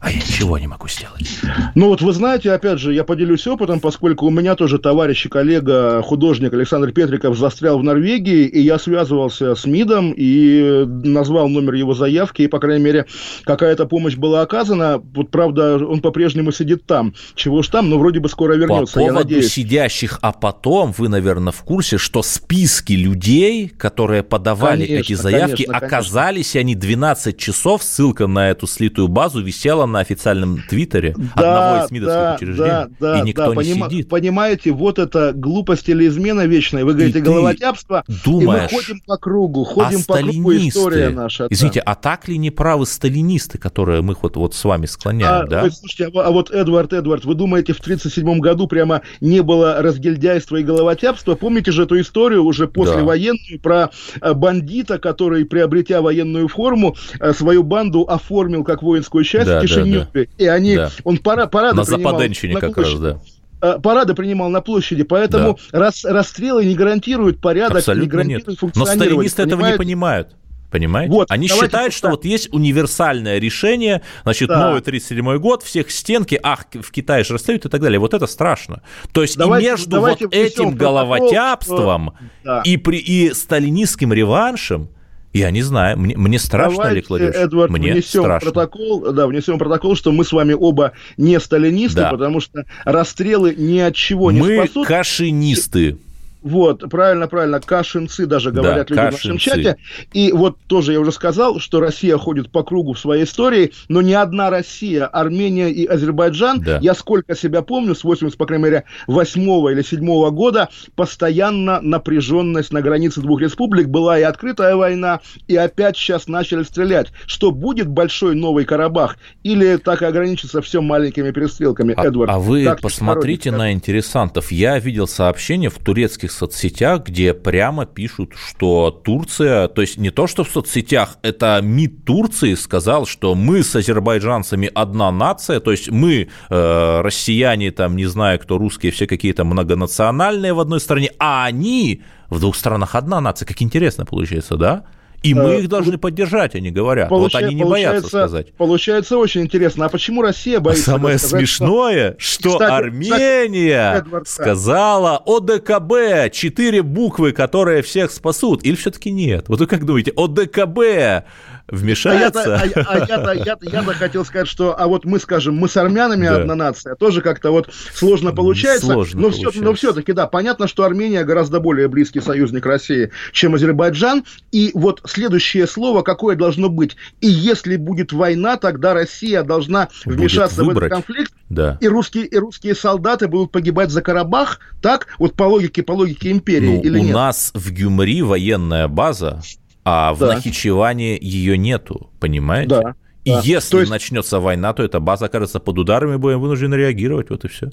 а 0.00 0.12
я 0.12 0.18
ничего 0.18 0.58
не 0.58 0.68
могу 0.68 0.86
сделать. 0.86 1.40
Ну 1.74 1.88
вот 1.88 2.02
вы 2.02 2.12
знаете, 2.12 2.52
опять 2.52 2.78
же, 2.78 2.94
я 2.94 3.02
поделюсь 3.02 3.44
опытом, 3.48 3.80
поскольку 3.80 4.26
у 4.26 4.30
меня 4.30 4.54
тоже 4.54 4.78
товарищ 4.78 5.26
и 5.26 5.28
коллега, 5.28 6.02
художник 6.02 6.52
Александр 6.52 6.92
Петриков 6.92 7.36
застрял 7.36 7.80
в 7.80 7.82
Норвегии, 7.82 8.46
и 8.46 8.60
я 8.60 8.78
связывался 8.78 9.56
с 9.56 9.64
МИДом 9.64 10.14
и 10.16 10.84
назвал 10.86 11.48
номер 11.48 11.74
его 11.74 11.94
заявки, 11.94 12.42
и, 12.42 12.46
по 12.46 12.60
крайней 12.60 12.84
мере, 12.84 13.06
какая-то 13.42 13.86
помощь 13.86 14.14
была 14.14 14.42
оказана. 14.42 15.02
Вот, 15.14 15.32
правда, 15.32 15.84
он 15.84 16.00
по-прежнему 16.00 16.52
сидит 16.52 16.86
там. 16.86 17.14
Чего 17.34 17.62
ж 17.62 17.68
там, 17.68 17.90
но 17.90 17.98
вроде 17.98 18.20
бы 18.20 18.28
скоро 18.28 18.54
вернется, 18.54 18.94
По 18.94 19.00
поводу 19.00 19.18
я 19.18 19.24
надеюсь. 19.24 19.52
сидящих, 19.52 20.20
а 20.22 20.30
потом, 20.30 20.94
вы, 20.96 21.08
наверное, 21.08 21.52
в 21.52 21.62
курсе, 21.62 21.98
что 21.98 22.22
списки 22.22 22.92
людей, 22.92 23.68
которые 23.68 24.22
подавали 24.22 24.86
конечно, 24.86 24.94
эти 24.94 25.12
заявки, 25.14 25.64
конечно, 25.64 25.86
оказались 25.86 26.52
конечно. 26.52 26.60
они 26.60 26.74
12 26.76 27.36
часов, 27.36 27.82
ссылка 27.82 28.28
на 28.28 28.50
эту 28.50 28.68
слитую 28.68 29.08
базу 29.08 29.42
висела 29.42 29.87
на 29.92 30.00
официальном 30.00 30.62
твиттере 30.68 31.14
да, 31.16 31.32
одного 31.34 31.86
из 31.86 31.90
МИДовских 31.90 32.20
да, 32.20 32.34
учреждений, 32.36 32.68
да, 32.68 32.88
да, 33.00 33.18
и 33.18 33.22
никто 33.22 33.42
да, 33.42 33.48
не 33.50 33.54
поним... 33.56 33.84
сидит. 33.84 34.08
Понимаете, 34.08 34.72
вот 34.72 34.98
это 34.98 35.32
глупость 35.34 35.88
или 35.88 36.06
измена 36.06 36.46
вечная. 36.46 36.84
Вы 36.84 36.94
говорите, 36.94 37.18
и 37.18 37.22
головотяпство, 37.22 38.04
думаешь, 38.24 38.70
и 38.70 38.74
мы 38.74 38.82
ходим 38.82 39.00
по 39.06 39.16
кругу, 39.16 39.64
ходим 39.64 40.00
а 40.06 40.12
по 40.12 40.18
кругу, 40.18 40.52
история 40.54 41.10
наша. 41.10 41.46
Извините, 41.50 41.80
а 41.80 41.94
так 41.94 42.28
ли 42.28 42.38
не 42.38 42.50
правы 42.50 42.86
сталинисты, 42.86 43.58
которые 43.58 44.02
мы 44.02 44.16
вот, 44.20 44.36
вот 44.36 44.54
с 44.54 44.64
вами 44.64 44.86
склоняем, 44.86 45.44
а, 45.44 45.46
да? 45.46 45.62
Вы, 45.62 45.70
слушайте, 45.70 46.10
а, 46.14 46.26
а 46.26 46.30
вот 46.30 46.50
Эдвард, 46.50 46.92
Эдвард, 46.92 47.24
вы 47.24 47.34
думаете, 47.34 47.72
в 47.72 47.80
1937 47.80 48.40
году 48.40 48.66
прямо 48.66 49.02
не 49.20 49.42
было 49.42 49.80
разгильдяйства 49.80 50.56
и 50.56 50.62
головотяпства? 50.62 51.34
Помните 51.34 51.72
же 51.72 51.84
эту 51.84 52.00
историю 52.00 52.44
уже 52.44 52.68
послевоенную 52.68 53.38
да. 53.54 53.58
про 53.62 53.90
э, 54.20 54.34
бандита, 54.34 54.98
который, 54.98 55.44
приобретя 55.44 56.02
военную 56.02 56.48
форму, 56.48 56.96
э, 57.20 57.32
свою 57.32 57.62
банду 57.62 58.02
оформил 58.02 58.64
как 58.64 58.82
воинскую 58.82 59.24
часть 59.24 59.46
да, 59.46 59.60
в 59.60 59.64
Нью 59.64 59.77
да. 59.84 60.08
И 60.38 60.46
они, 60.46 60.76
да. 60.76 60.90
он 61.04 61.18
пара, 61.18 61.46
парады 61.46 61.76
На 61.76 61.84
Западенщине 61.84 62.54
на 62.54 62.60
как 62.60 62.76
раз, 62.76 62.94
да 62.94 63.20
э, 63.60 63.78
парады 63.82 64.14
принимал 64.14 64.48
на 64.50 64.60
площади, 64.60 65.02
поэтому 65.02 65.58
да. 65.72 65.78
рас, 65.78 66.04
расстрелы 66.04 66.64
не 66.64 66.74
гарантируют 66.74 67.40
порядок, 67.40 67.78
Абсолютно 67.78 68.04
не 68.04 68.08
гарантируют 68.08 68.48
нет. 68.48 68.58
функционирование. 68.58 69.06
Но 69.06 69.14
сталинисты 69.14 69.42
этого 69.42 69.66
не 69.66 69.76
понимают. 69.76 70.36
Понимаете? 70.70 71.12
Вот, 71.12 71.30
Они 71.30 71.48
считают, 71.48 71.94
что 71.94 72.10
вот 72.10 72.24
есть 72.24 72.52
универсальное 72.52 73.38
решение, 73.38 74.02
значит, 74.24 74.48
да. 74.48 74.66
новый 74.66 74.82
37-й 74.82 75.38
год, 75.38 75.62
всех 75.62 75.90
стенки, 75.90 76.38
ах, 76.42 76.66
в 76.72 76.90
Китае 76.90 77.24
же 77.24 77.34
расстреляют 77.34 77.66
и 77.66 77.68
так 77.70 77.80
далее. 77.80 77.98
Вот 77.98 78.12
это 78.12 78.26
страшно. 78.26 78.82
То 79.12 79.22
есть 79.22 79.38
давайте, 79.38 79.66
и 79.66 79.70
между 79.70 80.00
вот 80.00 80.20
этим 80.30 80.74
головотяпством 80.74 82.10
протокол, 82.10 82.28
да. 82.44 82.62
и, 82.64 82.76
при, 82.76 82.98
и 82.98 83.32
сталинистским 83.32 84.12
реваншем 84.12 84.90
я 85.32 85.50
не 85.50 85.62
знаю, 85.62 85.98
мне, 85.98 86.16
мне 86.16 86.38
страшно, 86.38 86.76
Давайте, 86.76 86.92
Олег 86.92 87.08
Владимирович. 87.08 87.40
Эдвард, 87.40 87.70
мне 87.70 87.92
внесем 87.92 88.22
страшно. 88.22 88.50
протокол, 88.50 89.12
да, 89.12 89.26
внесем 89.26 89.58
протокол, 89.58 89.96
что 89.96 90.12
мы 90.12 90.24
с 90.24 90.32
вами 90.32 90.54
оба 90.54 90.92
не 91.16 91.38
сталинисты, 91.38 92.00
да. 92.00 92.10
потому 92.10 92.40
что 92.40 92.64
расстрелы 92.84 93.54
ни 93.56 93.78
от 93.78 93.94
чего 93.94 94.30
не 94.32 94.40
мы 94.40 94.56
спасут. 94.56 94.76
Мы 94.76 94.84
кашинисты. 94.86 95.98
Вот, 96.42 96.88
правильно, 96.88 97.26
правильно, 97.26 97.60
кашинцы 97.60 98.26
даже 98.26 98.52
говорят 98.52 98.88
да, 98.88 98.94
люди 98.94 99.16
кашинцы. 99.16 99.28
в 99.28 99.34
нашем 99.34 99.38
чате. 99.38 99.76
И 100.12 100.32
вот 100.32 100.56
тоже 100.66 100.92
я 100.92 101.00
уже 101.00 101.12
сказал, 101.12 101.58
что 101.58 101.80
Россия 101.80 102.16
ходит 102.16 102.50
по 102.50 102.62
кругу 102.62 102.92
в 102.92 102.98
своей 102.98 103.24
истории, 103.24 103.72
но 103.88 104.02
не 104.02 104.14
одна 104.14 104.50
Россия, 104.50 105.06
Армения 105.06 105.70
и 105.70 105.84
Азербайджан, 105.84 106.60
да. 106.60 106.78
я 106.80 106.94
сколько 106.94 107.34
себя 107.36 107.62
помню, 107.62 107.94
с 107.94 108.04
80, 108.04 108.36
по 108.38 108.46
крайней 108.46 108.64
мере, 108.64 108.84
8 109.08 109.42
или 109.42 109.82
7 109.82 110.30
года, 110.30 110.68
постоянно 110.94 111.80
напряженность 111.80 112.72
на 112.72 112.82
границе 112.82 113.20
двух 113.20 113.40
республик, 113.40 113.88
была 113.88 114.18
и 114.18 114.22
открытая 114.22 114.76
война, 114.76 115.20
и 115.48 115.56
опять 115.56 115.96
сейчас 115.96 116.28
начали 116.28 116.62
стрелять. 116.62 117.08
Что 117.26 117.50
будет 117.50 117.88
большой 117.88 118.36
новый 118.36 118.64
Карабах, 118.64 119.16
или 119.42 119.76
так 119.76 120.02
и 120.02 120.04
ограничится 120.04 120.62
все 120.62 120.80
маленькими 120.80 121.30
перестрелками, 121.32 121.94
а, 121.96 122.06
Эдвард? 122.06 122.30
А 122.30 122.38
вы 122.38 122.76
посмотрите 122.80 123.50
на 123.50 123.72
интересантов. 123.72 124.52
Я 124.52 124.78
видел 124.78 125.08
сообщение 125.08 125.70
в 125.70 125.78
турецких 125.78 126.30
соцсетях, 126.38 127.04
где 127.04 127.34
прямо 127.34 127.86
пишут, 127.86 128.32
что 128.34 128.90
Турция, 128.90 129.68
то 129.68 129.80
есть 129.80 129.98
не 129.98 130.10
то, 130.10 130.26
что 130.26 130.44
в 130.44 130.48
соцсетях, 130.48 131.18
это 131.22 131.60
МИД 131.62 132.04
Турции 132.04 132.54
сказал, 132.54 133.06
что 133.06 133.34
мы 133.34 133.62
с 133.62 133.74
азербайджанцами 133.76 134.70
одна 134.74 135.10
нация, 135.10 135.60
то 135.60 135.70
есть 135.70 135.90
мы, 135.90 136.28
э, 136.48 137.00
россияне, 137.00 137.70
там, 137.70 137.96
не 137.96 138.06
знаю, 138.06 138.38
кто 138.38 138.58
русские, 138.58 138.92
все 138.92 139.06
какие-то 139.06 139.44
многонациональные 139.44 140.52
в 140.52 140.60
одной 140.60 140.80
стране, 140.80 141.10
а 141.18 141.44
они 141.44 142.02
в 142.30 142.40
двух 142.40 142.56
странах 142.56 142.94
одна 142.94 143.20
нация. 143.20 143.46
Как 143.46 143.60
интересно 143.62 144.04
получается, 144.04 144.56
да? 144.56 144.84
И 145.22 145.34
мы 145.34 145.54
э, 145.54 145.60
их 145.60 145.68
должны 145.68 145.98
поддержать, 145.98 146.54
они 146.54 146.70
говорят. 146.70 147.08
Получа... 147.08 147.38
Вот 147.38 147.44
они 147.44 147.54
не 147.54 147.64
боятся 147.64 148.06
сказать. 148.06 148.52
Получается 148.54 149.18
очень 149.18 149.42
интересно. 149.42 149.86
А 149.86 149.88
почему 149.88 150.22
Россия 150.22 150.60
боится? 150.60 150.92
А 150.92 150.94
самое 150.94 151.18
сказать, 151.18 151.40
смешное, 151.40 152.16
что, 152.18 152.50
что 152.50 152.58
кстати, 152.58 152.72
Армения 152.72 154.04
кстати, 154.04 154.28
сказала 154.28 155.22
ОДКБ, 155.26 156.32
четыре 156.32 156.82
буквы, 156.82 157.32
которые 157.32 157.82
всех 157.82 158.12
спасут. 158.12 158.64
Или 158.64 158.76
все-таки 158.76 159.10
нет? 159.10 159.48
Вот 159.48 159.60
вы 159.60 159.66
как 159.66 159.84
думаете, 159.84 160.12
ОДКБ 160.16 161.26
вмешается. 161.68 162.56
А 162.56 162.64
я-то, 162.66 162.80
а, 162.80 162.92
а 162.92 162.98
я-то, 162.98 163.32
я-то, 163.32 163.66
я-то 163.66 163.92
хотел 163.92 164.24
сказать, 164.24 164.48
что, 164.48 164.78
а 164.78 164.86
вот 164.86 165.04
мы, 165.04 165.18
скажем, 165.20 165.56
мы 165.56 165.68
с 165.68 165.76
армянами 165.76 166.26
да. 166.26 166.36
одна 166.36 166.54
нация, 166.54 166.94
тоже 166.94 167.20
как-то 167.20 167.50
вот 167.50 167.70
сложно 167.92 168.32
получается. 168.32 168.86
Сложно 168.86 169.20
но, 169.20 169.28
получается. 169.28 169.50
Все, 169.50 169.62
но 169.62 169.74
все-таки, 169.74 170.12
да, 170.12 170.26
понятно, 170.26 170.68
что 170.68 170.84
Армения 170.84 171.24
гораздо 171.24 171.60
более 171.60 171.88
близкий 171.88 172.20
союзник 172.20 172.64
России, 172.66 173.10
чем 173.32 173.54
Азербайджан. 173.54 174.24
И 174.52 174.70
вот 174.74 175.02
следующее 175.06 175.66
слово 175.66 176.02
какое 176.02 176.36
должно 176.36 176.68
быть? 176.68 176.96
И 177.20 177.28
если 177.28 177.76
будет 177.76 178.12
война, 178.12 178.56
тогда 178.56 178.94
Россия 178.94 179.42
должна 179.42 179.88
вмешаться 180.04 180.64
в 180.64 180.70
этот 180.70 180.88
конфликт, 180.88 181.32
да. 181.48 181.78
и, 181.80 181.88
русские, 181.88 182.26
и 182.26 182.36
русские 182.36 182.74
солдаты 182.74 183.28
будут 183.28 183.52
погибать 183.52 183.90
за 183.90 184.02
Карабах, 184.02 184.60
так? 184.80 185.08
Вот 185.18 185.34
по 185.34 185.44
логике, 185.44 185.82
по 185.82 185.92
логике 185.92 186.30
империи 186.30 186.76
ну, 186.76 186.82
или 186.82 186.98
у 186.98 187.02
нет? 187.02 187.14
У 187.14 187.18
нас 187.18 187.50
в 187.54 187.72
Гюмри 187.72 188.22
военная 188.22 188.88
база 188.88 189.42
а 189.90 190.12
в 190.12 190.18
да. 190.18 190.34
Нахичеване 190.34 191.16
ее 191.16 191.56
нету, 191.56 192.10
понимаете? 192.20 192.68
Да. 192.68 192.94
И 193.24 193.30
да. 193.30 193.40
если 193.42 193.78
есть... 193.78 193.90
начнется 193.90 194.38
война, 194.38 194.74
то 194.74 194.82
эта 194.82 195.00
база 195.00 195.26
окажется 195.26 195.60
под 195.60 195.78
ударами, 195.78 196.16
будем 196.16 196.40
вынуждены 196.40 196.74
реагировать, 196.74 197.30
вот 197.30 197.46
и 197.46 197.48
все. 197.48 197.70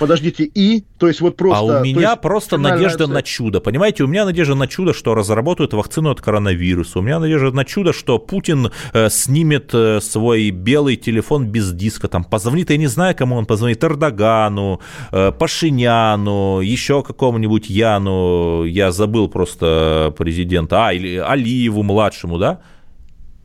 Подождите, 0.00 0.44
и? 0.44 0.82
То 0.98 1.08
есть 1.08 1.20
вот 1.20 1.36
просто... 1.36 1.58
А 1.58 1.80
у 1.80 1.84
меня 1.84 2.16
просто 2.16 2.56
надежда 2.56 3.04
цель. 3.04 3.12
на 3.12 3.22
чудо. 3.22 3.60
Понимаете, 3.60 4.02
у 4.04 4.06
меня 4.06 4.24
надежда 4.24 4.54
на 4.54 4.66
чудо, 4.66 4.94
что 4.94 5.14
разработают 5.14 5.74
вакцину 5.74 6.10
от 6.10 6.22
коронавируса. 6.22 7.00
У 7.00 7.02
меня 7.02 7.20
надежда 7.20 7.52
на 7.52 7.66
чудо, 7.66 7.92
что 7.92 8.18
Путин 8.18 8.70
э, 8.94 9.10
снимет 9.10 9.74
э, 9.74 10.00
свой 10.00 10.50
белый 10.52 10.96
телефон 10.96 11.48
без 11.48 11.70
диска, 11.72 12.08
там 12.08 12.24
позвонит, 12.24 12.70
я 12.70 12.78
не 12.78 12.86
знаю, 12.86 13.14
кому 13.14 13.36
он 13.36 13.44
позвонит, 13.44 13.84
Эрдогану, 13.84 14.80
э, 15.12 15.32
Пашиняну, 15.32 16.60
еще 16.60 17.02
какому-нибудь 17.02 17.68
Яну, 17.68 18.64
я 18.64 18.92
забыл 18.92 19.28
просто 19.28 20.14
президента, 20.16 20.86
а, 20.86 20.94
или 20.94 21.18
Алиеву 21.18 21.82
младшему, 21.82 22.38
да? 22.38 22.60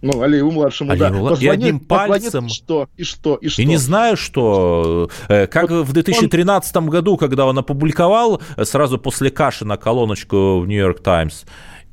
Ну, 0.05 0.21
Алиеву 0.21 0.51
младшему, 0.51 0.91
Алиеву, 0.91 1.23
да. 1.23 1.29
Позвонит, 1.31 1.41
и 1.41 1.47
одним 1.47 1.79
пальцем... 1.79 2.45
И 2.45 2.49
что, 2.49 2.87
и 2.95 3.03
что, 3.03 3.35
и 3.37 3.47
что. 3.47 3.59
И 3.59 3.65
не 3.65 3.77
знаю, 3.77 4.15
что... 4.15 5.09
Э, 5.29 5.47
как 5.47 5.71
вот 5.71 5.87
в 5.87 5.93
2013 5.93 6.75
он... 6.75 6.89
году, 6.91 7.17
когда 7.17 7.47
он 7.47 7.57
опубликовал 7.57 8.39
э, 8.55 8.65
сразу 8.65 8.99
после 8.99 9.31
Кашина 9.31 9.77
колоночку 9.77 10.59
в 10.59 10.67
«Нью-Йорк 10.67 10.99
Таймс», 10.99 11.45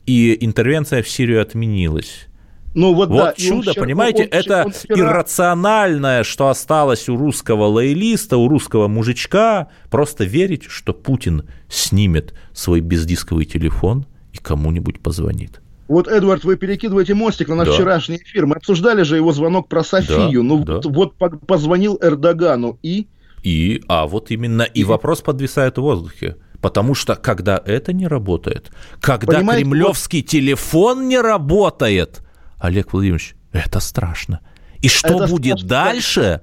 и 0.05 0.37
интервенция 0.45 1.03
в 1.03 1.09
Сирию 1.09 1.41
отменилась. 1.41 2.27
Ну 2.75 2.93
вот, 2.93 3.09
вот 3.09 3.17
да, 3.17 3.33
чудо, 3.33 3.71
он, 3.71 3.83
понимаете, 3.83 4.25
он, 4.25 4.29
это 4.31 4.65
он 4.67 4.73
вчера... 4.73 5.01
иррациональное, 5.01 6.23
что 6.23 6.49
осталось 6.49 7.09
у 7.09 7.17
русского 7.17 7.65
лоялиста, 7.65 8.37
у 8.37 8.47
русского 8.47 8.89
мужичка, 8.89 9.69
просто 9.91 10.25
верить, 10.25 10.65
что 10.65 10.93
Путин 10.93 11.49
снимет 11.71 12.35
свой 12.53 12.81
бездисковый 12.81 13.47
телефон 13.47 14.05
и 14.35 14.37
кому-нибудь 14.37 15.01
позвонит. 15.01 15.62
Вот, 15.93 16.09
Эдвард, 16.09 16.43
вы 16.45 16.57
перекидываете 16.57 17.13
мостик 17.13 17.49
на 17.49 17.55
наш 17.55 17.69
да. 17.69 17.75
вчерашний 17.75 18.17
эфир. 18.17 18.47
Мы 18.47 18.57
обсуждали 18.57 19.03
же 19.03 19.17
его 19.17 19.31
звонок 19.33 19.69
про 19.69 19.85
Софию. 19.85 20.41
Да, 20.41 20.49
ну 20.49 20.65
да. 20.65 20.81
вот, 20.83 21.19
вот 21.19 21.47
позвонил 21.47 21.99
Эрдогану 22.01 22.79
и... 22.83 23.09
И, 23.43 23.85
а 23.89 24.07
вот 24.07 24.31
именно, 24.31 24.63
и, 24.63 24.81
и 24.81 24.85
вопрос 24.85 25.21
подвисает 25.21 25.77
в 25.77 25.83
воздухе. 25.83 26.39
Потому 26.63 26.95
что 26.95 27.15
когда 27.15 27.61
это 27.63 27.93
не 27.93 28.07
работает, 28.07 28.71
когда 29.03 29.37
Понимаете, 29.37 29.65
кремлевский 29.65 30.23
вот... 30.23 30.31
телефон 30.31 31.09
не 31.09 31.21
работает, 31.21 32.23
Олег 32.59 32.95
Владимирович, 32.95 33.35
это 33.53 33.79
страшно. 33.79 34.41
И 34.81 34.89
что 34.89 35.09
это 35.09 35.27
будет 35.27 35.59
страшно. 35.59 35.69
дальше, 35.69 36.43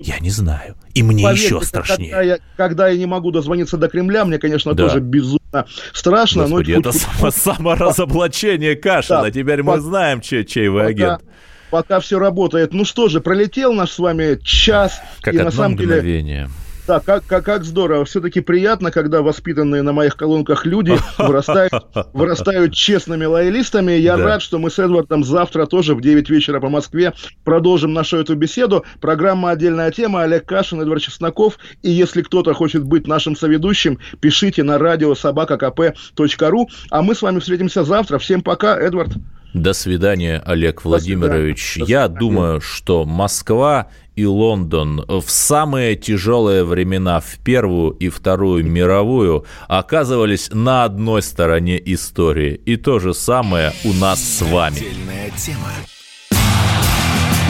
я 0.00 0.18
не 0.18 0.30
знаю. 0.30 0.76
И 0.94 1.02
мне 1.02 1.24
Поверьте, 1.24 1.44
еще 1.44 1.60
страшнее. 1.60 2.10
Когда 2.10 2.22
я, 2.22 2.38
когда 2.56 2.88
я 2.88 2.98
не 2.98 3.06
могу 3.06 3.30
дозвониться 3.30 3.76
до 3.76 3.88
Кремля, 3.88 4.24
мне, 4.24 4.38
конечно, 4.38 4.72
да. 4.72 4.84
тоже 4.84 5.00
безумно 5.00 5.66
страшно. 5.92 6.44
Господи, 6.44 6.72
но 6.72 6.80
это 6.80 6.92
само, 6.92 7.30
саморазоблачение 7.30 8.76
Кашина. 8.76 9.22
Да. 9.22 9.30
Теперь 9.30 9.62
мы 9.62 9.78
знаем, 9.78 10.22
чей, 10.22 10.44
чей 10.44 10.68
вы 10.68 10.80
пока, 10.80 10.90
агент. 10.90 11.22
Пока 11.70 12.00
все 12.00 12.18
работает. 12.18 12.72
Ну 12.72 12.86
что 12.86 13.08
же, 13.08 13.20
пролетел 13.20 13.74
наш 13.74 13.90
с 13.90 13.98
вами 13.98 14.38
час. 14.42 15.00
Как 15.20 15.34
и 15.34 15.36
одно 15.36 15.50
на 15.50 15.56
самом 15.56 15.72
мгновение. 15.72 16.46
Деле 16.46 16.59
да, 16.90 16.98
как, 16.98 17.24
как, 17.24 17.44
как 17.44 17.64
здорово. 17.64 18.04
Все-таки 18.04 18.40
приятно, 18.40 18.90
когда 18.90 19.22
воспитанные 19.22 19.82
на 19.82 19.92
моих 19.92 20.16
колонках 20.16 20.66
люди 20.66 20.98
вырастают, 21.18 21.72
вырастают 22.12 22.74
честными 22.74 23.26
лоялистами. 23.26 23.92
Я 23.92 24.16
да. 24.16 24.24
рад, 24.24 24.42
что 24.42 24.58
мы 24.58 24.72
с 24.72 24.78
Эдвардом 24.80 25.22
завтра 25.22 25.66
тоже 25.66 25.94
в 25.94 26.00
9 26.00 26.28
вечера 26.28 26.58
по 26.58 26.68
Москве 26.68 27.12
продолжим 27.44 27.92
нашу 27.92 28.16
эту 28.16 28.34
беседу. 28.34 28.84
Программа 29.00 29.50
«Отдельная 29.50 29.92
тема». 29.92 30.22
Олег 30.22 30.46
Кашин, 30.46 30.80
Эдвард 30.80 31.02
Чесноков. 31.02 31.58
И 31.82 31.90
если 31.90 32.22
кто-то 32.22 32.54
хочет 32.54 32.82
быть 32.82 33.06
нашим 33.06 33.36
соведущим, 33.36 34.00
пишите 34.18 34.64
на 34.64 34.76
радио 34.76 35.14
собакакп.ру. 35.14 36.68
А 36.90 37.02
мы 37.02 37.14
с 37.14 37.22
вами 37.22 37.38
встретимся 37.38 37.84
завтра. 37.84 38.18
Всем 38.18 38.42
пока, 38.42 38.76
Эдвард. 38.76 39.12
До 39.54 39.72
свидания, 39.74 40.42
Олег 40.44 40.84
Владимирович. 40.84 41.76
До 41.78 41.84
свидания. 41.84 41.90
Я 41.90 42.08
думаю, 42.08 42.60
что 42.60 43.04
Москва 43.04 43.90
и 44.20 44.26
Лондон 44.26 45.04
в 45.08 45.24
самые 45.28 45.96
тяжелые 45.96 46.64
времена, 46.64 47.20
в 47.20 47.38
Первую 47.42 47.92
и 47.92 48.08
Вторую 48.08 48.66
мировую, 48.66 49.46
оказывались 49.66 50.50
на 50.52 50.84
одной 50.84 51.22
стороне 51.22 51.80
истории. 51.92 52.60
И 52.66 52.76
то 52.76 52.98
же 52.98 53.14
самое 53.14 53.72
у 53.84 53.92
нас 53.94 54.22
с 54.22 54.42
вами. 54.42 54.76
Отдельная 54.76 55.30
тема 55.30 55.70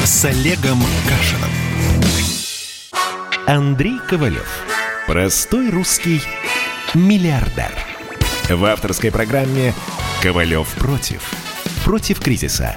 с 0.04 0.24
Олегом 0.24 0.78
Кашином. 1.08 1.50
Андрей 3.46 3.98
Ковалев. 4.08 4.48
Простой 5.06 5.70
русский 5.70 6.20
миллиардер. 6.94 7.72
В 8.48 8.64
авторской 8.64 9.10
программе 9.10 9.74
«Ковалев 10.22 10.68
против». 10.76 11.32
Против 11.84 12.20
кризиса. 12.20 12.76